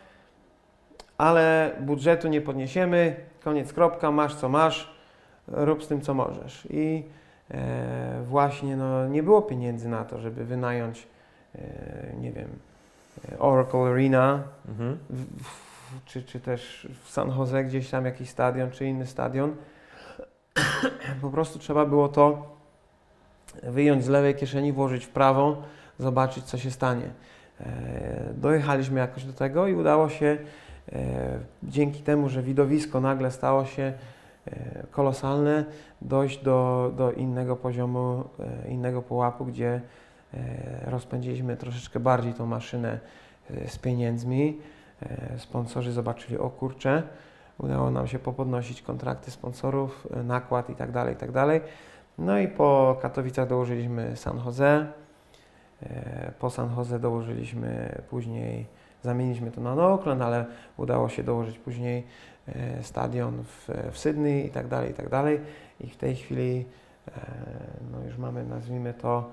ale 1.18 1.76
budżetu 1.80 2.28
nie 2.28 2.40
podniesiemy, 2.40 3.16
koniec, 3.44 3.72
kropka, 3.72 4.10
masz 4.10 4.34
co 4.34 4.48
masz, 4.48 4.96
rób 5.48 5.84
z 5.84 5.88
tym 5.88 6.00
co 6.00 6.14
możesz. 6.14 6.66
I 6.70 7.04
e, 7.50 8.22
właśnie 8.24 8.76
no, 8.76 9.08
nie 9.08 9.22
było 9.22 9.42
pieniędzy 9.42 9.88
na 9.88 10.04
to, 10.04 10.18
żeby 10.18 10.44
wynająć, 10.44 11.08
e, 11.54 11.60
nie 12.20 12.32
wiem, 12.32 12.48
Oracle 13.38 13.80
Arena 13.80 14.42
mhm. 14.68 14.98
w, 15.10 15.24
w, 15.42 16.04
czy, 16.04 16.22
czy 16.22 16.40
też 16.40 16.88
w 17.04 17.10
San 17.10 17.28
Jose 17.28 17.64
gdzieś 17.64 17.90
tam 17.90 18.04
jakiś 18.04 18.30
stadion, 18.30 18.70
czy 18.70 18.86
inny 18.86 19.06
stadion. 19.06 19.56
po 21.22 21.30
prostu 21.30 21.58
trzeba 21.58 21.86
było 21.86 22.08
to 22.08 22.56
wyjąć 23.62 24.04
z 24.04 24.08
lewej 24.08 24.34
kieszeni, 24.34 24.72
włożyć 24.72 25.04
w 25.04 25.08
prawą, 25.08 25.56
zobaczyć 25.98 26.44
co 26.44 26.58
się 26.58 26.70
stanie. 26.70 27.10
E, 27.60 28.34
dojechaliśmy 28.34 29.00
jakoś 29.00 29.24
do 29.24 29.32
tego 29.32 29.66
i 29.66 29.74
udało 29.74 30.08
się 30.08 30.38
e, 30.92 30.98
dzięki 31.62 32.02
temu, 32.02 32.28
że 32.28 32.42
widowisko 32.42 33.00
nagle 33.00 33.30
stało 33.30 33.64
się 33.64 33.92
e, 34.46 34.86
kolosalne, 34.90 35.64
dojść 36.02 36.42
do, 36.42 36.92
do 36.96 37.12
innego 37.12 37.56
poziomu, 37.56 38.24
innego 38.68 39.02
pułapu, 39.02 39.44
gdzie 39.44 39.80
rozpędziliśmy 40.84 41.56
troszeczkę 41.56 42.00
bardziej 42.00 42.34
tą 42.34 42.46
maszynę 42.46 42.98
z 43.66 43.78
pieniędzmi. 43.78 44.60
E, 45.02 45.38
sponsorzy 45.38 45.92
zobaczyli, 45.92 46.38
o 46.38 46.50
kurczę, 46.50 47.02
udało 47.58 47.90
nam 47.90 48.06
się 48.06 48.18
popodnosić 48.18 48.82
kontrakty 48.82 49.30
sponsorów, 49.30 50.08
e, 50.14 50.22
nakład 50.22 50.70
i 50.70 50.74
tak 50.74 50.92
dalej, 50.92 51.14
i 51.14 51.16
tak. 51.16 51.30
No 52.18 52.38
i 52.38 52.48
po 52.48 52.98
Katowicach 53.02 53.48
dołożyliśmy 53.48 54.16
San 54.16 54.38
Jose. 54.44 54.86
E, 55.82 56.32
po 56.38 56.50
San 56.50 56.76
Jose 56.76 56.98
dołożyliśmy 56.98 58.02
później, 58.10 58.66
zamieniliśmy 59.02 59.50
to 59.50 59.60
na 59.60 59.72
Oakland, 59.72 60.22
ale 60.22 60.44
udało 60.76 61.08
się 61.08 61.22
dołożyć 61.22 61.58
później 61.58 62.06
stadion 62.82 63.42
w, 63.44 63.68
w 63.92 63.98
Sydney 63.98 64.46
i 64.46 64.50
tak 64.50 64.68
dalej, 64.68 64.90
i 64.90 65.08
dalej. 65.08 65.40
I 65.80 65.86
w 65.86 65.96
tej 65.96 66.16
chwili 66.16 66.64
no 67.92 68.04
już 68.04 68.18
mamy, 68.18 68.44
nazwijmy 68.44 68.94
to, 68.94 69.30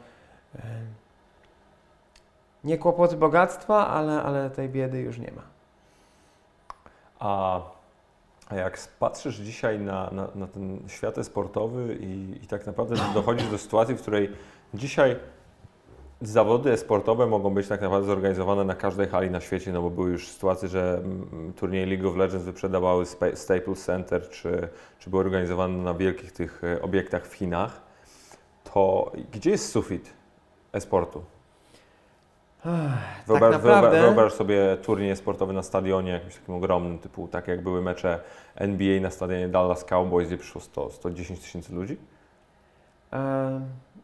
nie 2.64 2.78
kłopoty 2.78 3.18
bogactwa, 3.18 3.88
ale, 3.88 4.24
ale 4.24 4.50
tej 4.50 4.70
biedy 4.70 5.00
już 5.00 5.20
nie 5.20 5.32
ma. 5.32 5.42
A, 7.20 7.62
a 8.50 8.56
jak 8.56 8.88
patrzysz 9.00 9.36
dzisiaj 9.36 9.80
na, 9.80 10.10
na, 10.12 10.28
na 10.36 10.48
ten 10.48 10.80
świat 10.88 11.16
sportowy 11.26 11.98
i, 12.02 12.44
i 12.44 12.48
tak 12.48 12.66
naprawdę 12.66 12.96
dochodzisz 13.14 13.48
do 13.48 13.58
sytuacji, 13.58 13.96
w 13.96 14.02
której 14.02 14.32
dzisiaj 14.74 15.16
zawody 16.22 16.78
sportowe 16.78 17.28
mogą 17.28 17.50
być 17.54 17.68
tak 17.68 17.82
naprawdę 17.82 18.08
zorganizowane 18.08 18.64
na 18.64 18.76
każdej 18.76 19.08
hali 19.08 19.32
na 19.32 19.40
świecie, 19.40 19.72
no 19.72 19.82
bo 19.82 19.90
były 19.90 20.12
już 20.12 20.28
sytuacje, 20.28 20.70
że 20.70 20.98
mm, 20.98 21.54
turnieje 21.54 21.86
League 21.86 22.10
of 22.10 22.16
Legends 22.16 22.46
wyprzedawały 22.46 23.06
Staples 23.34 23.86
Center, 23.86 24.30
czy, 24.30 24.68
czy 25.00 25.10
były 25.10 25.22
organizowane 25.22 25.78
na 25.78 25.94
wielkich 25.94 26.32
tych 26.32 26.64
e, 26.64 26.82
obiektach 26.82 27.28
w 27.28 27.34
Chinach. 27.34 27.82
To 28.74 29.12
gdzie 29.32 29.50
jest 29.50 29.72
sufit 29.72 30.14
e-sportu? 30.74 31.24
Wyobraź, 33.28 33.52
tak 33.52 33.64
naprawdę... 33.64 34.02
wyobraź 34.02 34.34
sobie 34.34 34.78
turniej 34.78 35.16
sportowy 35.16 35.54
na 35.54 35.64
stadionie 35.64 36.12
jakimś 36.12 36.36
takim 36.36 36.56
ogromnym, 36.56 37.00
typu 37.00 37.28
tak 37.28 37.48
jak 37.48 37.64
były 37.64 37.82
mecze 37.82 38.20
NBA 38.56 39.02
na 39.02 39.10
stadionie 39.10 39.48
Dallas 39.48 39.86
Cowboys, 39.86 40.28
gdzie 40.28 40.38
przyszło 40.38 40.62
100, 40.62 40.90
110 40.90 41.40
tysięcy 41.40 41.74
ludzi? 41.76 41.98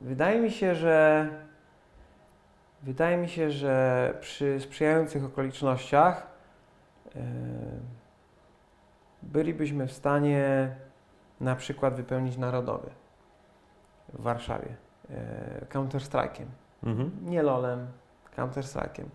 Wydaje 0.02 0.42
mi 0.42 0.52
się, 0.52 0.76
że 0.76 1.28
wydaje 2.84 3.18
mi 3.18 3.30
się, 3.30 3.52
że 3.52 4.14
przy 4.22 4.60
sprzyjających 4.60 5.26
okolicznościach 5.26 6.28
bylibyśmy 9.22 9.88
w 9.88 9.92
stanie 9.92 10.76
na 11.42 11.56
przykład 11.56 11.96
wypełnić 11.96 12.38
narodowy 12.38 12.90
w 14.14 14.22
Warszawie 14.22 14.76
Counter-Strike'iem. 15.70 16.46
Mhm. 16.84 17.12
Nie 17.26 17.44
LOLem, 17.44 17.88
Counter-Strike'iem. 18.38 19.06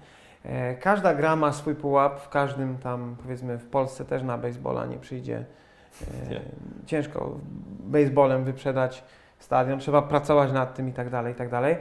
E, 0.45 0.75
każda 0.75 1.15
gra 1.15 1.37
ma 1.37 1.53
swój 1.53 1.75
pułap, 1.75 2.21
w 2.21 2.29
każdym 2.29 2.79
tam, 2.79 3.17
powiedzmy 3.23 3.59
w 3.59 3.67
Polsce 3.67 4.05
też 4.05 4.23
na 4.23 4.39
baseballa 4.39 4.87
nie 4.87 4.99
przyjdzie. 4.99 5.45
Nie. 6.31 6.41
Ciężko 6.87 7.39
baseballem 7.81 8.45
wyprzedać 8.45 9.05
stadion, 9.39 9.79
trzeba 9.79 10.03
pracować 10.03 10.53
nad 10.53 10.75
tym 10.75 10.89
i 10.89 10.93
tak 10.93 11.11
dalej, 11.11 11.33
i 11.33 11.37
tak 11.37 11.51
dalej. 11.51 11.77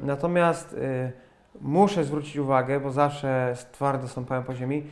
Natomiast 0.00 0.76
e, 0.82 1.12
muszę 1.60 2.04
zwrócić 2.04 2.36
uwagę, 2.36 2.80
bo 2.80 2.90
zawsze 2.90 3.54
twardo 3.72 4.08
stąpałem 4.08 4.44
po 4.44 4.54
ziemi, 4.54 4.86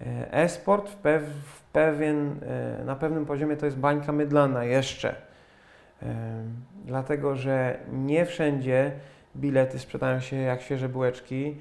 e, 0.00 0.32
e-sport 0.34 0.88
w, 0.88 0.96
pew, 0.96 1.22
w 1.22 1.62
pewien, 1.62 2.40
na 2.84 2.96
pewnym 2.96 3.26
poziomie 3.26 3.56
to 3.56 3.66
jest 3.66 3.78
bańka 3.78 4.12
mydlana 4.12 4.64
jeszcze. 4.64 5.29
Dlatego, 6.84 7.36
że 7.36 7.78
nie 7.92 8.26
wszędzie 8.26 8.92
bilety 9.36 9.78
sprzedają 9.78 10.20
się 10.20 10.36
jak 10.36 10.62
świeże 10.62 10.88
bułeczki. 10.88 11.56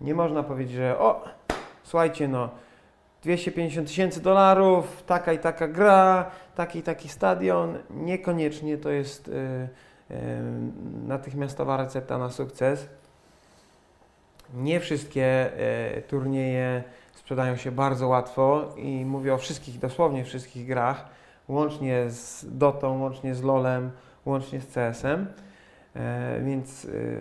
Nie 0.00 0.14
można 0.14 0.42
powiedzieć, 0.42 0.76
że 0.76 0.98
o, 0.98 1.24
słuchajcie, 1.82 2.28
no 2.28 2.50
250 3.22 3.88
tysięcy 3.88 4.22
dolarów, 4.22 5.02
taka 5.06 5.32
i 5.32 5.38
taka 5.38 5.68
gra, 5.68 6.30
taki 6.54 6.78
i 6.78 6.82
taki 6.82 7.08
stadion. 7.08 7.78
Niekoniecznie 7.90 8.78
to 8.78 8.90
jest 8.90 9.28
y, 9.28 9.32
y, 10.10 10.14
natychmiastowa 11.06 11.76
recepta 11.76 12.18
na 12.18 12.30
sukces. 12.30 12.88
Nie 14.54 14.80
wszystkie 14.80 15.50
y, 15.98 16.02
turnieje 16.02 16.82
sprzedają 17.14 17.56
się 17.56 17.72
bardzo 17.72 18.08
łatwo 18.08 18.74
i 18.76 19.04
mówię 19.04 19.34
o 19.34 19.38
wszystkich, 19.38 19.78
dosłownie 19.78 20.24
wszystkich 20.24 20.66
grach, 20.66 21.08
łącznie 21.48 22.10
z 22.10 22.46
Dotą, 22.58 23.00
łącznie 23.00 23.34
z 23.34 23.42
LoLem, 23.42 23.90
łącznie 24.26 24.60
z 24.60 24.66
CS-em. 24.66 25.26
E, 25.96 26.40
więc 26.40 26.84
y, 26.84 27.20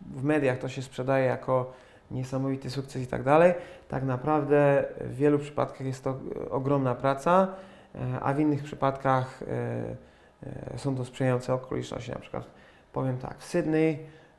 w 0.00 0.24
mediach 0.24 0.58
to 0.58 0.68
się 0.68 0.82
sprzedaje 0.82 1.26
jako 1.26 1.72
niesamowity 2.10 2.70
sukces 2.70 3.02
i 3.02 3.06
tak 3.06 3.22
dalej. 3.22 3.54
Tak 3.88 4.04
naprawdę 4.04 4.84
w 5.00 5.14
wielu 5.14 5.38
przypadkach 5.38 5.86
jest 5.86 6.04
to 6.04 6.16
ogromna 6.50 6.94
praca, 6.94 7.48
e, 7.94 8.20
a 8.20 8.34
w 8.34 8.40
innych 8.40 8.62
przypadkach 8.62 9.42
e, 9.42 10.78
są 10.78 10.96
to 10.96 11.04
sprzyjające 11.04 11.54
okoliczności, 11.54 12.10
na 12.10 12.18
przykład 12.18 12.46
powiem 12.92 13.18
tak, 13.18 13.38
w 13.38 13.44
Sydney, 13.44 13.98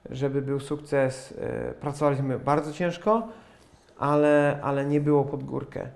żeby 0.09 0.41
był 0.41 0.59
sukces, 0.59 1.33
e, 1.41 1.73
pracowaliśmy 1.73 2.39
bardzo 2.39 2.73
ciężko, 2.73 3.27
ale, 3.99 4.59
ale 4.63 4.85
nie 4.85 5.01
było 5.01 5.25
pod 5.25 5.43
górkę. 5.43 5.89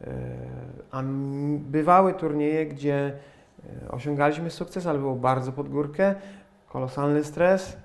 E, 0.00 0.10
a 0.90 1.02
bywały 1.58 2.14
turnieje, 2.14 2.66
gdzie 2.66 3.12
e, 3.84 3.90
osiągaliśmy 3.90 4.50
sukces, 4.50 4.86
ale 4.86 4.98
było 4.98 5.14
bardzo 5.14 5.52
pod 5.52 5.68
górkę, 5.68 6.14
kolosalny 6.68 7.24
stres. 7.24 7.76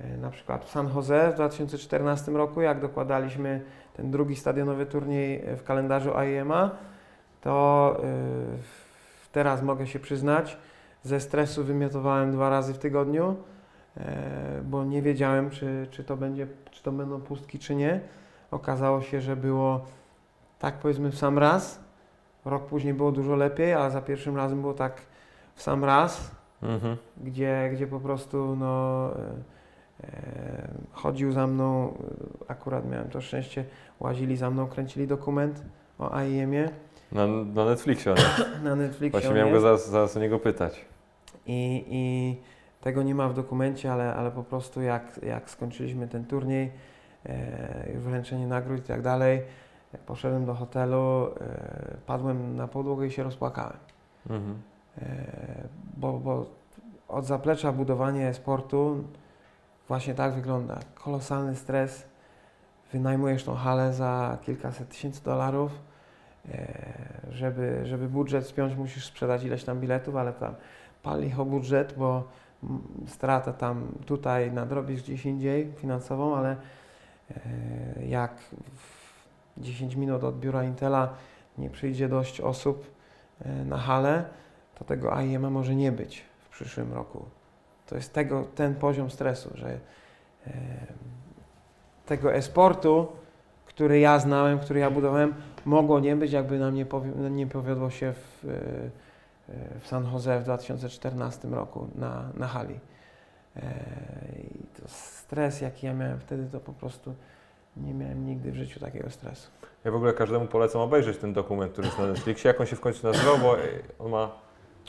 E, 0.00 0.16
Na 0.16 0.30
przykład 0.30 0.64
w 0.64 0.70
San 0.70 0.88
Jose 0.94 1.30
w 1.30 1.34
2014 1.34 2.32
roku, 2.32 2.60
jak 2.60 2.80
dokładaliśmy 2.80 3.60
ten 3.96 4.10
drugi 4.10 4.36
stadionowy 4.36 4.86
turniej 4.86 5.42
w 5.56 5.62
kalendarzu 5.62 6.16
IEMA, 6.16 6.70
to 7.40 7.96
teraz 9.32 9.62
mogę 9.62 9.86
się 9.86 9.98
przyznać, 9.98 10.58
ze 11.02 11.20
stresu 11.20 11.64
wymiotowałem 11.64 12.32
dwa 12.32 12.50
razy 12.50 12.74
w 12.74 12.78
tygodniu, 12.78 13.36
bo 14.64 14.84
nie 14.84 15.02
wiedziałem, 15.02 15.50
czy, 15.50 15.86
czy, 15.90 16.04
to 16.04 16.16
będzie, 16.16 16.46
czy 16.70 16.82
to 16.82 16.92
będą 16.92 17.20
pustki, 17.20 17.58
czy 17.58 17.74
nie. 17.74 18.00
Okazało 18.50 19.02
się, 19.02 19.20
że 19.20 19.36
było 19.36 19.84
tak 20.58 20.74
powiedzmy 20.74 21.10
w 21.10 21.18
sam 21.18 21.38
raz. 21.38 21.80
Rok 22.44 22.66
później 22.66 22.94
było 22.94 23.12
dużo 23.12 23.36
lepiej, 23.36 23.72
a 23.72 23.90
za 23.90 24.02
pierwszym 24.02 24.36
razem 24.36 24.60
było 24.60 24.74
tak 24.74 25.00
w 25.54 25.62
sam 25.62 25.84
raz, 25.84 26.30
Mhm. 26.62 26.96
gdzie, 27.24 27.70
gdzie 27.72 27.86
po 27.86 28.00
prostu 28.00 28.56
no, 28.56 29.10
e, 29.16 30.06
e, 30.06 30.68
chodził 30.92 31.32
za 31.32 31.46
mną, 31.46 31.94
e, 32.48 32.50
akurat 32.50 32.90
miałem 32.90 33.08
to 33.08 33.20
szczęście, 33.20 33.64
łazili 34.00 34.36
za 34.36 34.50
mną, 34.50 34.66
kręcili 34.66 35.06
dokument 35.06 35.62
o 35.98 36.14
AIM-ie 36.14 36.70
Na, 37.12 37.26
na 37.26 37.64
Netflixie, 37.64 38.14
na 38.64 38.74
Netflixie. 38.76 39.20
Właśnie 39.20 39.34
miałem 39.34 39.52
go 39.54 39.60
zaraz, 39.60 39.90
zaraz 39.90 40.16
o 40.16 40.20
niego 40.20 40.38
pytać. 40.38 40.84
I, 41.46 41.84
I 41.88 42.36
tego 42.80 43.02
nie 43.02 43.14
ma 43.14 43.28
w 43.28 43.34
dokumencie, 43.34 43.92
ale, 43.92 44.14
ale 44.14 44.30
po 44.30 44.42
prostu 44.42 44.82
jak, 44.82 45.20
jak 45.22 45.50
skończyliśmy 45.50 46.08
ten 46.08 46.24
turniej, 46.24 46.70
e, 47.26 47.98
wręczenie 47.98 48.46
nagród 48.46 48.78
i 48.78 48.88
tak 48.88 49.02
dalej, 49.02 49.42
poszedłem 50.06 50.44
do 50.44 50.54
hotelu, 50.54 51.28
e, 51.40 51.96
padłem 52.06 52.56
na 52.56 52.68
podłogę 52.68 53.06
i 53.06 53.10
się 53.10 53.22
rozpłakałem. 53.22 53.76
Mhm. 54.30 54.62
E, 54.98 55.08
bo, 55.96 56.12
bo 56.12 56.46
od 57.08 57.24
zaplecza 57.24 57.72
budowanie 57.72 58.34
sportu 58.34 59.04
właśnie 59.88 60.14
tak 60.14 60.34
wygląda. 60.34 60.78
Kolosalny 60.94 61.56
stres, 61.56 62.06
wynajmujesz 62.92 63.44
tą 63.44 63.54
halę 63.54 63.92
za 63.92 64.38
kilkaset 64.42 64.88
tysięcy 64.88 65.24
dolarów, 65.24 65.72
e, 66.48 66.72
żeby, 67.30 67.80
żeby 67.84 68.08
budżet 68.08 68.46
spiąć 68.46 68.76
musisz 68.76 69.06
sprzedać 69.06 69.44
ileś 69.44 69.64
tam 69.64 69.80
biletów, 69.80 70.16
ale 70.16 70.32
tam 70.32 70.54
pali 71.02 71.34
o 71.38 71.44
budżet, 71.44 71.94
bo 71.98 72.24
strata 73.06 73.52
tam 73.52 73.88
tutaj 74.06 74.52
nadrobisz 74.52 75.02
gdzieś 75.02 75.26
indziej 75.26 75.72
finansową, 75.76 76.36
ale 76.36 76.56
jak 78.06 78.40
w 78.74 78.95
10 79.58 79.96
minut 79.96 80.24
od 80.24 80.38
biura 80.38 80.64
Intela 80.64 81.14
nie 81.58 81.70
przyjdzie 81.70 82.08
dość 82.08 82.40
osób 82.40 82.90
e, 83.44 83.64
na 83.64 83.76
halę, 83.76 84.24
to 84.74 84.84
tego 84.84 85.16
AIM 85.16 85.50
może 85.50 85.74
nie 85.74 85.92
być 85.92 86.24
w 86.40 86.48
przyszłym 86.48 86.92
roku. 86.92 87.24
To 87.86 87.94
jest 87.94 88.12
tego, 88.12 88.44
ten 88.54 88.74
poziom 88.74 89.10
stresu, 89.10 89.50
że 89.54 89.68
e, 90.46 90.50
tego 92.06 92.34
esportu, 92.34 93.06
który 93.66 93.98
ja 93.98 94.18
znałem, 94.18 94.58
który 94.58 94.80
ja 94.80 94.90
budowałem, 94.90 95.34
mogło 95.64 96.00
nie 96.00 96.16
być, 96.16 96.32
jakby 96.32 96.58
nam 96.58 96.74
nie, 96.74 96.86
powi- 96.86 97.30
nie 97.30 97.46
powiodło 97.46 97.90
się 97.90 98.12
w, 98.12 98.44
e, 98.44 99.80
w 99.80 99.86
San 99.86 100.12
Jose 100.12 100.40
w 100.40 100.44
2014 100.44 101.48
roku 101.48 101.88
na, 101.94 102.28
na 102.34 102.46
hali. 102.46 102.80
I 104.38 104.80
to 104.80 104.88
stres, 104.88 105.60
jaki 105.60 105.86
ja 105.86 105.94
miałem 105.94 106.20
wtedy, 106.20 106.46
to 106.52 106.60
po 106.60 106.72
prostu 106.72 107.14
nie 107.76 107.94
miałem 107.94 108.26
nigdy 108.26 108.52
w 108.52 108.54
życiu 108.54 108.80
takiego 108.80 109.10
stresu. 109.10 109.50
Ja 109.84 109.90
w 109.90 109.94
ogóle 109.94 110.12
każdemu 110.12 110.46
polecam 110.46 110.80
obejrzeć 110.80 111.18
ten 111.18 111.32
dokument, 111.32 111.72
który 111.72 111.86
jest 111.86 111.98
na 111.98 112.06
Netflixie. 112.06 112.48
Jak 112.48 112.60
on 112.60 112.66
się 112.66 112.76
w 112.76 112.80
końcu 112.80 113.06
nazywał, 113.06 113.38
bo 113.38 113.56
on 113.98 114.10
ma... 114.10 114.30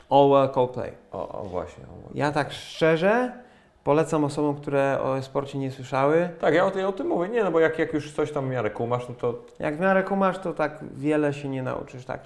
All 0.09 0.29
Well 0.29 0.49
Coldplay. 0.49 0.91
O, 1.11 1.41
o 1.41 1.43
właśnie. 1.43 1.83
O, 1.83 2.09
Ja 2.13 2.31
tak 2.31 2.51
szczerze 2.51 3.31
polecam 3.83 4.23
osobom, 4.23 4.55
które 4.55 4.99
o 5.01 5.17
e-sporcie 5.17 5.57
nie 5.57 5.71
słyszały. 5.71 6.29
Tak, 6.39 6.53
ja 6.53 6.65
o, 6.65 6.77
ja 6.77 6.88
o 6.88 6.91
tym 6.91 7.07
mówię. 7.07 7.29
Nie, 7.29 7.43
no 7.43 7.51
bo 7.51 7.59
jak, 7.59 7.79
jak 7.79 7.93
już 7.93 8.11
coś 8.11 8.31
tam 8.31 8.45
w 8.47 8.49
miarę 8.49 8.69
kumasz, 8.69 9.09
no 9.09 9.15
to... 9.15 9.45
Jak 9.59 9.77
w 9.77 9.79
miarę 9.79 10.03
kumasz, 10.03 10.39
to 10.39 10.53
tak 10.53 10.79
wiele 10.95 11.33
się 11.33 11.49
nie 11.49 11.63
nauczysz, 11.63 12.05
tak 12.05 12.21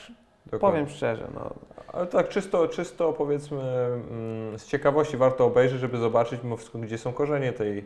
dokładnie. 0.45 0.59
powiem 0.59 0.89
szczerze. 0.89 1.27
No. 1.33 1.49
Ale 1.93 2.07
tak 2.07 2.29
czysto, 2.29 2.67
czysto 2.67 3.13
powiedzmy 3.13 3.61
mm, 3.61 4.59
z 4.59 4.65
ciekawości 4.65 5.17
warto 5.17 5.45
obejrzeć, 5.45 5.79
żeby 5.79 5.97
zobaczyć 5.97 6.43
mimo 6.43 6.57
wszystko, 6.57 6.79
gdzie 6.79 6.97
są 6.97 7.13
korzenie 7.13 7.53
tej, 7.53 7.85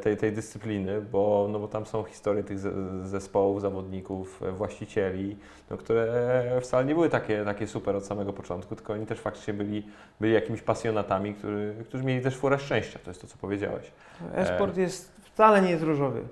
tej, 0.00 0.16
tej 0.16 0.32
dyscypliny, 0.32 1.00
bo, 1.00 1.48
no 1.50 1.58
bo 1.58 1.68
tam 1.68 1.86
są 1.86 2.02
historie 2.02 2.44
tych 2.44 2.58
ze- 2.58 3.08
zespołów, 3.08 3.60
zawodników, 3.60 4.42
e, 4.42 4.52
właścicieli, 4.52 5.36
no, 5.70 5.76
które 5.76 6.06
wcale 6.60 6.84
nie 6.84 6.94
były 6.94 7.08
takie, 7.08 7.44
takie 7.44 7.66
super 7.66 7.96
od 7.96 8.06
samego 8.06 8.32
początku, 8.32 8.76
tylko 8.76 8.92
oni 8.92 9.06
też 9.06 9.20
faktycznie 9.20 9.54
byli, 9.54 9.86
byli 10.20 10.32
jakimiś 10.32 10.62
pasjonatami, 10.62 11.34
który, 11.34 11.74
którzy 11.84 12.04
mieli 12.04 12.22
też 12.24 12.36
furę 12.36 12.58
szczęścia, 12.58 12.98
to 13.04 13.10
jest 13.10 13.20
to, 13.20 13.26
co 13.26 13.36
powiedziałeś. 13.38 13.90
E-sport 14.34 14.76
jest, 14.76 15.12
wcale 15.22 15.62
nie 15.62 15.70
jest 15.70 15.82
różowy. 15.82 16.22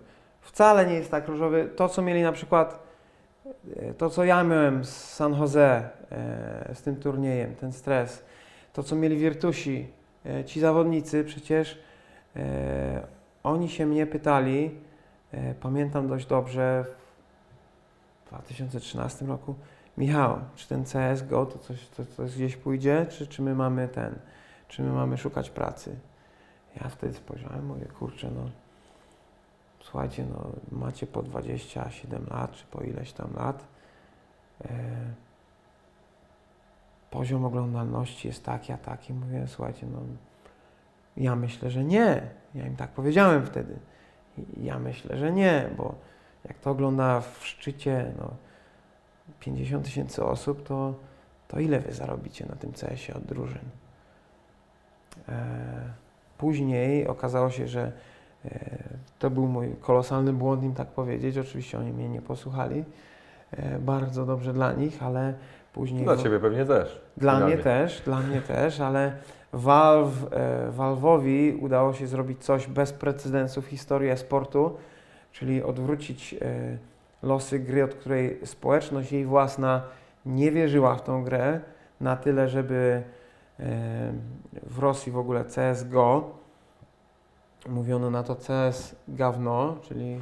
Wcale 0.41 0.86
nie 0.86 0.95
jest 0.95 1.11
tak 1.11 1.28
różowy. 1.28 1.68
To, 1.76 1.89
co 1.89 2.03
mieli 2.03 2.22
na 2.22 2.32
przykład, 2.32 2.82
e, 3.76 3.95
to, 3.95 4.11
co 4.11 4.24
ja 4.24 4.45
miałem 4.45 4.84
z 4.84 5.14
San 5.14 5.34
Jose, 5.34 5.89
e, 6.12 6.74
z 6.74 6.82
tym 6.82 6.97
turniejem, 6.97 7.55
ten 7.55 7.72
stres, 7.72 8.22
to, 8.72 8.82
co 8.82 8.97
mieli 8.97 9.16
Virtusi, 9.16 9.86
e, 10.26 10.45
ci 10.45 10.61
zawodnicy 10.61 11.24
przecież, 11.24 11.78
e, 12.36 13.18
oni 13.43 13.68
się 13.68 13.86
mnie 13.86 14.07
pytali, 14.07 14.80
e, 15.32 15.55
pamiętam 15.55 16.09
dość 16.09 16.26
dobrze, 16.26 16.84
w 18.24 18.28
2013 18.28 19.26
roku, 19.26 19.55
Michał, 19.99 20.39
czy 20.57 20.68
ten 20.68 20.84
CSGO 20.84 21.47
to 21.47 21.59
coś, 21.59 21.89
to, 21.89 22.05
to 22.05 22.24
gdzieś 22.24 22.57
pójdzie, 22.57 23.07
czy, 23.11 23.26
czy 23.26 23.43
my 23.43 23.55
mamy 23.55 23.89
ten, 23.89 24.18
czy 24.68 24.82
my 24.82 24.93
mamy 24.93 25.16
szukać 25.16 25.51
pracy? 25.51 25.97
Ja 26.82 26.89
wtedy 26.89 27.14
spojrzałem, 27.14 27.66
mówię, 27.66 27.86
kurczę, 27.86 28.30
no 28.30 28.51
słuchajcie, 29.80 30.24
no 30.32 30.51
macie 30.78 31.07
po 31.07 31.22
27 31.22 32.26
lat, 32.30 32.53
czy 32.53 32.64
po 32.66 32.80
ileś 32.80 33.12
tam 33.12 33.34
lat. 33.36 33.64
E, 34.64 34.68
poziom 37.11 37.45
oglądalności 37.45 38.28
jest 38.28 38.45
taki, 38.45 38.72
a 38.72 38.78
taki. 38.78 39.12
Mówię, 39.12 39.45
słuchajcie, 39.47 39.86
no 39.93 39.99
ja 41.19 41.37
myślę, 41.37 41.71
że 41.71 41.85
nie. 41.85 42.23
Ja 42.55 42.66
im 42.66 42.77
tak 42.77 42.91
powiedziałem 42.91 43.47
wtedy. 43.47 43.77
Ja 44.57 44.79
myślę, 44.79 45.16
że 45.19 45.33
nie, 45.33 45.69
bo 45.77 45.95
jak 46.45 46.59
to 46.59 46.71
ogląda 46.71 47.21
w 47.21 47.47
szczycie 47.47 48.12
no, 48.19 48.31
50 49.41 49.85
tysięcy 49.85 50.25
osób, 50.25 50.66
to, 50.69 50.95
to 51.49 51.61
ile 51.61 51.81
wy 51.81 51.93
zarobicie 51.93 52.47
na 52.47 52.57
tym 52.57 52.73
CS-ie 52.73 53.14
od 53.19 53.25
drużyn? 53.25 53.62
E, 55.29 55.99
Później 56.39 57.07
okazało 57.07 57.51
się, 57.51 57.69
że 57.69 57.93
e, 58.45 58.51
to 59.19 59.31
był 59.31 59.47
mój 59.47 59.77
kolosalny 59.81 60.33
błąd 60.33 60.62
im 60.62 60.75
tak 60.75 60.89
powiedzieć. 60.89 61.39
Oczywiście 61.39 61.79
oni 61.79 61.93
mnie 61.93 62.09
nie 62.09 62.23
posłuchali. 62.23 62.85
E, 63.51 63.79
Bardzo 63.79 64.27
dobrze 64.27 64.53
dla 64.53 64.73
nich, 64.73 65.03
ale 65.03 65.35
później. 65.73 66.05
Dla 66.05 66.16
Ciebie 66.16 66.41
pewnie 66.41 66.64
też. 66.64 67.01
Dla 67.16 67.33
Finalnie. 67.33 67.55
mnie 67.55 67.64
też, 67.64 68.01
dla 68.05 68.21
mnie 68.21 68.41
też, 68.41 68.81
ale 68.81 69.12
Valve, 69.53 70.26
e, 70.32 70.70
Valve'owi 70.70 71.59
udało 71.61 71.92
się 71.92 72.07
zrobić 72.07 72.44
coś 72.44 72.66
bez 72.66 72.92
precedensu 72.92 73.62
w 73.62 73.66
historii 73.66 74.16
sportu, 74.16 74.76
czyli 75.32 75.62
odwrócić 75.62 76.34
e, 76.34 76.38
losy 77.22 77.59
gry, 77.59 77.84
od 77.84 77.94
której 77.94 78.40
społeczność 78.44 79.12
jej 79.12 79.24
własna 79.24 79.82
nie 80.26 80.53
wierzyła 80.53 80.94
w 80.94 81.03
tą 81.03 81.24
grę 81.24 81.61
na 82.01 82.16
tyle, 82.16 82.49
żeby 82.49 83.03
e, 83.61 84.12
w 84.62 84.78
Rosji 84.78 85.12
w 85.12 85.18
ogóle 85.18 85.44
CSGO 85.44 86.38
mówiono 87.68 88.11
na 88.11 88.22
to 88.22 88.36
CS 88.36 88.96
gawno, 89.09 89.76
czyli 89.82 90.20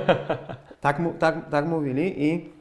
tak, 0.80 1.00
tak, 1.18 1.50
tak 1.50 1.66
mówili 1.66 2.24
i 2.24 2.51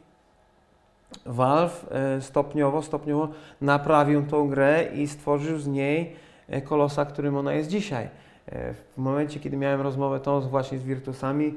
Valve 1.25 1.85
e, 1.91 2.21
stopniowo, 2.21 2.81
stopniowo 2.81 3.27
naprawił 3.61 4.23
tą 4.25 4.49
grę 4.49 4.83
i 4.95 5.07
stworzył 5.07 5.59
z 5.59 5.67
niej 5.67 6.15
e, 6.47 6.61
kolosa, 6.61 7.05
którym 7.05 7.37
ona 7.37 7.53
jest 7.53 7.69
dzisiaj. 7.69 8.09
E, 8.45 8.73
W 8.73 8.97
momencie, 8.97 9.39
kiedy 9.39 9.57
miałem 9.57 9.81
rozmowę 9.81 10.19
tą 10.19 10.41
właśnie 10.41 10.77
z 10.77 10.83
Virtusami, 10.83 11.53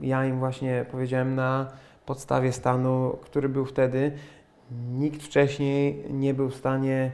ja 0.00 0.24
im 0.24 0.38
właśnie 0.38 0.84
powiedziałem 0.90 1.34
na 1.34 1.66
podstawie 2.06 2.52
stanu, 2.52 3.18
który 3.22 3.48
był 3.48 3.64
wtedy, 3.64 4.12
nikt 4.92 5.22
wcześniej 5.22 6.04
nie 6.10 6.34
był 6.34 6.50
w 6.50 6.54
stanie 6.54 7.10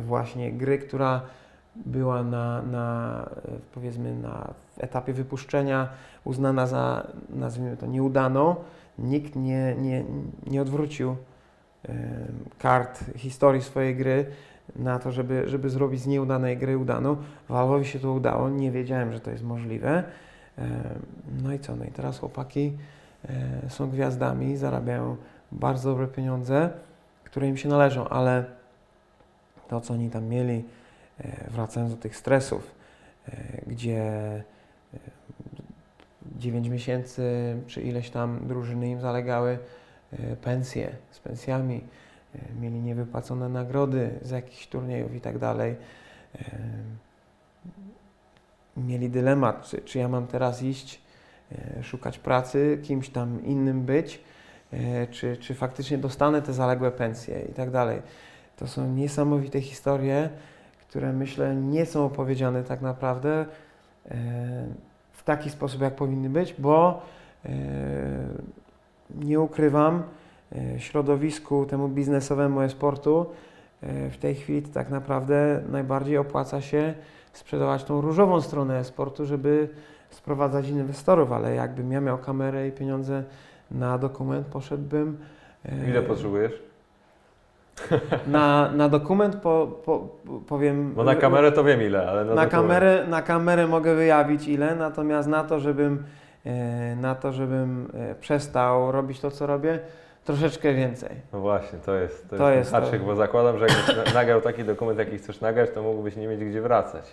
właśnie 0.00 0.52
gry, 0.52 0.78
która 0.78 1.20
była 1.76 2.22
na, 2.22 2.62
na 2.62 3.30
powiedzmy 3.74 4.14
na 4.14 4.54
etapie 4.78 5.12
wypuszczenia 5.12 5.88
uznana 6.24 6.66
za, 6.66 7.06
nazwijmy 7.30 7.76
to, 7.76 7.86
nieudaną, 7.86 8.56
nikt 8.98 9.36
nie, 9.36 9.74
nie, 9.78 10.04
nie 10.46 10.62
odwrócił 10.62 11.16
kart 12.58 13.04
historii 13.16 13.62
swojej 13.62 13.96
gry 13.96 14.26
na 14.76 14.98
to, 14.98 15.12
żeby, 15.12 15.48
żeby 15.48 15.70
zrobić 15.70 16.00
z 16.00 16.06
nieudanej 16.06 16.58
gry 16.58 16.78
udaną. 16.78 17.16
Valve'owi 17.50 17.82
się 17.82 17.98
to 17.98 18.12
udało, 18.12 18.48
nie 18.48 18.70
wiedziałem, 18.70 19.12
że 19.12 19.20
to 19.20 19.30
jest 19.30 19.44
możliwe. 19.44 20.04
No 21.42 21.52
i 21.52 21.58
co? 21.58 21.76
No 21.76 21.84
i 21.84 21.90
teraz 21.90 22.18
chłopaki 22.18 22.72
są 23.68 23.90
gwiazdami, 23.90 24.56
zarabiają 24.56 25.16
bardzo 25.52 25.90
dobre 25.90 26.06
pieniądze, 26.06 26.70
które 27.24 27.48
im 27.48 27.56
się 27.56 27.68
należą, 27.68 28.08
ale 28.08 28.44
to, 29.68 29.80
co 29.80 29.94
oni 29.94 30.10
tam 30.10 30.24
mieli, 30.24 30.64
wracając 31.50 31.94
do 31.94 32.00
tych 32.00 32.16
stresów, 32.16 32.70
gdzie 33.66 34.02
9 36.38 36.68
miesięcy 36.68 37.56
czy 37.66 37.82
ileś 37.82 38.10
tam 38.10 38.46
drużyny 38.46 38.88
im 38.88 39.00
zalegały 39.00 39.58
pensje 40.42 40.96
z 41.10 41.18
pensjami, 41.18 41.84
mieli 42.60 42.80
niewypłacone 42.80 43.48
nagrody 43.48 44.10
z 44.22 44.30
jakichś 44.30 44.66
turniejów 44.66 45.14
i 45.14 45.20
tak 45.20 45.38
dalej. 45.38 45.76
Mieli 48.76 49.10
dylemat, 49.10 49.62
czy, 49.62 49.80
czy 49.80 49.98
ja 49.98 50.08
mam 50.08 50.26
teraz 50.26 50.62
iść, 50.62 51.00
szukać 51.82 52.18
pracy, 52.18 52.78
kimś 52.82 53.08
tam 53.08 53.44
innym 53.44 53.82
być, 53.82 54.20
czy, 55.10 55.36
czy 55.36 55.54
faktycznie 55.54 55.98
dostanę 55.98 56.42
te 56.42 56.52
zaległe 56.52 56.90
pensje 56.90 57.40
i 57.40 57.52
tak 57.52 57.70
dalej. 57.70 58.02
To 58.56 58.66
są 58.66 58.88
niesamowite 58.88 59.60
historie, 59.60 60.30
które 60.88 61.12
myślę 61.12 61.56
nie 61.56 61.86
są 61.86 62.04
opowiedziane 62.04 62.64
tak 62.64 62.80
naprawdę 62.80 63.46
taki 65.26 65.50
sposób, 65.50 65.80
jak 65.80 65.96
powinny 65.96 66.30
być, 66.30 66.54
bo 66.58 67.02
nie 69.14 69.40
ukrywam, 69.40 70.02
E, 70.52 70.80
środowisku 70.80 71.66
temu 71.66 71.88
biznesowemu 71.88 72.60
e-sportu 72.60 73.26
e, 73.82 74.10
w 74.10 74.18
tej 74.18 74.34
chwili 74.34 74.62
tak 74.62 74.90
naprawdę 74.90 75.62
najbardziej 75.68 76.18
opłaca 76.18 76.60
się 76.60 76.94
sprzedawać 77.32 77.84
tą 77.84 78.00
różową 78.00 78.40
stronę 78.40 78.78
e-sportu, 78.78 79.26
żeby 79.26 79.68
sprowadzać 80.10 80.68
inwestorów, 80.68 81.32
ale 81.32 81.54
jakbym 81.54 81.92
ja 81.92 82.00
miał 82.00 82.18
kamerę 82.18 82.68
i 82.68 82.72
pieniądze 82.72 83.24
na 83.70 83.98
dokument, 83.98 84.46
poszedłbym. 84.46 85.18
E, 85.64 85.90
Ile 85.90 86.02
potrzebujesz? 86.02 86.62
Na, 88.26 88.72
na 88.72 88.88
dokument 88.88 89.36
po, 89.36 89.66
po, 89.84 90.08
powiem. 90.48 90.94
Bo 90.94 91.04
na 91.04 91.14
kamerę 91.14 91.52
to 91.52 91.64
wiem 91.64 91.82
ile, 91.82 92.10
ale 92.10 92.24
na, 92.24 92.34
na 92.34 92.46
kamerę, 92.46 93.04
na 93.08 93.22
kamerę 93.22 93.66
mogę 93.66 93.94
wyjawić 93.94 94.48
ile, 94.48 94.74
natomiast 94.74 95.28
na 95.28 95.44
to, 95.44 95.60
żebym 95.60 96.04
na 96.96 97.14
to, 97.14 97.32
żebym 97.32 97.92
przestał 98.20 98.92
robić 98.92 99.20
to, 99.20 99.30
co 99.30 99.46
robię, 99.46 99.78
troszeczkę 100.24 100.74
więcej. 100.74 101.10
No 101.32 101.40
właśnie, 101.40 101.78
to 101.78 101.94
jest, 101.94 102.30
to, 102.30 102.36
to 102.36 102.50
jest, 102.50 102.58
jest 102.58 102.84
haczyk, 102.84 103.00
to. 103.00 103.06
bo 103.06 103.14
zakładam, 103.14 103.58
że 103.58 103.66
jakbyś 103.66 104.14
nagrał 104.14 104.40
taki 104.40 104.64
dokument, 104.64 104.98
jaki 104.98 105.18
chcesz 105.18 105.40
nagrać, 105.40 105.70
to 105.70 105.82
mógłbyś 105.82 106.16
nie 106.16 106.28
mieć 106.28 106.44
gdzie 106.44 106.60
wracać. 106.62 107.04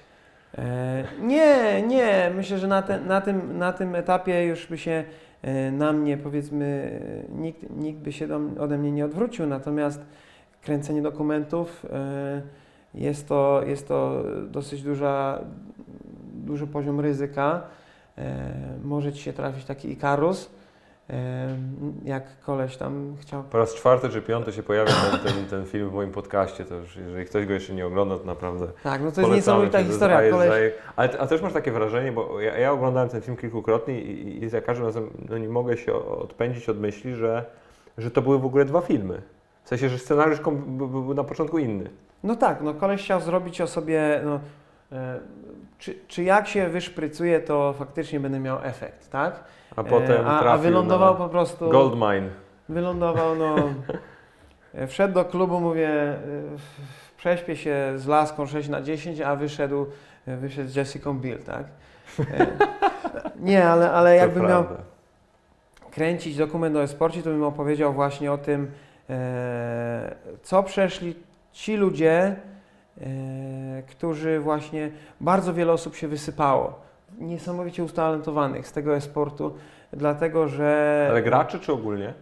E, 0.58 1.04
nie, 1.22 1.82
nie. 1.82 2.32
Myślę, 2.36 2.58
że 2.58 2.68
na, 2.68 2.82
te, 2.82 3.00
na, 3.00 3.22
tym, 3.22 3.58
na 3.58 3.74
tym 3.74 3.96
etapie 3.96 4.46
już 4.46 4.68
by 4.68 4.78
się 4.78 5.04
e, 5.42 5.72
na 5.72 5.94
mnie, 5.94 6.18
powiedzmy, 6.18 7.00
nikt, 7.30 7.70
nikt 7.70 8.00
by 8.00 8.12
się 8.12 8.28
do, 8.28 8.40
ode 8.60 8.78
mnie 8.78 8.92
nie 8.92 9.06
odwrócił, 9.06 9.48
natomiast 9.48 10.06
kręcenie 10.64 11.02
dokumentów 11.02 11.86
e, 11.94 12.42
jest 12.94 13.28
to, 13.28 13.62
jest 13.66 13.88
to 13.88 14.24
dosyć 14.48 14.84
duża, 14.84 15.40
duży 16.34 16.68
poziom 16.68 17.00
ryzyka. 17.00 17.62
E, 18.18 18.54
może 18.84 19.14
Ci 19.14 19.24
się 19.24 19.34
trafić 19.34 19.66
taki 19.66 19.92
Ikarus, 19.92 20.50
jak 22.06 22.40
koleś 22.40 22.78
tam 22.78 23.16
chciał. 23.22 23.44
Po 23.44 23.58
raz 23.58 23.76
czwarty 23.76 24.10
czy 24.10 24.22
piąty 24.22 24.52
się 24.52 24.64
pojawia 24.64 24.92
ten, 24.92 25.20
ten, 25.20 25.46
ten, 25.46 25.66
film 25.66 25.90
w 25.90 25.94
moim 25.94 26.12
podcaście, 26.12 26.66
to 26.66 26.76
już 26.76 26.96
jeżeli 26.96 27.26
ktoś 27.26 27.46
go 27.46 27.54
jeszcze 27.54 27.74
nie 27.74 27.86
ogląda, 27.86 28.18
to 28.18 28.26
naprawdę 28.26 28.68
Tak, 28.84 29.02
no 29.02 29.12
to 29.12 29.22
jest 29.22 29.34
niesamowita 29.34 29.84
historia. 29.84 30.32
Koleś... 30.32 30.74
Ale 30.96 31.20
a 31.20 31.28
też 31.28 31.42
masz 31.42 31.54
takie 31.54 31.72
wrażenie, 31.72 32.12
bo 32.12 32.42
ja, 32.42 32.58
ja 32.58 32.72
oglądałem 32.72 33.10
ten 33.10 33.22
film 33.22 33.38
kilkukrotnie 33.38 34.02
i, 34.02 34.44
i, 34.44 34.50
za 34.50 34.62
każdym 34.62 34.86
razem 34.86 35.10
no 35.30 35.38
nie 35.38 35.50
mogę 35.50 35.78
się 35.78 35.94
odpędzić 35.94 36.70
od 36.70 36.80
myśli, 36.80 37.16
że, 37.16 37.46
że 37.98 38.12
to 38.12 38.22
były 38.22 38.40
w 38.40 38.46
ogóle 38.46 38.66
dwa 38.66 38.82
filmy. 38.82 39.22
W 39.64 39.68
sensie, 39.68 39.90
że 39.90 39.98
scenariusz 39.98 40.40
był 40.68 41.14
na 41.14 41.24
początku 41.24 41.58
inny. 41.58 41.90
No 42.24 42.36
tak, 42.36 42.62
no 42.62 42.74
koleś 42.74 43.04
chciał 43.04 43.22
zrobić 43.22 43.62
o 43.62 43.68
sobie, 43.68 44.22
no, 44.26 44.40
e, 44.92 45.20
czy, 45.78 45.96
czy 46.08 46.24
jak 46.24 46.48
się 46.48 46.70
wyszprycuje, 46.70 47.40
to 47.40 47.74
faktycznie 47.74 48.20
będę 48.20 48.40
miał 48.40 48.58
efekt, 48.64 49.10
tak? 49.10 49.44
A 49.76 49.84
potem 49.84 50.28
a, 50.28 50.40
a 50.40 50.58
wylądował 50.58 51.16
po 51.16 51.30
prostu. 51.30 51.70
Goldmine. 51.70 52.30
Wylądował, 52.70 53.36
no. 53.36 53.56
wszedł 54.88 55.14
do 55.14 55.26
klubu, 55.26 55.60
mówię, 55.60 55.90
prześpię 57.18 57.56
się 57.56 57.94
z 57.96 58.08
laską 58.08 58.46
6 58.46 58.70
na 58.70 58.82
10, 58.82 59.22
a 59.22 59.36
wyszedł, 59.36 59.86
wyszedł 60.28 60.70
z 60.70 60.76
Jessica 60.76 61.14
Bill, 61.14 61.38
tak? 61.38 61.66
Nie, 63.40 63.70
ale, 63.70 63.92
ale 63.92 64.16
jakbym 64.16 64.48
miał 64.48 64.66
kręcić 65.92 66.38
dokument 66.38 66.76
o 66.76 66.84
e-sporcie, 66.84 67.24
to 67.24 67.30
bym 67.30 67.44
opowiedział 67.44 67.94
właśnie 67.94 68.32
o 68.32 68.38
tym, 68.38 68.64
e, 68.64 68.68
co 70.44 70.64
przeszli 70.64 71.16
ci 71.54 71.76
ludzie, 71.76 72.36
e, 73.02 73.06
którzy 73.88 74.40
właśnie, 74.40 74.92
bardzo 75.22 75.54
wiele 75.54 75.72
osób 75.72 75.96
się 75.96 76.08
wysypało 76.08 76.84
niesamowicie 77.20 77.84
utalentowanych 77.84 78.68
z 78.68 78.72
tego 78.72 78.96
e-sportu, 78.96 79.54
dlatego 79.94 80.48
że... 80.48 81.08
Ale 81.10 81.22
graczy 81.22 81.60
czy 81.60 81.74
ogólnie? 81.74 82.14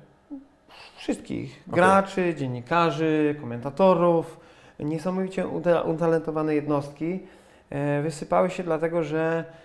Wszystkich. 0.97 1.63
Okay. 1.67 1.75
Graczy, 1.75 2.35
dziennikarzy, 2.35 3.35
komentatorów, 3.41 4.39
niesamowicie 4.79 5.47
utalentowane 5.85 6.55
jednostki 6.55 7.19
e, 7.69 8.01
wysypały 8.01 8.49
się 8.49 8.63
dlatego, 8.63 9.03
że 9.03 9.43
e, 9.47 9.60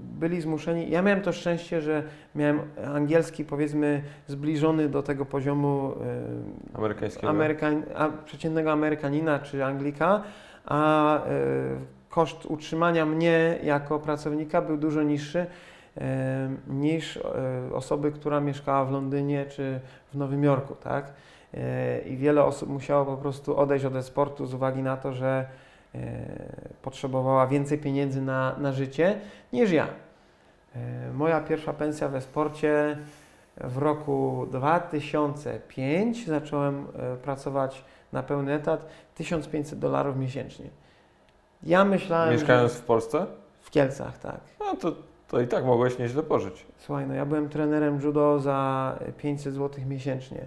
byli 0.00 0.40
zmuszeni. 0.40 0.90
Ja 0.90 1.02
miałem 1.02 1.22
to 1.22 1.32
szczęście, 1.32 1.80
że 1.80 2.02
miałem 2.34 2.60
angielski 2.94 3.44
powiedzmy 3.44 4.02
zbliżony 4.26 4.88
do 4.88 5.02
tego 5.02 5.24
poziomu 5.24 5.92
e, 6.74 6.78
amerykańskiego, 6.78 7.28
Amerykan, 7.28 7.82
a, 7.94 8.08
przeciętnego 8.08 8.72
Amerykanina 8.72 9.38
czy 9.38 9.64
Anglika, 9.64 10.22
a 10.64 11.20
koszt 12.16 12.46
utrzymania 12.46 13.06
mnie 13.06 13.58
jako 13.62 13.98
pracownika 13.98 14.62
był 14.62 14.76
dużo 14.76 15.02
niższy 15.02 15.46
e, 15.96 16.50
niż 16.66 17.16
e, 17.16 17.20
osoby, 17.74 18.12
która 18.12 18.40
mieszkała 18.40 18.84
w 18.84 18.90
Londynie 18.92 19.46
czy 19.46 19.80
w 20.12 20.16
Nowym 20.16 20.44
Jorku, 20.44 20.74
tak? 20.74 21.12
E, 21.54 22.00
I 22.00 22.16
wiele 22.16 22.44
osób 22.44 22.68
musiało 22.68 23.04
po 23.04 23.16
prostu 23.16 23.56
odejść 23.56 23.84
od 23.84 23.96
e-sportu 23.96 24.46
z 24.46 24.54
uwagi 24.54 24.82
na 24.82 24.96
to, 24.96 25.12
że 25.12 25.46
potrzebowała 26.82 27.46
więcej 27.46 27.78
pieniędzy 27.78 28.22
na, 28.22 28.56
na 28.58 28.72
życie 28.72 29.18
niż 29.52 29.70
ja. 29.70 29.86
Moja 31.14 31.40
pierwsza 31.40 31.72
pensja 31.72 32.08
we 32.08 32.20
sporcie 32.20 32.98
w 33.56 33.78
roku 33.78 34.46
2005 34.50 36.26
zacząłem 36.26 36.86
pracować 37.22 37.84
na 38.12 38.22
pełny 38.22 38.52
etat 38.52 38.86
1500 39.14 39.78
dolarów 39.78 40.16
miesięcznie. 40.16 40.70
Ja 41.62 41.84
myślałem. 41.84 42.32
Mieszkając 42.32 42.72
w 42.72 42.84
Polsce? 42.84 43.26
W 43.60 43.70
Kielcach, 43.70 44.18
tak. 44.18 44.40
No 44.60 44.76
to, 44.76 44.92
to 45.28 45.40
i 45.40 45.46
tak 45.46 45.64
mogłeś 45.64 45.98
nieźle 45.98 46.22
pożyć. 46.22 46.66
Słuchaj, 46.78 47.06
no 47.06 47.14
ja 47.14 47.26
byłem 47.26 47.48
trenerem 47.48 48.00
judo 48.00 48.40
za 48.40 48.98
500 49.18 49.54
zł 49.54 49.84
miesięcznie 49.86 50.44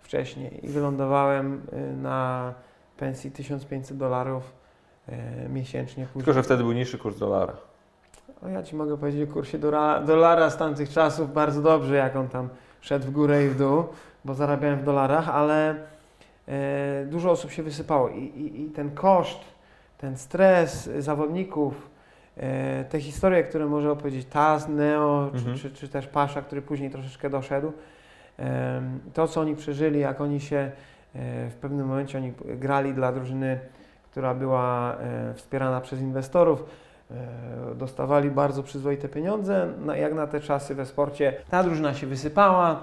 wcześniej 0.00 0.66
i 0.66 0.68
wylądowałem 0.68 1.62
y, 1.72 1.96
na 1.96 2.54
pensji 2.96 3.30
1500 3.30 3.96
dolarów 3.96 4.52
miesięcznie. 5.48 6.06
Później. 6.06 6.24
Tylko, 6.24 6.32
że 6.32 6.42
wtedy 6.42 6.62
był 6.62 6.72
niższy 6.72 6.98
kurs 6.98 7.18
dolara. 7.18 7.52
O, 8.42 8.48
ja 8.48 8.62
Ci 8.62 8.76
mogę 8.76 8.98
powiedzieć 8.98 9.30
o 9.30 9.32
kursie 9.32 9.58
dolara, 9.58 10.00
dolara 10.00 10.50
z 10.50 10.56
tamtych 10.56 10.88
czasów 10.88 11.32
bardzo 11.32 11.62
dobrze, 11.62 11.96
jak 11.96 12.16
on 12.16 12.28
tam 12.28 12.48
szedł 12.80 13.06
w 13.06 13.10
górę 13.10 13.44
i 13.44 13.48
w 13.48 13.58
dół, 13.58 13.84
bo 14.24 14.34
zarabiałem 14.34 14.78
w 14.78 14.84
dolarach, 14.84 15.28
ale 15.28 15.76
e, 16.48 17.06
dużo 17.06 17.30
osób 17.30 17.50
się 17.50 17.62
wysypało 17.62 18.08
i, 18.08 18.22
i, 18.22 18.62
i 18.62 18.70
ten 18.70 18.90
koszt 18.90 19.58
ten 19.98 20.16
stres 20.16 20.90
zawodników, 20.98 21.90
e, 22.36 22.84
te 22.84 23.00
historie, 23.00 23.42
które 23.42 23.66
może 23.66 23.90
opowiedzieć 23.90 24.26
Taz, 24.26 24.68
Neo, 24.68 25.30
mhm. 25.34 25.54
czy, 25.54 25.60
czy, 25.60 25.70
czy, 25.70 25.88
też 25.88 26.06
Pasza, 26.06 26.42
który 26.42 26.62
później 26.62 26.90
troszeczkę 26.90 27.30
doszedł, 27.30 27.72
to 29.14 29.28
co 29.28 29.40
oni 29.40 29.56
przeżyli, 29.56 30.00
jak 30.00 30.20
oni 30.20 30.40
się 30.40 30.56
e, 30.56 30.70
w 31.50 31.54
pewnym 31.54 31.86
momencie 31.86 32.18
oni 32.18 32.32
grali 32.44 32.94
dla 32.94 33.12
drużyny, 33.12 33.58
która 34.18 34.34
była 34.34 34.96
e, 34.96 35.34
wspierana 35.34 35.80
przez 35.80 36.00
inwestorów, 36.00 36.64
dostawali 37.74 38.30
bardzo 38.30 38.62
przyzwoite 38.62 39.08
pieniądze, 39.08 39.68
jak 39.96 40.14
na 40.14 40.26
te 40.26 40.40
czasy 40.40 40.74
we 40.74 40.86
sporcie. 40.86 41.34
Ta 41.50 41.62
drużyna 41.62 41.94
się 41.94 42.06
wysypała, 42.06 42.80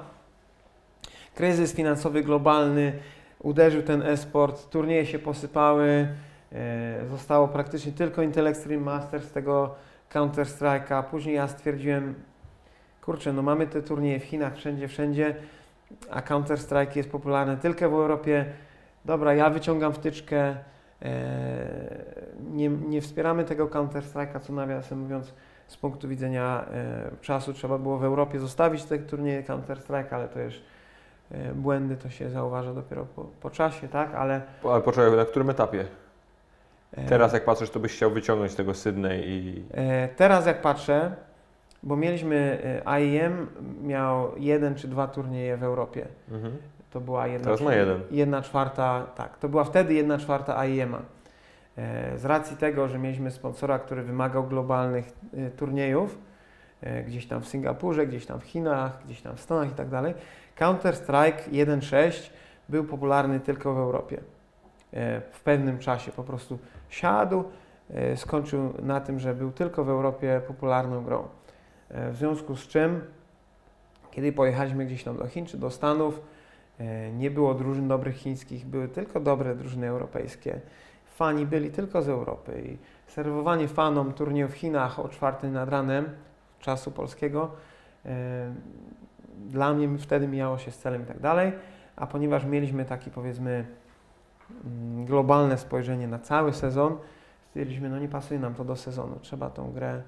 kryzys 1.36 1.74
finansowy 1.74 2.24
globalny 2.24 2.94
uderzył 3.40 3.84
ten 3.84 4.02
e-sport, 4.02 4.70
turnieje 4.70 5.06
się 5.06 5.20
posypały, 5.20 6.08
E, 6.56 7.06
zostało 7.10 7.48
praktycznie 7.48 7.92
tylko 7.92 8.22
Intel 8.22 8.48
Extreme 8.48 8.84
Masters 8.84 9.32
tego 9.32 9.76
Counter 10.10 10.46
Strike'a. 10.48 11.04
Później 11.04 11.36
ja 11.36 11.48
stwierdziłem, 11.48 12.16
kurczę, 13.02 13.34
no 13.34 13.42
mamy 13.42 13.68
te 13.68 13.82
turnieje 13.82 14.20
w 14.20 14.24
Chinach, 14.24 14.56
wszędzie, 14.56 14.88
wszędzie, 14.88 15.36
a 16.12 16.22
Counter 16.22 16.60
Strike 16.60 16.92
jest 16.96 17.12
popularny 17.12 17.58
tylko 17.58 17.90
w 17.90 17.94
Europie. 17.94 18.46
dobra, 19.06 19.34
ja 19.34 19.50
wyciągam 19.50 19.94
wtyczkę, 19.94 20.38
e, 20.38 20.56
nie, 22.53 22.70
nie 22.70 23.01
wspieramy 23.01 23.43
tego 23.43 23.68
Counter-Strike'a, 23.68 24.39
co 24.39 24.53
nawiasem 24.53 24.99
mówiąc, 24.99 25.34
z 25.68 25.78
punktu 25.78 26.08
widzenia 26.08 26.66
e, 26.74 27.12
czasu 27.22 27.53
trzeba 27.53 27.78
było 27.78 27.97
w 27.97 28.03
Europie 28.03 28.39
zostawić 28.39 28.84
te 28.84 28.97
turnieje 28.99 29.43
Counter-Strike, 29.43 30.16
ale 30.16 30.28
to 30.28 30.39
już 30.39 30.62
e, 31.32 31.53
błędy 31.53 31.97
to 31.97 32.10
się 32.10 32.30
zauważa 32.30 32.74
dopiero 32.74 33.06
po, 33.16 33.24
po 33.41 33.49
czasie, 33.49 33.88
tak? 33.88 34.16
Ale 34.16 34.41
Ale 34.64 34.82
poczekaj, 34.82 35.18
na 35.18 35.26
którym 35.26 35.49
etapie? 35.49 35.86
e, 36.97 37.06
Teraz 37.06 37.34
jak 37.34 37.45
patrzysz, 37.45 37.70
to 37.70 37.80
byś 37.80 37.93
chciał 37.95 38.12
wyciągnąć 38.12 38.56
tego 38.56 38.74
Sydney 38.74 39.24
i... 39.30 39.64
E, 39.74 40.08
Teraz 40.08 40.45
jak 40.45 40.62
patrzę, 40.62 41.12
bo 41.84 41.95
mieliśmy 41.95 42.62
e, 42.86 42.88
AIM, 42.88 43.47
miał 43.84 44.32
jeden 44.38 44.76
czy 44.76 44.88
dwa 44.88 45.08
turnieje 45.08 45.58
w 45.58 45.64
Europie. 45.64 46.08
Mhm. 46.32 46.58
To 46.96 47.02
była 47.02 47.28
jedna, 47.28 47.46
Teraz 47.46 47.62
ma 47.62 47.74
jeden. 47.74 48.02
jedna 48.12 48.41
czwarta, 48.41 49.08
tak, 49.16 49.38
to 49.38 49.50
była 49.50 49.64
wtedy 49.64 49.93
jedna 49.93 50.18
czwarta 50.18 50.58
AIM-a. 50.58 51.02
E, 51.78 52.18
Z 52.18 52.26
racji 52.26 52.58
tego, 52.58 52.88
że 52.88 53.00
mieliśmy 53.00 53.32
sponsora, 53.32 53.80
który 53.80 54.04
wymagał 54.04 54.43
globalnych 54.43 55.06
e, 55.34 55.50
turniejów, 55.50 56.18
e, 56.82 57.04
gdzieś 57.04 57.28
tam 57.28 57.41
w 57.41 57.48
Singapurze, 57.48 58.08
gdzieś 58.08 58.26
tam 58.26 58.39
w 58.39 58.43
Chinach, 58.43 59.04
gdzieś 59.06 59.22
tam 59.22 59.36
w 59.36 59.41
Stanach 59.41 59.72
i 59.72 59.74
tak 59.74 59.89
dalej, 59.89 60.14
Counter-Strike 60.60 61.50
1.6 61.52 62.30
był 62.70 62.84
popularny 62.84 63.39
tylko 63.39 63.74
w 63.74 63.78
Europie. 63.78 64.22
W 65.32 65.41
pewnym 65.43 65.80
czasie 65.80 66.12
po 66.12 66.24
prostu 66.24 66.60
siadł, 66.89 67.43
skończył 68.16 68.74
na 68.82 69.02
tym, 69.02 69.20
że 69.20 69.34
był 69.34 69.52
tylko 69.52 69.84
w 69.84 69.89
Europie 69.89 70.41
popularną 70.48 71.04
grą. 71.04 71.28
W 71.89 72.16
związku 72.16 72.56
z 72.56 72.68
czym, 72.68 73.02
kiedy 74.12 74.32
pojechaliśmy 74.34 74.86
gdzieś 74.86 75.04
tam 75.04 75.18
do 75.18 75.28
Chin 75.28 75.46
czy 75.46 75.58
do 75.58 75.70
Stanów, 75.72 76.22
nie 77.13 77.32
było 77.32 77.53
drużyn 77.53 77.88
dobrych 77.88 78.15
chińskich, 78.15 78.65
były 78.65 78.88
tylko 78.88 79.19
dobre 79.19 79.55
drużyny 79.55 79.88
europejskie. 79.88 80.59
Fani 81.05 81.45
byli 81.45 81.71
tylko 81.71 82.01
z 82.01 82.09
Europy 82.09 82.63
i 82.65 82.78
serwowanie 83.11 83.67
fanom 83.67 84.13
turnieju 84.13 84.47
w 84.47 84.53
Chinach 84.53 84.99
o 84.99 85.09
czwartej 85.09 85.51
nad 85.51 85.69
ranem 85.69 86.09
czasu 86.59 86.91
polskiego 86.91 87.51
e, 88.05 88.53
dla 89.49 89.73
mnie 89.73 89.97
wtedy 89.97 90.28
mijało 90.28 90.57
się 90.57 90.71
z 90.71 90.78
celem 90.78 91.03
i 91.03 91.05
tak 91.05 91.19
dalej, 91.19 91.51
a 91.95 92.07
ponieważ 92.07 92.45
mieliśmy 92.45 92.86
taki 92.86 93.11
powiedzmy 93.11 93.65
mm, 94.65 95.05
globalne 95.05 95.57
spojrzenie 95.57 96.07
na 96.07 96.19
cały 96.19 96.53
sezon, 96.53 96.97
stwierdziliśmy, 97.47 97.89
no 97.89 97.99
nie 97.99 98.09
pasuje 98.09 98.39
nam 98.39 98.53
to 98.55 98.65
do 98.65 98.76
sezonu, 98.76 99.19
trzeba 99.21 99.49
tą 99.49 99.71
grę 99.71 100.01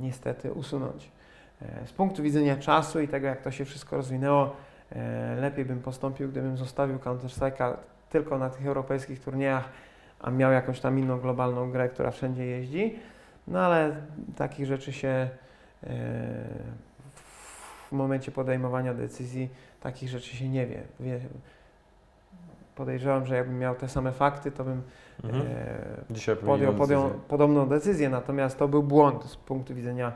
niestety 0.00 0.52
usunąć. 0.52 1.10
E, 1.62 1.86
Z 1.86 1.92
punktu 1.92 2.22
widzenia 2.22 2.56
czasu 2.56 3.00
i 3.00 3.08
tego, 3.08 3.26
jak 3.26 3.42
to 3.42 3.50
się 3.50 3.64
wszystko 3.64 3.96
rozwinęło, 3.96 4.44
e, 4.44 4.50
lepiej 5.40 5.64
bym 5.64 5.82
postąpił, 5.82 6.28
gdybym 6.28 6.56
zostawił 6.56 6.98
Counter-Strike'a 6.98 7.74
tylko 8.10 8.38
na 8.38 8.50
tych 8.50 8.66
europejskich 8.66 9.20
turniejach, 9.20 9.68
a 10.20 10.30
miał 10.30 10.52
jakąś 10.52 10.80
tam 10.80 10.98
inną 10.98 11.20
globalną 11.20 11.70
grę, 11.70 11.88
która 11.88 12.10
wszędzie 12.10 12.46
jeździ. 12.46 12.98
No 13.48 13.60
ale 13.60 13.96
takich 14.36 14.66
rzeczy 14.66 14.92
się 14.92 15.08
e, 15.08 15.28
w 17.14 17.92
momencie 17.92 18.32
podejmowania 18.32 18.94
decyzji, 18.94 19.48
takich 19.80 20.08
rzeczy 20.08 20.36
się 20.36 20.48
nie 20.48 20.66
wie. 20.66 20.82
podejrzewam, 22.74 23.26
że 23.26 23.36
jakbym 23.36 23.58
miał 23.58 23.74
te 23.74 23.88
same 23.88 24.12
fakty, 24.12 24.50
to 24.50 24.64
bym 24.64 24.82
Mhm. 25.24 25.42
e, 25.46 26.14
Dzisiaj 26.14 26.36
podjął, 26.36 26.74
podjął 26.74 27.02
decyzję. 27.02 27.22
podobną 27.28 27.66
decyzję, 27.68 28.08
natomiast 28.10 28.58
to 28.58 28.68
był 28.68 28.82
błąd 28.82 29.24
z 29.24 29.36
punktu 29.36 29.74
widzenia 29.74 30.12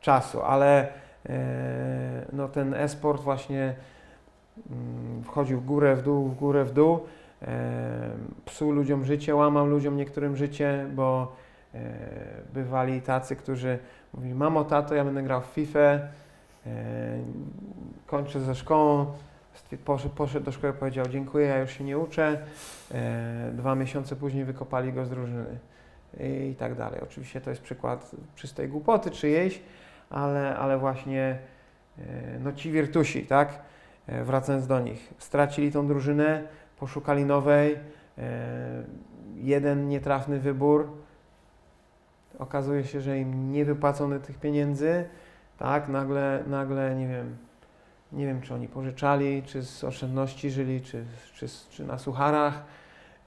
czasu, 0.00 0.42
ale 0.42 0.88
e, 1.28 1.38
no, 2.32 2.48
ten 2.48 2.74
e-sport 2.74 3.22
właśnie 3.22 3.74
wchodził 5.24 5.60
w 5.60 5.64
górę, 5.64 5.96
w 5.96 6.02
dół, 6.02 6.28
w 6.28 6.34
górę, 6.34 6.64
w 6.64 6.72
dół, 6.72 7.00
e, 7.42 8.10
psuł 8.44 8.72
ludziom 8.72 9.04
życie, 9.04 9.34
łamał 9.34 9.66
ludziom 9.66 9.96
niektórym 9.96 10.36
życie, 10.36 10.86
bo 10.94 11.36
e, 11.74 11.80
bywali 12.54 13.02
tacy, 13.02 13.36
którzy 13.36 13.78
mówili, 14.14 14.34
mamo, 14.34 14.64
tato, 14.64 14.94
ja 14.94 15.04
będę 15.04 15.22
grał 15.22 15.40
w 15.40 15.46
FIFA, 15.46 15.80
e, 15.80 16.08
kończę 18.06 18.40
ze 18.40 18.54
szkołą, 18.54 19.06
poszedł, 19.84 20.14
poszedł 20.14 20.44
do 20.44 20.52
szkoły, 20.52 20.72
powiedział, 20.72 21.06
dziękuję, 21.06 21.46
ja 21.46 21.58
już 21.58 21.70
się 21.70 21.84
nie 21.84 21.98
uczę, 21.98 22.38
Dwa 23.52 23.74
miesiące 23.74 24.16
później 24.16 24.44
wykopali 24.44 24.92
go 24.92 25.04
z 25.04 25.10
drużyny 25.10 25.58
i, 26.50 26.54
tak 26.58 26.74
dalej. 26.74 27.00
Oczywiście 27.02 27.40
to 27.40 27.50
jest 27.50 27.62
przykład 27.62 28.10
czystej 28.36 28.68
głupoty 28.68 29.10
czyjejś, 29.10 29.62
ale, 30.10 30.56
ale 30.56 30.78
właśnie 30.78 31.38
no 32.40 32.52
ci 32.52 32.72
wirtusi, 32.72 33.26
tak? 33.26 33.58
E, 34.08 34.24
Wracając 34.24 34.66
do 34.66 34.80
nich, 34.80 35.14
stracili 35.18 35.72
tą 35.72 35.86
drużynę, 35.86 36.42
poszukali 36.78 37.24
nowej, 37.24 37.78
e, 38.18 38.84
jeden 39.36 39.88
nietrafny 39.88 40.38
wybór, 40.40 40.88
okazuje 42.38 42.84
się, 42.84 43.00
że 43.00 43.18
im 43.18 43.52
nie 43.52 43.64
wypłacono 43.64 44.18
tych 44.18 44.38
pieniędzy, 44.38 45.04
tak? 45.58 45.88
Nagle, 45.88 46.44
nagle 46.46 46.94
nie 46.96 47.08
wiem, 47.08 47.36
nie 48.12 48.26
wiem, 48.26 48.40
czy 48.40 48.54
oni 48.54 48.68
pożyczali, 48.68 49.42
czy 49.42 49.62
z 49.62 49.84
oszczędności 49.84 50.50
żyli, 50.50 50.80
czy, 50.80 51.04
czy, 51.34 51.46
czy 51.70 51.86
na 51.86 51.98
sucharach. 51.98 52.64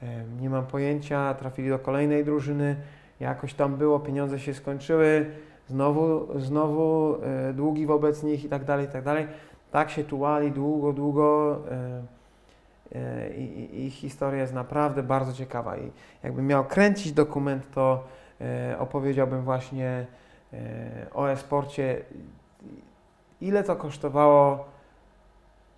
Em, 0.02 0.42
Nie 0.42 0.50
mam 0.50 0.66
pojęcia. 0.66 1.34
Trafili 1.34 1.70
do 1.70 1.80
kolejnej 1.80 2.26
drużyny. 2.26 2.76
Jakoś 3.20 3.54
tam 3.54 3.76
było, 3.78 4.00
pieniądze 4.00 4.40
się 4.40 4.54
skończyły. 4.54 5.26
Znowu, 5.68 6.28
znowu 6.40 7.16
e, 7.24 7.54
długi 7.54 7.86
wobec 7.86 8.24
nich 8.24 8.46
i 8.46 8.50
tak 8.50 8.66
dalej, 8.66 8.86
i 8.86 8.90
tak 8.90 9.04
dalej. 9.04 9.28
Tak 9.72 9.90
się 9.90 10.04
tułali 10.04 10.52
długo, 10.52 10.94
długo. 10.94 11.60
e, 11.72 12.02
e, 12.96 13.34
I, 13.34 13.86
ich 13.86 13.94
historia 13.94 14.42
jest 14.42 14.54
naprawdę 14.54 15.04
bardzo 15.04 15.34
ciekawa. 15.34 15.78
I 15.78 15.92
jakbym 16.24 16.48
miał 16.48 16.66
kręcić 16.66 17.12
dokument, 17.12 17.72
to 17.74 18.04
e, 18.42 18.76
opowiedziałbym 18.80 19.44
właśnie 19.44 20.06
o 21.14 21.32
e-sporcie, 21.32 22.02
ile 23.42 23.64
to 23.64 23.76
kosztowało 23.76 24.66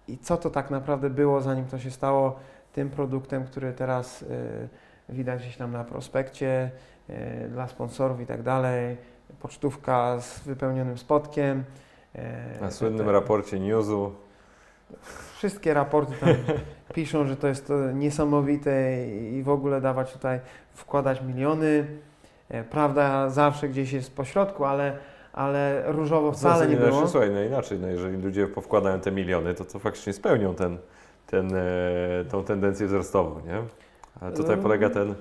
i 0.07 0.17
co 0.17 0.37
to 0.37 0.49
tak 0.49 0.71
naprawdę 0.71 1.09
było, 1.09 1.41
zanim 1.41 1.65
to 1.65 1.79
się 1.79 1.91
stało 1.91 2.39
tym 2.71 2.89
produktem, 2.89 3.45
który 3.45 3.73
teraz 3.73 4.25
widać 5.09 5.41
gdzieś 5.41 5.57
tam 5.57 5.71
na 5.71 5.83
prospekcie 5.83 6.71
dla 7.49 7.67
sponsorów 7.67 8.21
i 8.21 8.25
tak 8.25 8.43
dalej. 8.43 8.97
Pocztówka 9.39 10.19
z 10.19 10.39
wypełnionym 10.39 10.97
spotkiem. 10.97 11.63
Na 12.61 12.71
słynnym 12.71 13.05
te- 13.05 13.11
raporcie 13.11 13.59
Newsu. 13.59 14.11
Wszystkie 15.37 15.73
raporty 15.73 16.13
tam 16.19 16.29
piszą, 16.95 17.27
że 17.27 17.35
to 17.35 17.47
jest 17.47 17.67
to 17.67 17.91
niesamowite 17.91 19.05
i 19.07 19.43
w 19.43 19.49
ogóle 19.49 19.81
dawać 19.81 20.13
tutaj, 20.13 20.39
wkładać 20.73 21.21
miliony. 21.21 21.85
E, 22.49 22.63
Prawda 22.63 23.29
zawsze 23.29 23.69
gdzieś 23.69 23.91
jest 23.93 24.15
po 24.15 24.25
środku, 24.25 24.65
ale, 24.65 24.97
ale 25.33 25.83
różowo 25.87 26.31
wcale 26.31 26.67
nie 26.67 26.75
Znaczy, 26.75 26.91
było. 26.91 27.07
Słuchaj, 27.07 27.29
no 27.31 27.43
inaczej, 27.43 27.79
no 27.79 27.87
jeżeli 27.87 28.17
ludzie 28.21 28.47
powkładają 28.47 28.99
te 28.99 29.11
miliony, 29.11 29.53
to 29.53 29.65
to 29.65 29.79
faktycznie 29.79 30.13
spełnią 30.13 30.55
ten, 30.55 30.77
ten, 31.27 31.55
e, 31.55 31.59
tą 32.31 32.43
tendencję 32.43 32.87
wzrostową, 32.87 33.39
nie? 33.45 33.61
Ale 34.21 34.31
tutaj 34.35 34.57
polega 34.57 34.89
ten, 34.89 35.15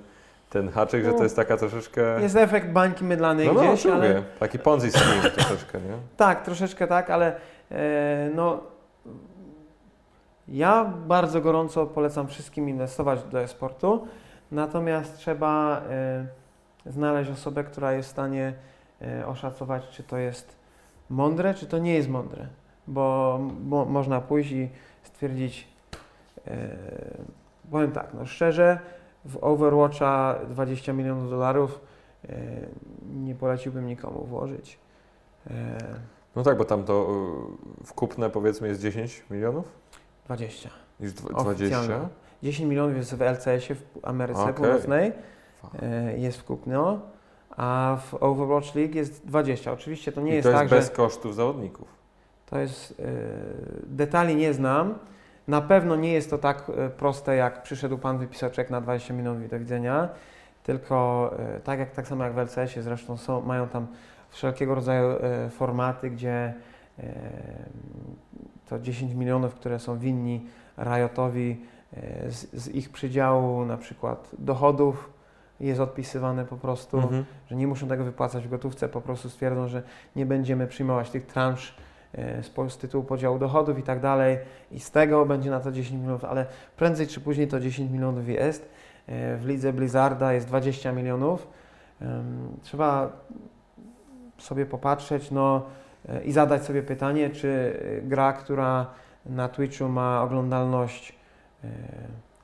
ten 0.52 0.70
haczyk, 0.70 1.04
że 1.04 1.12
to 1.12 1.22
jest 1.22 1.36
taka 1.36 1.56
troszeczkę... 1.56 2.22
Jest 2.22 2.36
efekt 2.36 2.68
bańki 2.68 3.04
mydlanej 3.04 3.46
no, 3.46 3.52
no, 3.52 3.60
gdzieś, 3.60 3.86
ale 3.86 4.22
taki 4.40 4.58
ponzi 4.58 4.90
scheme 4.90 5.30
troszeczkę, 5.36 5.80
nie? 5.80 5.96
tak, 6.16 6.44
troszeczkę 6.44 6.86
tak, 6.86 7.10
ale 7.10 7.36
e, 7.70 8.30
no 8.34 8.60
ja 10.48 10.84
bardzo 10.84 11.40
gorąco 11.40 11.86
polecam 11.86 12.28
wszystkim 12.28 12.68
inwestować 12.68 13.22
do 13.24 13.40
e-sportu, 13.40 14.06
natomiast 14.50 15.16
trzeba 15.16 15.82
e, 15.90 16.26
znaleźć 16.86 17.30
osobę, 17.30 17.64
która 17.64 17.92
jest 17.92 18.08
w 18.08 18.12
stanie 18.12 18.54
e, 19.02 19.26
oszacować, 19.26 19.88
czy 19.88 20.02
to 20.02 20.16
jest 20.18 20.56
mądre, 21.10 21.54
czy 21.54 21.66
to 21.66 21.78
nie 21.78 21.94
jest 21.94 22.08
mądre, 22.08 22.46
bo 22.86 23.38
mo, 23.64 23.84
można 23.84 24.20
pójść 24.20 24.50
i 24.50 24.68
stwierdzić, 25.02 25.68
e, 26.46 26.68
powiem 27.70 27.92
tak, 27.92 28.06
no 28.14 28.26
szczerze, 28.26 28.78
w 29.24 29.38
Overwatcha 29.44 30.38
20 30.50 30.92
milionów 30.92 31.30
dolarów 31.30 31.80
e, 32.28 32.36
nie 33.14 33.34
poleciłbym 33.34 33.86
nikomu 33.86 34.24
włożyć. 34.24 34.78
E, 35.50 35.78
No 36.36 36.42
tak, 36.42 36.58
bo 36.58 36.64
tam 36.64 36.84
to 36.84 37.06
y, 37.82 37.86
w 37.86 37.92
kupne 37.94 38.30
powiedzmy 38.30 38.68
jest 38.68 38.80
10 38.82 39.24
milionów? 39.30 39.64
20. 40.26 40.70
Niż 41.00 41.12
dwa- 41.12 41.28
Oficjalne. 41.34 41.86
20? 41.86 42.08
10 42.42 42.68
milionów 42.70 42.96
jest 42.96 43.14
w 43.14 43.22
LCS-ie 43.22 43.74
w 43.74 43.84
Ameryce 44.02 44.40
Okej. 44.42 44.54
Północnej, 44.54 45.12
e, 45.82 46.18
jest 46.18 46.38
w 46.38 46.44
kupno, 46.44 47.00
a 47.56 47.98
w 48.10 48.14
Overwatch 48.22 48.74
League 48.74 48.94
jest 48.94 49.26
20. 49.26 49.72
Oczywiście 49.72 50.12
to 50.12 50.20
nie 50.20 50.32
I 50.32 50.34
jest 50.34 50.44
to 50.44 50.48
jest 50.50 50.60
tak, 50.60 50.68
bez 50.68 50.84
że 50.88 50.90
kosztów 50.94 51.34
zawodników. 51.34 51.88
to 52.46 52.58
jest, 52.58 53.00
e, 53.00 53.04
detali 53.86 54.36
nie 54.36 54.54
znam. 54.54 54.94
Na 55.48 55.60
pewno 55.60 55.96
nie 55.96 56.12
jest 56.12 56.30
to 56.30 56.38
tak 56.38 56.70
e, 56.76 56.90
proste, 56.90 57.36
jak 57.36 57.62
przyszedł 57.62 57.98
pan, 57.98 58.18
wypisał 58.18 58.50
czek 58.50 58.70
na 58.70 58.80
20 58.80 59.14
milionów 59.14 59.44
i 59.44 59.48
do 59.48 59.58
widzenia, 59.58 60.08
tylko 60.62 61.30
e, 61.38 61.60
tak, 61.60 61.78
jak, 61.78 61.90
tak 61.90 62.08
samo 62.08 62.24
jak 62.24 62.32
w 62.34 62.38
LCS-ie 62.38 62.82
zresztą 62.82 63.16
są, 63.16 63.40
mają 63.40 63.68
tam 63.68 63.86
wszelkiego 64.30 64.74
rodzaju 64.74 65.08
e, 65.10 65.50
formaty, 65.50 66.10
gdzie 66.10 66.54
to 68.68 68.78
10 68.78 69.14
milionów, 69.14 69.54
które 69.54 69.78
są 69.78 69.98
winni 69.98 70.46
Riotowi 70.78 71.60
z, 72.28 72.52
z 72.52 72.68
ich 72.68 72.90
przydziału 72.92 73.64
na 73.64 73.76
przykład 73.76 74.30
dochodów 74.38 75.10
jest 75.60 75.80
odpisywane 75.80 76.44
po 76.44 76.56
prostu, 76.56 76.98
Mhm. 76.98 77.24
że 77.50 77.56
nie 77.56 77.66
muszą 77.66 77.88
tego 77.88 78.04
wypłacać 78.04 78.44
w 78.44 78.50
gotówce, 78.50 78.88
po 78.88 79.00
prostu 79.00 79.30
stwierdzą, 79.30 79.68
że 79.68 79.82
nie 80.16 80.26
będziemy 80.26 80.66
przyjmować 80.66 81.10
tych 81.10 81.26
transz 81.26 81.74
z, 82.42 82.48
po- 82.50 82.70
z 82.70 82.78
tytułu 82.78 83.04
podziału 83.04 83.38
dochodów 83.38 83.78
i 83.78 83.82
tak 83.82 84.00
dalej 84.00 84.38
i 84.72 84.80
z 84.80 84.90
tego 84.90 85.26
będzie 85.26 85.50
na 85.50 85.60
to 85.60 85.72
10 85.72 86.00
milionów, 86.00 86.24
ale 86.24 86.46
prędzej 86.76 87.06
czy 87.06 87.20
później 87.20 87.48
to 87.48 87.60
10 87.60 87.90
milionów 87.90 88.28
jest. 88.28 88.68
E, 89.06 89.36
W 89.36 89.46
lidze 89.46 89.72
Blizzarda 89.72 90.32
jest 90.32 90.46
20 90.46 90.92
milionów. 90.92 91.46
Trzeba 92.62 93.12
sobie 94.38 94.66
popatrzeć 94.66 95.30
no, 95.30 95.62
e, 96.08 96.24
i 96.24 96.32
zadać 96.32 96.64
sobie 96.64 96.82
pytanie, 96.82 97.30
czy 97.30 97.80
e, 97.98 98.02
gra, 98.02 98.32
która 98.32 98.86
na 99.26 99.48
Twitchu 99.48 99.88
ma 99.88 100.22
oglądalność 100.22 101.12
e, 101.64 101.68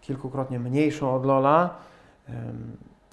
kilkukrotnie 0.01 0.59
mniejszą 0.61 1.15
od 1.15 1.23
LoL'a, 1.23 1.69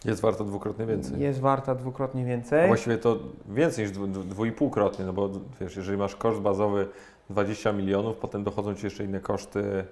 Jest 0.05 0.21
warto 0.21 0.43
dwukrotnie 0.43 0.85
więcej. 0.85 1.19
jest 1.19 1.39
warta 1.39 1.75
dwukrotnie 1.75 2.21
A 2.21 2.25
więcej. 2.25 2.67
właściwie 2.67 2.97
to 2.97 3.17
więcej 3.49 3.83
niż 3.85 3.91
dwu, 3.93 4.07
dwu, 4.07 4.23
dwójpółkrotnie, 4.23 5.05
no 5.05 5.13
bo 5.13 5.29
wiesz, 5.61 5.75
jeżeli 5.75 5.97
masz 5.97 6.15
koszt 6.15 6.39
bazowy 6.39 6.87
20 7.29 7.71
milionów, 7.71 8.17
potem 8.17 8.43
dochodzą 8.43 8.75
Ci 8.75 8.85
jeszcze 8.85 9.03
inne 9.03 9.19
koszty, 9.19 9.85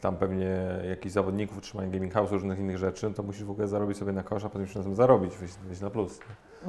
tam 0.00 0.16
pewnie 0.16 0.56
jakichś 0.88 1.12
zawodników, 1.14 1.58
utrzymanie 1.58 1.90
gaming 1.90 2.14
house, 2.14 2.30
różnych 2.32 2.58
innych 2.58 2.78
rzeczy, 2.78 3.06
no 3.08 3.14
to 3.14 3.22
musisz 3.22 3.44
w 3.44 3.50
ogóle 3.50 3.68
zarobić 3.68 3.98
sobie 3.98 4.12
na 4.12 4.22
kosz, 4.22 4.44
a 4.44 4.48
potem 4.48 4.62
jeszcze 4.62 4.78
na 4.78 4.84
tym 4.84 4.94
zarobić, 4.94 5.36
wyjść, 5.36 5.54
wyjść 5.66 5.80
na 5.80 5.90
plus. 5.90 6.20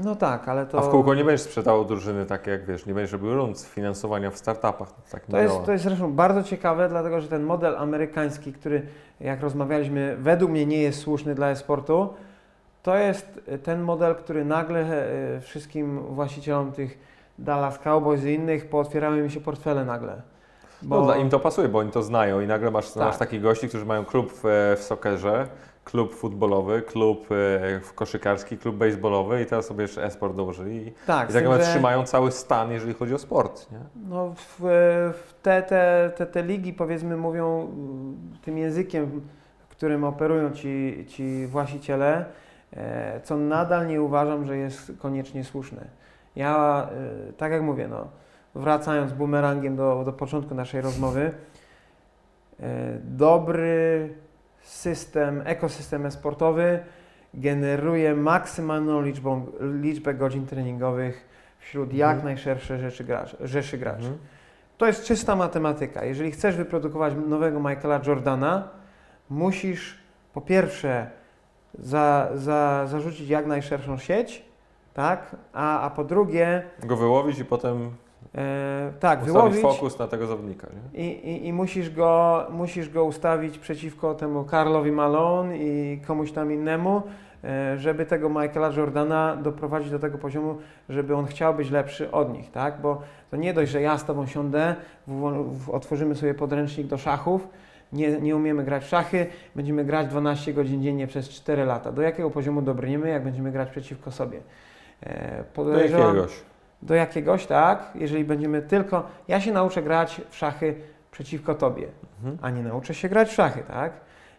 No 0.03 0.15
tak, 0.15 0.47
ale 0.47 0.65
to, 0.65 0.80
A 0.80 0.81
w 0.81 0.89
kółko 0.89 1.15
nie 1.15 1.23
będziesz 1.23 1.41
sprzedawał 1.41 1.85
drużyny 1.85 2.26
takie 2.26 2.51
jak 2.51 2.65
wiesz, 2.65 2.85
nie 2.85 2.93
będziesz 2.93 3.11
robił 3.11 3.34
rund 3.34 3.59
finansowania 3.61 4.31
w 4.31 4.38
startupach. 4.38 4.93
Tak 5.11 5.27
nie 5.30 5.31
to, 5.31 5.41
jest, 5.41 5.53
działa. 5.53 5.65
to 5.65 5.72
jest 5.72 5.84
zresztą 5.84 6.13
bardzo 6.13 6.43
ciekawe, 6.43 6.89
dlatego 6.89 7.22
że 7.22 7.27
ten 7.27 7.43
model 7.43 7.76
amerykański, 7.77 8.53
który 8.53 8.81
jak 9.19 9.41
rozmawialiśmy, 9.41 10.17
według 10.19 10.51
mnie 10.51 10.65
nie 10.65 10.81
jest 10.81 10.99
słuszny 10.99 11.35
dla 11.35 11.49
e-sportu, 11.49 12.09
to 12.86 12.98
jest 12.98 13.41
ten 13.64 13.82
model, 13.82 14.16
który 14.16 14.45
nagle 14.45 14.80
e, 14.80 15.41
wszystkim 15.41 15.99
właścicielom 15.99 16.72
tych 16.72 16.99
Dallas 17.40 17.80
Cowboys 17.80 18.24
i 18.24 18.34
innych 18.34 18.70
pootwierały 18.70 19.22
mi 19.22 19.32
się 19.32 19.40
portfele 19.41 19.86
nagle. 19.86 20.22
No, 20.84 21.02
dla 21.02 21.16
im 21.16 21.30
to 21.30 21.40
pasuje, 21.40 21.68
bo 21.70 21.80
oni 21.80 21.91
to 21.91 22.03
znają 22.03 22.41
i 22.41 22.48
nagle 22.48 22.72
masz, 22.72 22.91
Tak. 22.91 23.03
masz 23.03 23.18
takich 23.18 23.41
gości, 23.41 23.68
którzy 23.68 23.86
mają 23.86 24.06
klub 24.06 24.32
w, 24.34 24.76
w 24.78 24.84
soccerze, 24.84 25.48
klub 25.84 26.16
futbolowy, 26.16 26.82
klub 26.82 27.28
e, 27.32 27.80
w 27.80 27.94
koszykarski, 27.94 28.57
klub 28.57 28.76
baseballowy 28.76 29.41
i 29.41 29.45
teraz 29.45 29.66
sobie 29.66 29.82
jeszcze 29.82 30.03
e-sport 30.03 30.36
dołożyli 30.36 30.88
i, 30.88 30.91
tak, 31.07 31.30
i 31.30 31.34
tak 31.34 31.44
naprawdę 31.44 31.66
że- 31.66 31.72
trzymają 31.72 32.03
cały 32.03 32.32
stan, 32.32 32.72
jeżeli 32.72 32.94
chodzi 32.94 33.14
o 33.14 33.18
sport. 33.18 33.72
Nie? 33.72 33.80
No, 34.10 34.34
w, 34.36 34.60
w 35.14 35.34
te, 35.41 35.64
te, 35.64 36.12
te, 36.18 36.26
te 36.26 36.44
ligi 36.44 36.74
powiedzmy 36.74 37.18
mówią 37.18 37.62
mm, 37.62 38.18
tym 38.41 38.57
językiem, 38.57 39.22
którym 39.70 40.03
operują 40.03 40.52
ci, 40.52 41.06
ci 41.07 41.48
właściciele, 41.48 42.18
e, 42.18 42.44
co 43.23 43.38
nadal 43.38 43.88
nie 43.88 44.02
uważam, 44.02 44.45
że 44.45 44.57
jest 44.57 44.91
koniecznie 44.99 45.43
słuszne. 45.43 45.85
Ja, 46.35 46.88
e, 47.30 47.34
tak 47.34 47.52
jak 47.52 47.61
mówię, 47.61 47.88
no, 47.88 48.07
wracając 48.56 49.14
bumerangiem 49.14 49.76
do, 49.76 50.03
do 50.06 50.14
początku 50.14 50.56
naszej 50.56 50.81
rozmowy, 50.81 51.31
e, 52.60 52.64
dobry 53.03 54.10
system, 54.61 55.41
ekosystem 55.45 56.11
sportowy 56.11 56.80
generuje 57.34 58.15
maksymalną 58.15 59.02
liczbą, 59.02 59.45
liczbę 59.81 60.14
godzin 60.14 60.45
treningowych 60.45 61.27
wśród 61.60 61.93
jak 61.93 62.15
Mhm. 62.15 62.26
najszerszej 62.26 62.80
rzeczy 62.80 63.03
graczy, 63.03 63.38
rzeszy 63.39 63.77
graczy. 63.77 63.97
Mhm. 63.97 64.18
To 64.77 64.88
jest 64.88 65.03
czysta 65.03 65.35
matematyka. 65.35 66.06
Jeżeli 66.06 66.31
chcesz 66.31 66.56
wyprodukować 66.56 67.14
nowego 67.27 67.60
Michaela 67.60 68.02
Jordana, 68.07 68.68
musisz 69.30 69.99
po 70.34 70.41
pierwsze 70.41 71.10
za, 71.80 72.30
za, 72.35 72.88
zarzucić 72.88 73.30
jak 73.30 73.45
najszerszą 73.45 73.97
sieć, 73.97 74.45
tak? 74.93 75.35
A, 75.53 75.81
a 75.81 75.89
po 75.89 76.03
drugie, 76.03 76.64
Go 76.84 76.97
wyłowić 76.97 77.39
i 77.39 77.45
potem 77.45 77.91
e, 78.35 78.91
tak, 78.99 79.23
wyłowić 79.23 79.61
fokus 79.61 79.99
na 79.99 80.07
tego 80.07 80.27
zawodnika. 80.27 80.68
I, 80.93 81.06
i, 81.06 81.47
i 81.47 81.53
musisz, 81.53 81.89
go, 81.89 82.43
musisz 82.49 82.89
go 82.89 83.03
ustawić 83.06 83.57
przeciwko 83.57 84.15
temu 84.15 84.43
Karlowi 84.43 84.91
Malone 84.91 85.57
i 85.57 86.02
komuś 86.07 86.31
tam 86.31 86.52
innemu, 86.52 87.02
e, 87.43 87.77
żeby 87.77 88.06
tego 88.06 88.30
Michaela 88.30 88.72
Jordana 88.77 89.35
doprowadzić 89.35 89.91
do 89.91 89.99
tego 89.99 90.18
poziomu, 90.18 90.57
żeby 90.89 91.15
on 91.15 91.26
chciał 91.26 91.53
być 91.53 91.72
lepszy 91.72 92.11
od 92.11 92.34
nich, 92.34 92.52
tak? 92.52 92.81
Bo 92.81 93.02
to 93.31 93.38
nie 93.38 93.53
dość, 93.53 93.72
że 93.72 93.81
ja 93.81 93.97
z 93.97 94.06
Tobą 94.06 94.26
siądę, 94.26 94.76
w, 95.07 95.11
w, 95.65 95.69
otworzymy 95.69 96.15
sobie 96.15 96.34
podręcznik 96.34 96.88
do 96.88 96.97
szachów, 96.97 97.47
nie, 97.95 98.22
nie 98.22 98.35
umiemy 98.35 98.63
grać 98.63 98.84
w 98.84 98.88
szachy, 98.88 99.26
będziemy 99.55 99.85
grać 99.85 100.07
12 100.07 100.53
godzin 100.53 100.84
dziennie 100.84 101.07
przez 101.07 101.30
4 101.30 101.65
lata. 101.65 101.91
Do 101.91 102.01
jakiego 102.01 102.30
poziomu 102.31 102.61
dobrniemy, 102.61 103.09
jak 103.09 103.23
będziemy 103.23 103.51
grać 103.51 103.69
przeciwko 103.69 104.11
sobie? 104.11 104.39
E, 105.03 105.43
Do 105.55 105.77
jakiegoś. 105.80 106.31
do 106.81 106.95
jakiegoś, 106.95 107.45
tak? 107.45 107.91
Jeżeli 107.95 108.23
będziemy 108.26 108.61
tylko. 108.61 109.07
Ja 109.27 109.41
się 109.41 109.51
nauczę 109.51 109.84
grać 109.84 110.22
w 110.30 110.35
szachy 110.35 110.76
przeciwko 111.11 111.55
tobie, 111.55 111.88
Mhm. 112.17 112.38
a 112.41 112.49
nie 112.49 112.63
nauczę 112.63 112.93
się 112.93 113.09
grać 113.09 113.30
w 113.30 113.34
szachy, 113.34 113.63
tak? 113.67 113.93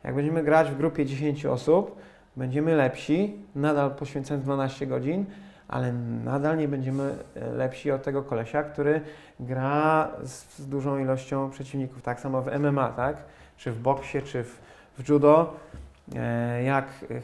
Jak 0.05 0.15
będziemy 0.15 0.43
grać 0.43 0.71
w 0.71 0.77
grupie 0.77 1.07
10 1.07 1.47
osób, 1.47 1.97
będziemy 2.37 2.75
lepsi, 2.77 3.37
nadal 3.55 3.91
poświęcając 3.91 4.45
12 4.45 4.87
godzin, 4.87 5.25
ale 5.69 5.93
nadal 6.25 6.57
nie 6.59 6.69
będziemy 6.69 7.15
e, 7.37 7.51
lepsi 7.51 7.91
od 7.91 8.03
tego 8.03 8.23
kolesia, 8.23 8.63
który 8.63 9.01
gra 9.41 10.09
z, 10.23 10.59
z 10.59 10.69
dużą 10.69 10.99
ilością 10.99 11.51
przeciwników. 11.51 12.03
Tak 12.03 12.21
samo 12.21 12.43
w 12.43 12.59
MMA, 12.59 12.89
tak? 12.89 13.17
Czy 13.57 13.73
w 13.73 13.79
boksie, 13.79 14.23
czy 14.23 14.45
w, 14.45 14.61
w 14.99 15.09
judo. 15.09 15.55
E, 16.17 16.63
jak 16.63 16.85
e, 16.87 17.21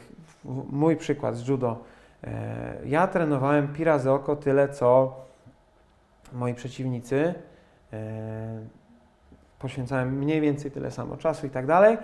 mój 0.71 0.95
przykład 0.95 1.35
z 1.35 1.47
judo. 1.47 1.77
E, 2.23 2.75
Ja 2.85 3.07
trenowałem 3.07 3.67
pi 3.67 3.83
razy 3.83 4.11
oko 4.11 4.35
tyle, 4.35 4.69
co 4.69 5.15
moi 6.33 6.53
przeciwnicy. 6.53 7.33
Poświęcałem 9.59 10.17
mniej 10.17 10.41
więcej 10.41 10.71
tyle 10.71 10.91
samo 10.91 11.17
czasu 11.17 11.47
i 11.47 11.49
tak 11.49 11.65
dalej. 11.65 11.97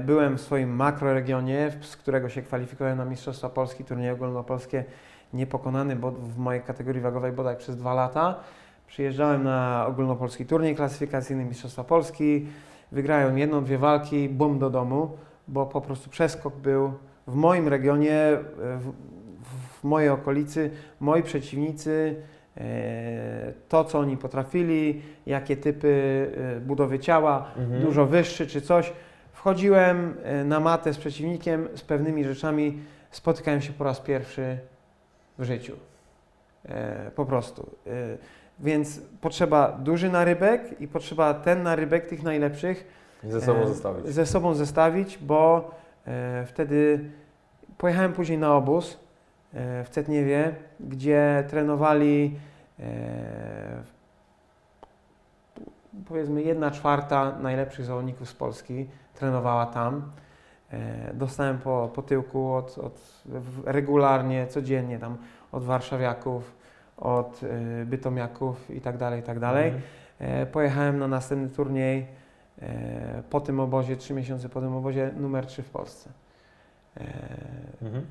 Byłem 0.00 0.36
w 0.36 0.40
swoim 0.40 0.76
makroregionie, 0.76 1.72
z 1.80 1.96
którego 1.96 2.28
się 2.28 2.42
kwalifikowałem 2.42 2.98
na 2.98 3.04
Mistrzostwa 3.04 3.48
Polski, 3.48 3.84
turnieje 3.84 4.12
ogólnopolskie, 4.12 4.84
niepokonany 5.32 5.96
bo 5.96 6.10
w 6.10 6.38
mojej 6.38 6.62
kategorii 6.62 7.00
wagowej 7.00 7.32
bodaj 7.32 7.56
przez 7.56 7.76
dwa 7.76 7.94
lata. 7.94 8.34
Przyjeżdżałem 8.86 9.44
na 9.44 9.86
ogólnopolski 9.88 10.46
turniej 10.46 10.76
klasyfikacyjny 10.76 11.44
Mistrzostwa 11.44 11.84
Polski, 11.84 12.46
wygrałem 12.92 13.38
jedną, 13.38 13.64
dwie 13.64 13.78
walki, 13.78 14.28
bum 14.28 14.58
do 14.58 14.70
domu, 14.70 15.10
bo 15.48 15.66
po 15.66 15.80
prostu 15.80 16.10
przeskok 16.10 16.56
był 16.56 16.92
w 17.26 17.34
moim 17.34 17.68
regionie, 17.68 18.14
e, 18.14 18.38
w, 18.78 18.92
w 19.80 19.84
mojej 19.84 20.08
okolicy, 20.08 20.70
moi 21.00 21.22
przeciwnicy, 21.22 22.14
e, 22.56 23.52
to 23.68 23.84
co 23.84 23.98
oni 23.98 24.16
potrafili, 24.16 25.02
jakie 25.26 25.56
typy 25.56 26.26
e, 26.56 26.60
budowy 26.60 26.98
ciała, 26.98 27.50
Mhm. 27.58 27.82
dużo 27.82 28.06
wyższy 28.06 28.46
czy 28.46 28.60
coś. 28.60 28.92
Wchodziłem 29.32 30.14
na 30.44 30.60
matę 30.60 30.92
z 30.92 30.98
przeciwnikiem, 30.98 31.68
z 31.74 31.82
pewnymi 31.82 32.24
rzeczami 32.24 32.78
spotykałem 33.10 33.60
się 33.60 33.72
po 33.72 33.84
raz 33.84 34.00
pierwszy 34.00 34.58
w 35.38 35.44
życiu. 35.44 35.76
Po 37.16 37.24
prostu. 37.26 37.70
Więc 38.60 39.00
potrzeba 39.20 39.72
duży 39.72 40.10
narybek 40.10 40.80
i 40.80 40.88
potrzeba 40.88 41.34
ten 41.34 41.62
narybek 41.62 42.06
tych 42.06 42.22
najlepszych 42.22 42.86
ze 43.24 43.40
sobą 43.40 43.60
e, 43.60 43.66
zostawić. 43.68 44.06
ze 44.06 44.26
sobą 44.26 44.54
zestawić, 44.54 45.18
bo 45.18 45.70
e, 46.06 46.44
wtedy 46.46 47.10
pojechałem 47.78 48.12
później 48.12 48.38
na 48.38 48.54
obóz 48.54 48.98
e, 49.54 49.84
w 49.84 49.88
Cetniewie, 49.88 50.54
gdzie 50.80 51.44
trenowali 51.48 52.38
e, 52.80 52.82
powiedzmy 56.08 56.42
jedna 56.42 56.70
czwarta 56.70 57.38
najlepszych 57.40 57.84
zawodników 57.84 58.28
z 58.28 58.34
Polski 58.34 58.86
trenowała 59.14 59.66
tam. 59.66 60.12
E, 60.72 61.14
dostałem 61.14 61.58
po, 61.58 61.90
po 61.94 62.02
tyłku 62.02 62.52
od, 62.52 62.78
od, 62.78 63.22
regularnie, 63.64 64.46
codziennie 64.46 64.98
tam 64.98 65.16
od 65.52 65.64
warszawiaków, 65.64 66.55
od 66.96 67.40
e, 67.42 67.84
bytomiaków 67.84 68.70
i 68.70 68.80
tak 68.80 68.96
dalej, 68.96 69.20
i 69.20 69.22
tak 69.22 69.38
dalej. 69.38 69.64
Mhm. 69.66 69.82
E, 70.42 70.46
Pojechałem 70.46 70.98
na 70.98 71.08
następny 71.08 71.48
turniej 71.48 72.06
e, 72.62 73.22
po 73.30 73.40
tym 73.40 73.60
obozie, 73.60 73.96
trzy 73.96 74.14
miesiące 74.14 74.48
po 74.48 74.60
tym 74.60 74.76
obozie, 74.76 75.10
numer 75.16 75.46
3 75.46 75.62
w 75.62 75.70
Polsce. 75.70 76.10
E, 76.96 77.02
Mhm. 77.82 78.06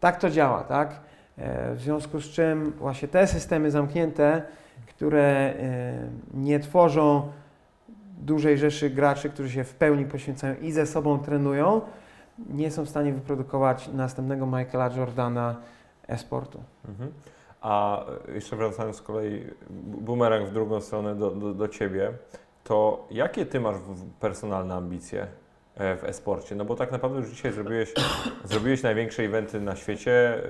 Tak 0.00 0.16
to 0.16 0.30
działa, 0.30 0.64
tak? 0.64 1.00
W 1.74 1.76
związku 1.80 2.20
z 2.20 2.24
czym 2.24 2.70
właśnie 2.70 3.08
te 3.08 3.26
systemy 3.26 3.70
zamknięte, 3.70 4.42
które 4.86 5.54
nie 6.34 6.60
tworzą 6.60 7.32
dużej 8.18 8.58
rzeszy 8.58 8.90
graczy, 8.90 9.30
którzy 9.30 9.50
się 9.50 9.64
w 9.64 9.74
pełni 9.74 10.04
poświęcają 10.04 10.54
i 10.60 10.72
ze 10.72 10.86
sobą 10.86 11.18
trenują, 11.18 11.80
nie 12.50 12.70
są 12.70 12.84
w 12.84 12.88
stanie 12.88 13.12
wyprodukować 13.12 13.88
następnego 13.88 14.46
Michaela 14.46 14.90
Jordana 14.96 15.56
e-sportu. 16.08 16.62
Mhm. 16.88 17.12
A 17.62 18.04
jeszcze 18.34 18.56
wracając 18.56 18.96
z 18.96 19.02
kolei, 19.02 19.44
bu- 19.70 20.00
bumerang 20.00 20.48
w 20.48 20.52
drugą 20.52 20.80
stronę 20.80 21.14
do, 21.14 21.30
do, 21.30 21.54
do 21.54 21.68
Ciebie, 21.68 22.12
to 22.64 23.06
jakie 23.10 23.46
Ty 23.46 23.60
masz 23.60 23.76
personalne 24.20 24.74
ambicje? 24.74 25.26
e, 25.76 25.96
w 25.96 26.04
e-sporcie? 26.04 26.54
No 26.54 26.64
bo 26.64 26.76
tak 26.76 26.92
naprawdę 26.92 27.18
już 27.18 27.28
dzisiaj 27.28 27.52
zrobiłeś, 27.52 27.94
zrobiłeś 28.44 28.82
największe 28.82 29.22
eventy 29.22 29.60
na 29.60 29.76
świecie, 29.76 30.42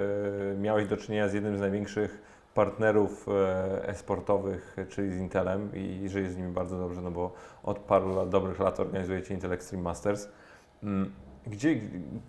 e, 0.53 0.57
miałeś 0.57 0.87
do 0.87 0.97
czynienia 0.97 1.29
z 1.29 1.35
jednym 1.35 1.57
z 1.57 1.61
największych 1.61 2.23
partnerów 2.55 3.29
e, 3.29 3.89
e-sportowych, 3.89 4.77
czyli 4.89 5.13
z 5.13 5.17
Intelem 5.17 5.71
i 5.75 6.09
żyje 6.09 6.31
z 6.31 6.37
nimi 6.37 6.53
bardzo 6.53 6.79
dobrze, 6.79 7.01
no 7.01 7.11
bo 7.11 7.33
od 7.63 7.79
paru 7.79 8.15
lat, 8.15 8.29
dobrych 8.29 8.59
lat 8.61 8.81
organizujecie 8.81 9.35
Intel 9.35 9.53
Extreme 9.53 9.83
Masters. 9.83 10.29
Gdzie, 11.47 11.81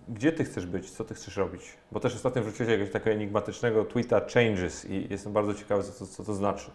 gdzie 0.09 0.31
ty 0.31 0.43
chcesz 0.43 0.65
być? 0.65 0.91
Co 0.91 1.03
ty 1.03 1.13
chcesz 1.13 1.37
robić? 1.37 1.77
Bo 1.91 1.99
też 1.99 2.15
ostatnio 2.15 2.41
wrzuciłeś 2.41 2.71
jakiegoś 2.71 2.93
takiego 2.93 3.11
enigmatycznego 3.11 3.85
tweeta 3.85 4.21
Changes 4.33 4.85
i 4.85 5.07
jestem 5.09 5.33
bardzo 5.33 5.53
ciekawy, 5.53 5.83
co, 5.83 6.07
co 6.07 6.23
to 6.23 6.33
znaczy. 6.33 6.71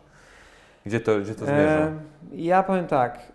Gdzie 0.87 1.01
to, 1.01 1.21
gdzie 1.21 1.35
to 1.35 1.45
zmierza? 1.45 1.79
E, 1.79 2.01
ja 2.33 2.63
powiem 2.63 2.87
tak. 2.87 3.33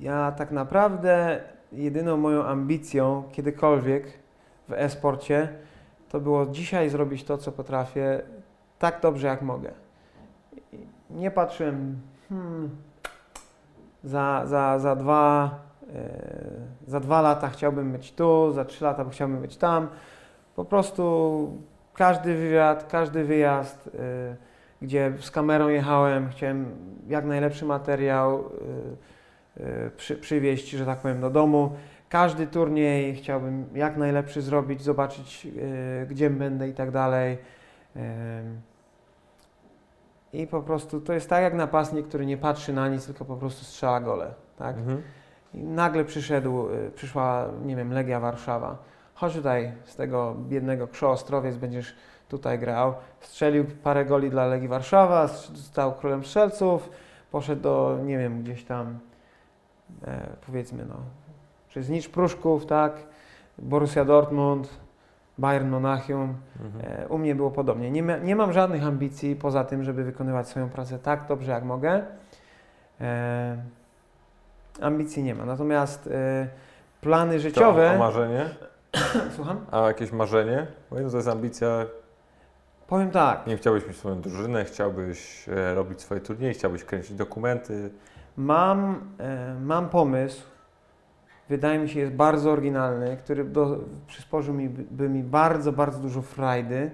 Ja 0.00 0.32
tak 0.32 0.50
naprawdę 0.50 1.40
jedyną 1.72 2.16
moją 2.16 2.44
ambicją 2.44 3.24
kiedykolwiek 3.32 4.18
w 4.68 4.72
e-sporcie 4.72 5.48
to 6.08 6.20
było 6.20 6.46
dzisiaj 6.46 6.90
zrobić 6.90 7.24
to, 7.24 7.38
co 7.38 7.52
potrafię, 7.52 8.22
tak 8.78 9.00
dobrze 9.00 9.26
jak 9.26 9.42
mogę. 9.42 9.72
Nie 11.10 11.30
patrzyłem, 11.30 12.00
hmm, 12.28 12.70
za, 14.04 14.42
za, 14.46 14.78
za, 14.78 14.96
dwa, 14.96 15.60
za 16.86 17.00
dwa 17.00 17.20
lata 17.20 17.48
chciałbym 17.48 17.92
być 17.92 18.12
tu, 18.12 18.52
za 18.52 18.64
trzy 18.64 18.84
lata 18.84 19.04
chciałbym 19.10 19.40
być 19.40 19.56
tam. 19.56 19.88
Po 20.56 20.64
prostu 20.64 21.52
każdy 21.94 22.34
wywiad, 22.34 22.86
każdy 22.90 23.24
wyjazd, 23.24 23.90
yy, 23.94 24.00
gdzie 24.82 25.12
z 25.20 25.30
kamerą 25.30 25.68
jechałem, 25.68 26.28
chciałem 26.28 26.66
jak 27.06 27.24
najlepszy 27.24 27.64
materiał 27.64 28.44
yy, 29.56 29.90
przy, 29.96 30.16
przywieźć, 30.16 30.70
że 30.70 30.86
tak 30.86 30.98
powiem, 30.98 31.20
do 31.20 31.30
domu 31.30 31.72
każdy 32.08 32.46
turniej 32.46 33.14
chciałbym 33.14 33.66
jak 33.74 33.96
najlepszy 33.96 34.42
zrobić, 34.42 34.82
zobaczyć 34.82 35.48
gdzie 36.08 36.30
będę 36.30 36.68
i 36.68 36.74
tak 36.74 36.90
dalej. 36.90 37.38
I 40.32 40.46
po 40.46 40.62
prostu 40.62 41.00
to 41.00 41.12
jest 41.12 41.30
tak 41.30 41.42
jak 41.42 41.54
napastnik, 41.54 42.08
który 42.08 42.26
nie 42.26 42.36
patrzy 42.36 42.72
na 42.72 42.88
nic, 42.88 43.06
tylko 43.06 43.24
po 43.24 43.36
prostu 43.36 43.64
strzela 43.64 44.00
gole. 44.00 44.34
Tak? 44.56 44.76
Mhm. 44.76 45.02
I 45.54 45.64
nagle 45.64 46.04
przyszedł, 46.04 46.70
yy, 46.70 46.90
przyszła, 46.94 47.46
nie 47.64 47.76
wiem, 47.76 47.92
Legia 47.92 48.20
Warszawa. 48.20 48.78
Chodź 49.14 49.34
tutaj 49.34 49.72
z 49.84 49.96
tego 49.96 50.34
biednego 50.48 50.88
Krzo 50.88 51.10
Ostrowiec, 51.10 51.56
będziesz 51.56 51.94
tutaj 52.28 52.58
grał. 52.58 52.94
Strzelił 53.20 53.64
parę 53.82 54.04
goli 54.04 54.30
dla 54.30 54.46
Legii 54.46 54.68
Warszawa, 54.68 55.28
stał 55.28 55.94
królem 55.94 56.24
strzelców, 56.24 56.90
poszedł 57.30 57.62
do, 57.62 57.98
nie 58.04 58.18
wiem, 58.18 58.42
gdzieś 58.42 58.64
tam, 58.64 58.98
e, 60.06 60.26
powiedzmy, 60.46 60.84
no, 60.88 60.96
czy 61.68 61.82
Znicz 61.82 62.08
Pruszków, 62.08 62.66
tak, 62.66 62.92
Borussia 63.58 64.04
Dortmund, 64.04 64.68
Bayern 65.38 65.68
Monachium. 65.68 66.34
Mhm. 66.64 67.02
E, 67.02 67.08
u 67.08 67.18
mnie 67.18 67.34
było 67.34 67.50
podobnie. 67.50 67.90
Nie, 67.90 68.02
nie, 68.02 68.36
mam 68.36 68.52
żadnych 68.52 68.84
ambicji 68.84 69.36
poza 69.36 69.64
tym, 69.64 69.84
żeby 69.84 70.04
wykonywać 70.04 70.48
swoją 70.48 70.68
pracę 70.68 70.98
tak 70.98 71.26
dobrze, 71.26 71.52
jak 71.52 71.64
mogę. 71.64 72.02
E, 73.00 73.56
ambicji 74.80 75.22
nie 75.22 75.34
ma. 75.34 75.44
Natomiast 75.44 76.06
e, 76.06 76.48
plany 77.00 77.40
życiowe... 77.40 77.88
To, 77.88 77.94
a 77.94 77.98
marzenie? 77.98 78.44
Słucham? 79.36 79.66
A 79.70 79.80
jakieś 79.80 80.12
marzenie? 80.12 80.66
Bo 80.90 80.96
to 81.10 81.16
jest 81.16 81.28
ambicja... 81.28 81.86
Powiem 82.86 83.10
tak. 83.10 83.46
Nie 83.46 83.56
chciałbyś 83.56 83.86
mieć 83.86 83.96
swoją 83.96 84.20
drużynę, 84.20 84.64
chciałbyś 84.64 85.48
e, 85.48 85.74
robić 85.74 86.00
swoje 86.00 86.20
turnieje, 86.20 86.54
chciałbyś 86.54 86.84
kręcić 86.84 87.16
dokumenty. 87.16 87.90
Mam, 88.36 89.00
e, 89.18 89.54
mam 89.60 89.88
pomysł, 89.88 90.42
wydaje 91.48 91.78
mi 91.78 91.88
się 91.88 92.00
jest 92.00 92.12
bardzo 92.12 92.50
oryginalny, 92.50 93.16
który 93.16 93.44
do, 93.44 93.78
przysporzył 94.06 94.54
mi, 94.54 94.68
by 94.68 95.08
mi 95.08 95.22
bardzo, 95.22 95.72
bardzo 95.72 95.98
dużo 95.98 96.22
frajdy. 96.22 96.90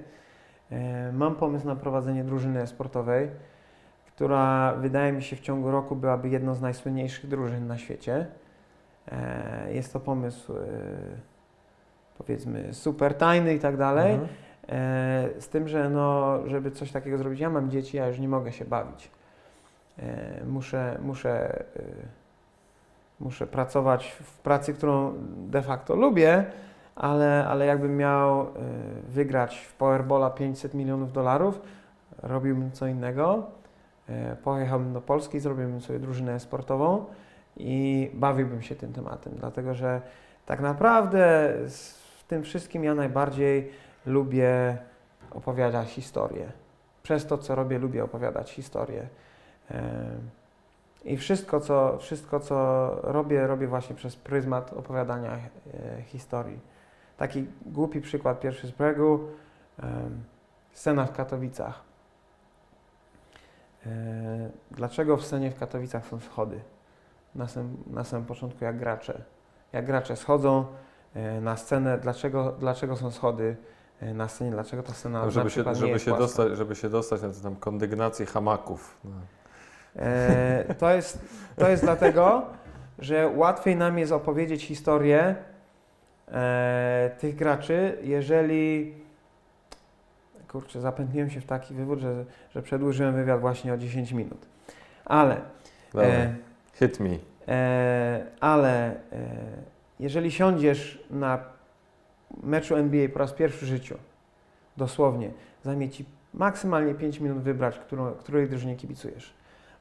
E, 0.71 1.13
mam 1.13 1.35
pomysł 1.35 1.67
na 1.67 1.77
prowadzenie 1.77 2.25
drużyny 2.25 2.67
sportowej, 2.67 3.31
która 4.15 4.75
wydaje 4.75 5.13
mi 5.13 5.23
się 5.23 5.37
w 5.37 5.41
ciągu 5.41 5.71
roku 5.71 5.97
byłaby 5.97 6.29
jedną 6.29 6.55
z 6.55 6.61
najsłynniejszych 6.61 7.29
drużyn 7.29 7.67
na 7.67 7.79
świecie. 7.79 8.27
E, 9.09 9.73
jest 9.73 9.93
to 9.93 10.01
pomysł 10.01 10.53
e, 10.53 10.59
powiedzmy 12.19 12.75
super 12.75 13.15
tajny 13.15 13.55
i 13.55 13.59
tak 13.59 13.77
dalej. 13.77 14.13
Mhm. 14.13 14.31
E, 14.69 15.41
z 15.41 15.49
tym, 15.49 15.69
że 15.69 15.91
no, 15.91 16.39
żeby 16.47 16.71
coś 16.71 16.93
takiego 16.93 17.19
zrobić, 17.19 17.41
ja 17.41 17.51
mam 17.51 17.71
dzieci, 17.71 17.97
ja 17.97 18.07
już 18.09 18.19
nie 18.19 18.29
mogę 18.29 18.53
się 18.53 18.65
bawić. 18.65 19.11
Muszę, 20.47 20.99
muszę 21.03 21.65
muszę 23.21 23.47
pracować 23.47 24.11
w 24.11 24.39
pracy, 24.39 24.75
którą 24.75 25.15
de 25.37 25.63
facto 25.63 25.97
lubię, 25.97 26.45
ale, 26.97 27.47
ale 27.49 27.67
jakbym 27.67 27.97
miał 27.97 28.47
wygrać 29.09 29.57
w 29.59 29.75
Powerballa 29.75 30.31
500 30.31 30.75
milionów 30.75 31.13
dolarów, 31.13 31.61
robiłbym 32.23 32.73
co 32.73 32.87
innego. 32.87 33.47
Y, 34.09 34.37
pojechałbym 34.37 34.93
do 34.93 35.01
Polski, 35.01 35.41
zrobiłbym 35.41 35.81
sobie 35.81 35.99
drużynę 35.99 36.41
sportową 36.41 37.05
i 37.57 38.11
bawiłbym 38.15 38.63
się 38.63 38.75
tym 38.75 38.93
tematem, 38.93 39.33
dlatego 39.37 39.75
że 39.75 40.03
tak 40.47 40.61
naprawdę 40.61 41.53
w 42.19 42.25
tym 42.29 42.43
wszystkim 42.43 42.85
ja 42.85 42.95
najbardziej 42.95 43.71
lubię 44.07 44.79
opowiadać 45.31 45.89
historię. 45.89 46.53
Przez 47.03 47.27
to, 47.27 47.39
co 47.39 47.55
robię, 47.55 47.79
lubię 47.79 48.05
opowiadać 48.05 48.51
historię. 48.51 49.09
Y, 49.71 49.75
i 51.05 51.17
wszystko 51.17 51.61
co, 51.61 51.99
wszystko, 51.99 52.41
co 52.41 52.89
robię, 53.03 53.47
robię 53.47 53.67
właśnie 53.67 53.97
przez 53.97 54.17
pryzmat 54.17 54.73
opowiadania 54.73 55.31
e, 55.31 56.03
historii. 56.03 56.61
Taki 57.17 57.47
głupi 57.67 58.01
przykład 58.01 58.41
pierwszy 58.41 58.67
z 58.67 58.71
brzegu. 58.71 59.21
E, 59.83 60.11
scena 60.73 61.07
w 61.07 61.13
Katowicach. 61.13 61.94
E, 63.87 64.51
dlaczego 64.71 65.17
w 65.17 65.25
scenie 65.25 65.51
w 65.51 65.59
Katowicach 65.59 66.07
są 66.07 66.21
schody? 66.21 66.61
Na, 67.35 67.49
sam, 67.49 67.77
na 67.87 68.05
samym 68.05 68.27
początku 68.27 68.65
jak 68.65 68.79
gracze. 68.79 69.23
Jak 69.73 69.87
gracze 69.87 70.17
schodzą 70.17 70.67
e, 71.15 71.41
na 71.41 71.57
scenę, 71.57 71.99
dlaczego, 71.99 72.53
dlaczego 72.53 72.97
są 72.97 73.11
schody 73.11 73.57
e, 74.01 74.15
na 74.15 74.29
scenie, 74.29 74.51
dlaczego 74.51 74.83
ta 74.83 74.93
scena 74.93 75.25
no, 75.25 75.31
żeby 75.31 75.51
się, 75.51 75.65
żeby 75.75 76.01
się 76.01 76.19
dostać, 76.19 76.57
Żeby 76.57 76.75
się 76.75 76.91
dostać 76.91 77.23
na 77.23 77.31
tam 77.43 77.57
kondygnację 77.57 78.27
hamaków. 78.27 78.99
No. 79.05 79.11
E, 79.97 80.75
to, 80.79 80.95
jest, 80.95 81.19
to 81.57 81.69
jest 81.69 81.83
dlatego, 81.83 82.47
że 82.99 83.29
łatwiej 83.29 83.77
nam 83.77 83.99
jest 83.99 84.13
opowiedzieć 84.13 84.65
historię 84.65 85.35
e, 86.29 87.11
tych 87.19 87.37
graczy, 87.37 87.99
jeżeli. 88.03 89.04
Kurczę, 90.55 90.81
zapętniłem 90.81 91.31
się 91.31 91.41
w 91.41 91.47
taki 91.47 91.75
wywód, 91.75 91.99
że, 91.99 92.25
że 92.55 92.63
przedłużyłem 92.63 93.15
wywiad 93.15 93.41
właśnie 93.41 93.75
o 93.75 93.77
10 93.77 94.13
minut. 94.13 94.47
Ale. 95.05 95.41
E, 95.95 96.35
hit 96.73 97.01
me. 97.01 97.11
E, 97.49 98.27
ale 98.41 98.91
e, 98.91 98.97
jeżeli 100.01 100.31
siądziesz 100.31 101.05
na 101.11 101.39
meczu 102.43 102.77
NBA 102.77 103.09
po 103.09 103.19
raz 103.19 103.33
pierwszy 103.33 103.67
w 103.67 103.69
życiu, 103.69 103.99
dosłownie, 104.77 105.31
zajmie 105.63 105.91
ci 105.91 106.05
maksymalnie 106.35 106.95
5 106.95 107.21
minut 107.21 107.39
wybrać, 107.39 107.79
którą, 107.79 108.13
której 108.13 108.49
drużynie 108.49 108.77
kibicujesz 108.77 109.35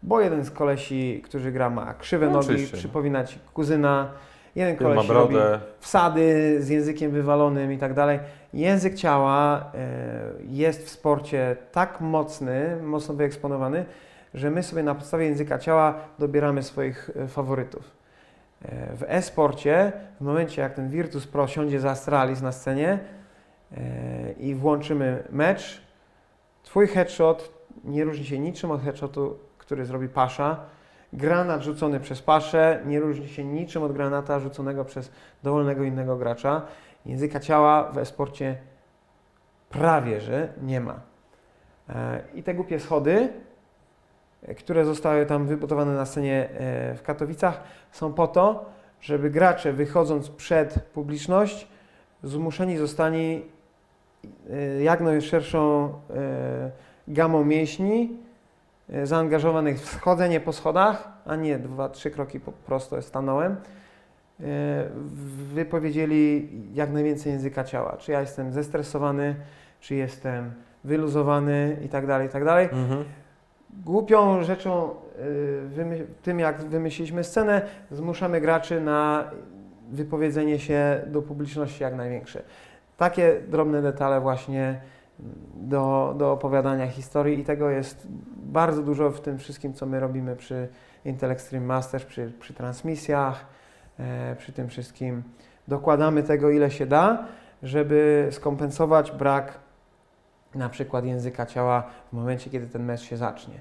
bo 0.04 0.22
jeden 0.22 0.46
z 0.46 0.52
kolesi, 0.52 1.22
którzy 1.26 1.52
gra 1.52 1.70
ma 1.70 1.94
krzywe 1.94 2.30
no, 2.30 2.32
nogi, 2.32 2.68
przypomina 2.68 3.24
ci 3.24 3.40
kuzyna, 3.54 4.12
jeden 4.56 4.76
koleś 4.76 4.96
ma 4.96 5.04
brodę. 5.04 5.60
wsady 5.80 6.58
z 6.64 6.70
językiem 6.70 7.12
wywalonym 7.12 7.72
i 7.72 7.78
tak 7.78 7.94
dalej. 7.94 8.20
Język 8.54 8.96
ciała 8.96 9.72
e, 9.74 9.90
jest 10.50 10.86
w 10.86 10.90
sporcie 10.90 11.56
tak 11.72 12.02
mocny, 12.02 12.78
mocno 12.82 13.14
wyeksponowany, 13.14 13.86
że 14.34 14.52
my 14.52 14.64
sobie 14.64 14.84
na 14.84 14.96
podstawie 14.96 15.26
języka 15.26 15.60
ciała 15.60 15.96
dobieramy 16.20 16.64
swoich 16.64 17.10
e, 17.16 17.28
faworytów. 17.28 17.92
E, 18.62 18.96
w 18.96 19.04
e-sporcie, 19.08 19.92
w 20.22 20.24
momencie 20.24 20.62
jak 20.62 20.74
ten 20.74 20.90
Virtus 20.90 21.28
Pro 21.28 21.48
siądzie 21.48 21.80
za 21.80 21.90
Astralis 21.90 22.42
na 22.42 22.52
scenie 22.52 23.00
i 24.40 24.56
włączymy 24.56 25.24
mecz, 25.30 25.82
twój 26.64 26.88
headshot 26.88 27.52
nie 27.84 28.04
różni 28.04 28.26
się 28.26 28.40
niczym 28.40 28.72
od 28.72 28.84
headshotu 28.84 29.38
który 29.66 29.86
zrobi 29.86 30.10
pasza. 30.10 30.58
Granat 31.14 31.64
rzucony 31.64 32.00
przez 32.00 32.22
paszę 32.22 32.82
nie 32.86 33.00
różni 33.00 33.28
się 33.28 33.44
niczym 33.44 33.84
od 33.84 33.94
granata 33.94 34.40
rzuconego 34.40 34.86
przez 34.86 35.12
dowolnego 35.44 35.84
innego 35.84 36.18
gracza. 36.18 36.62
Języka 37.06 37.40
ciała 37.40 37.92
w 37.92 37.98
esporcie 37.98 38.58
prawie 39.70 40.22
że 40.22 40.54
nie 40.62 40.80
ma. 40.80 41.00
E, 41.90 42.22
I 42.34 42.44
te 42.44 42.54
głupie 42.54 42.80
schody, 42.80 43.30
e, 44.44 44.56
które 44.56 44.86
zostały 44.86 45.26
tam 45.26 45.46
wybudowane 45.46 45.94
na 45.94 46.06
scenie 46.06 46.50
e, 46.50 46.96
w 46.96 47.02
Katowicach, 47.04 47.64
są 47.92 48.14
po 48.14 48.28
to, 48.28 48.66
żeby 49.02 49.30
gracze 49.30 49.74
wychodząc 49.74 50.30
przed 50.30 50.80
publiczność 50.94 51.68
zmuszeni 52.24 52.78
zostali 52.78 53.46
jak 54.82 55.02
najszerszą 55.02 55.94
gamą 57.08 57.46
mięśni 57.46 58.18
zaangażowanych 59.04 59.80
w 59.80 59.90
schodzenie 59.90 60.40
po 60.40 60.54
schodach, 60.54 61.08
a 61.26 61.36
nie 61.36 61.60
dwa, 61.60 61.90
trzy 61.90 62.12
kroki 62.12 62.40
po 62.40 62.52
prostu 62.52 63.02
stanąłem, 63.02 63.52
e, 63.52 64.46
wypowiedzieli 65.54 66.50
jak 66.74 66.92
najwięcej 66.92 67.32
języka 67.32 67.64
ciała. 67.64 67.98
Czy 67.98 68.12
ja 68.12 68.22
jestem 68.22 68.52
zestresowany, 68.52 69.36
czy 69.80 69.96
jestem 69.96 70.52
wyluzowany 70.84 71.78
i 71.86 71.90
tak 71.90 72.08
dalej, 72.08 72.28
i 72.28 72.30
tak 72.32 72.46
dalej. 72.46 72.70
Mhm. 72.72 73.04
Głupią 73.86 74.44
rzeczą, 74.44 74.90
wymy- 75.68 76.06
tym 76.24 76.40
jak 76.40 76.64
wymyśliliśmy 76.64 77.24
scenę, 77.24 77.62
zmuszamy 77.92 78.42
graczy 78.42 78.82
na 78.82 79.24
wypowiedzenie 79.92 80.60
się 80.60 81.02
do 81.08 81.22
publiczności 81.22 81.84
jak 81.84 81.96
największe. 81.96 82.42
Takie 82.98 83.42
drobne 83.48 83.82
detale 83.82 84.22
właśnie 84.22 84.82
do, 85.56 86.16
do 86.18 86.32
opowiadania 86.32 86.88
historii 86.88 87.40
i 87.40 87.44
tego 87.44 87.70
jest 87.70 88.08
bardzo 88.36 88.84
dużo 88.84 89.12
w 89.12 89.22
tym 89.22 89.38
wszystkim, 89.38 89.74
co 89.74 89.86
my 89.86 90.00
robimy 90.00 90.36
przy 90.36 90.68
Intel 91.06 91.32
Extreme 91.32 91.66
Masters, 91.66 92.06
przy, 92.06 92.32
przy 92.40 92.54
transmisjach, 92.54 93.46
e, 94.00 94.36
przy 94.36 94.54
tym 94.54 94.70
wszystkim. 94.70 95.24
Dokładamy 95.68 96.24
tego, 96.24 96.50
ile 96.50 96.72
się 96.72 96.86
da, 96.86 97.26
żeby 97.64 98.28
skompensować 98.32 99.12
brak 99.12 99.60
na 100.56 100.70
przykład 100.70 101.06
języka 101.06 101.46
ciała 101.46 101.84
w 102.10 102.14
momencie, 102.14 102.50
kiedy 102.50 102.68
ten 102.68 102.86
mecz 102.86 103.02
się 103.02 103.18
zacznie. 103.18 103.60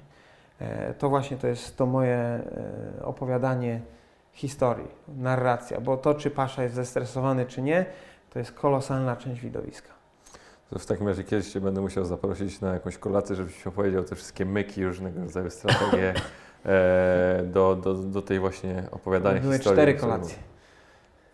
E, 0.59 0.93
To 0.93 1.09
właśnie 1.09 1.37
to 1.37 1.47
jest 1.47 1.77
to 1.77 1.85
moje 1.85 2.15
e, 2.17 2.41
opowiadanie 3.03 3.81
historii, 4.31 4.87
narracja, 5.07 5.81
bo 5.81 5.97
to, 5.97 6.13
czy 6.13 6.31
Pasza 6.31 6.63
jest 6.63 6.75
zestresowany, 6.75 7.45
czy 7.45 7.61
nie, 7.61 7.85
to 8.29 8.39
jest 8.39 8.51
kolosalna 8.51 9.15
część 9.15 9.41
widowiska. 9.41 10.02
To 10.73 10.79
w 10.79 10.85
takim 10.85 11.07
razie 11.07 11.23
kiedyś 11.23 11.51
Cię 11.51 11.61
będę 11.61 11.81
musiał 11.81 12.05
zaprosić 12.05 12.61
na 12.61 12.73
jakąś 12.73 12.97
kolację, 12.97 13.35
żebyś 13.35 13.67
opowiedział 13.67 14.03
te 14.03 14.15
wszystkie 14.15 14.45
myki, 14.45 14.85
różnego 14.85 15.21
rodzaju 15.21 15.49
strategie 15.49 16.13
e, 16.65 17.43
do, 17.45 17.75
do, 17.75 17.93
do 17.93 18.21
tej 18.21 18.39
właśnie 18.39 18.83
opowiadania 18.91 19.41
Były 19.41 19.53
historii. 19.53 19.77
cztery 19.77 19.93
kolacje. 19.93 20.35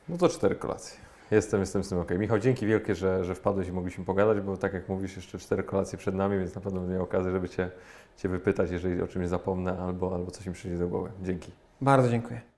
No 0.09 0.17
to 0.17 0.29
cztery 0.29 0.55
kolacje. 0.55 0.99
Jestem, 1.31 1.59
jestem 1.59 1.83
z 1.83 1.89
tym 1.89 1.99
okej. 1.99 2.19
Michał, 2.19 2.39
dzięki 2.39 2.65
wielkie, 2.65 2.95
że, 2.95 3.25
że 3.25 3.35
wpadłeś 3.35 3.67
i 3.67 3.71
mogliśmy 3.71 4.05
pogadać, 4.05 4.41
bo 4.41 4.57
tak 4.57 4.73
jak 4.73 4.89
mówisz, 4.89 5.15
jeszcze 5.15 5.37
cztery 5.37 5.63
kolacje 5.63 5.97
przed 5.97 6.15
nami, 6.15 6.37
więc 6.37 6.55
na 6.55 6.61
pewno 6.61 6.79
będę 6.79 6.95
miał 6.95 7.03
okazję, 7.03 7.31
żeby 7.31 7.49
Cię, 7.49 7.69
cię 8.17 8.29
wypytać, 8.29 8.71
jeżeli 8.71 9.01
o 9.01 9.07
czymś 9.07 9.27
zapomnę 9.27 9.79
albo, 9.79 10.15
albo 10.15 10.31
coś 10.31 10.47
mi 10.47 10.53
przyjdzie 10.53 10.77
do 10.77 10.87
głowy. 10.87 11.11
Dzięki. 11.23 11.51
Bardzo 11.81 12.09
dziękuję. 12.09 12.49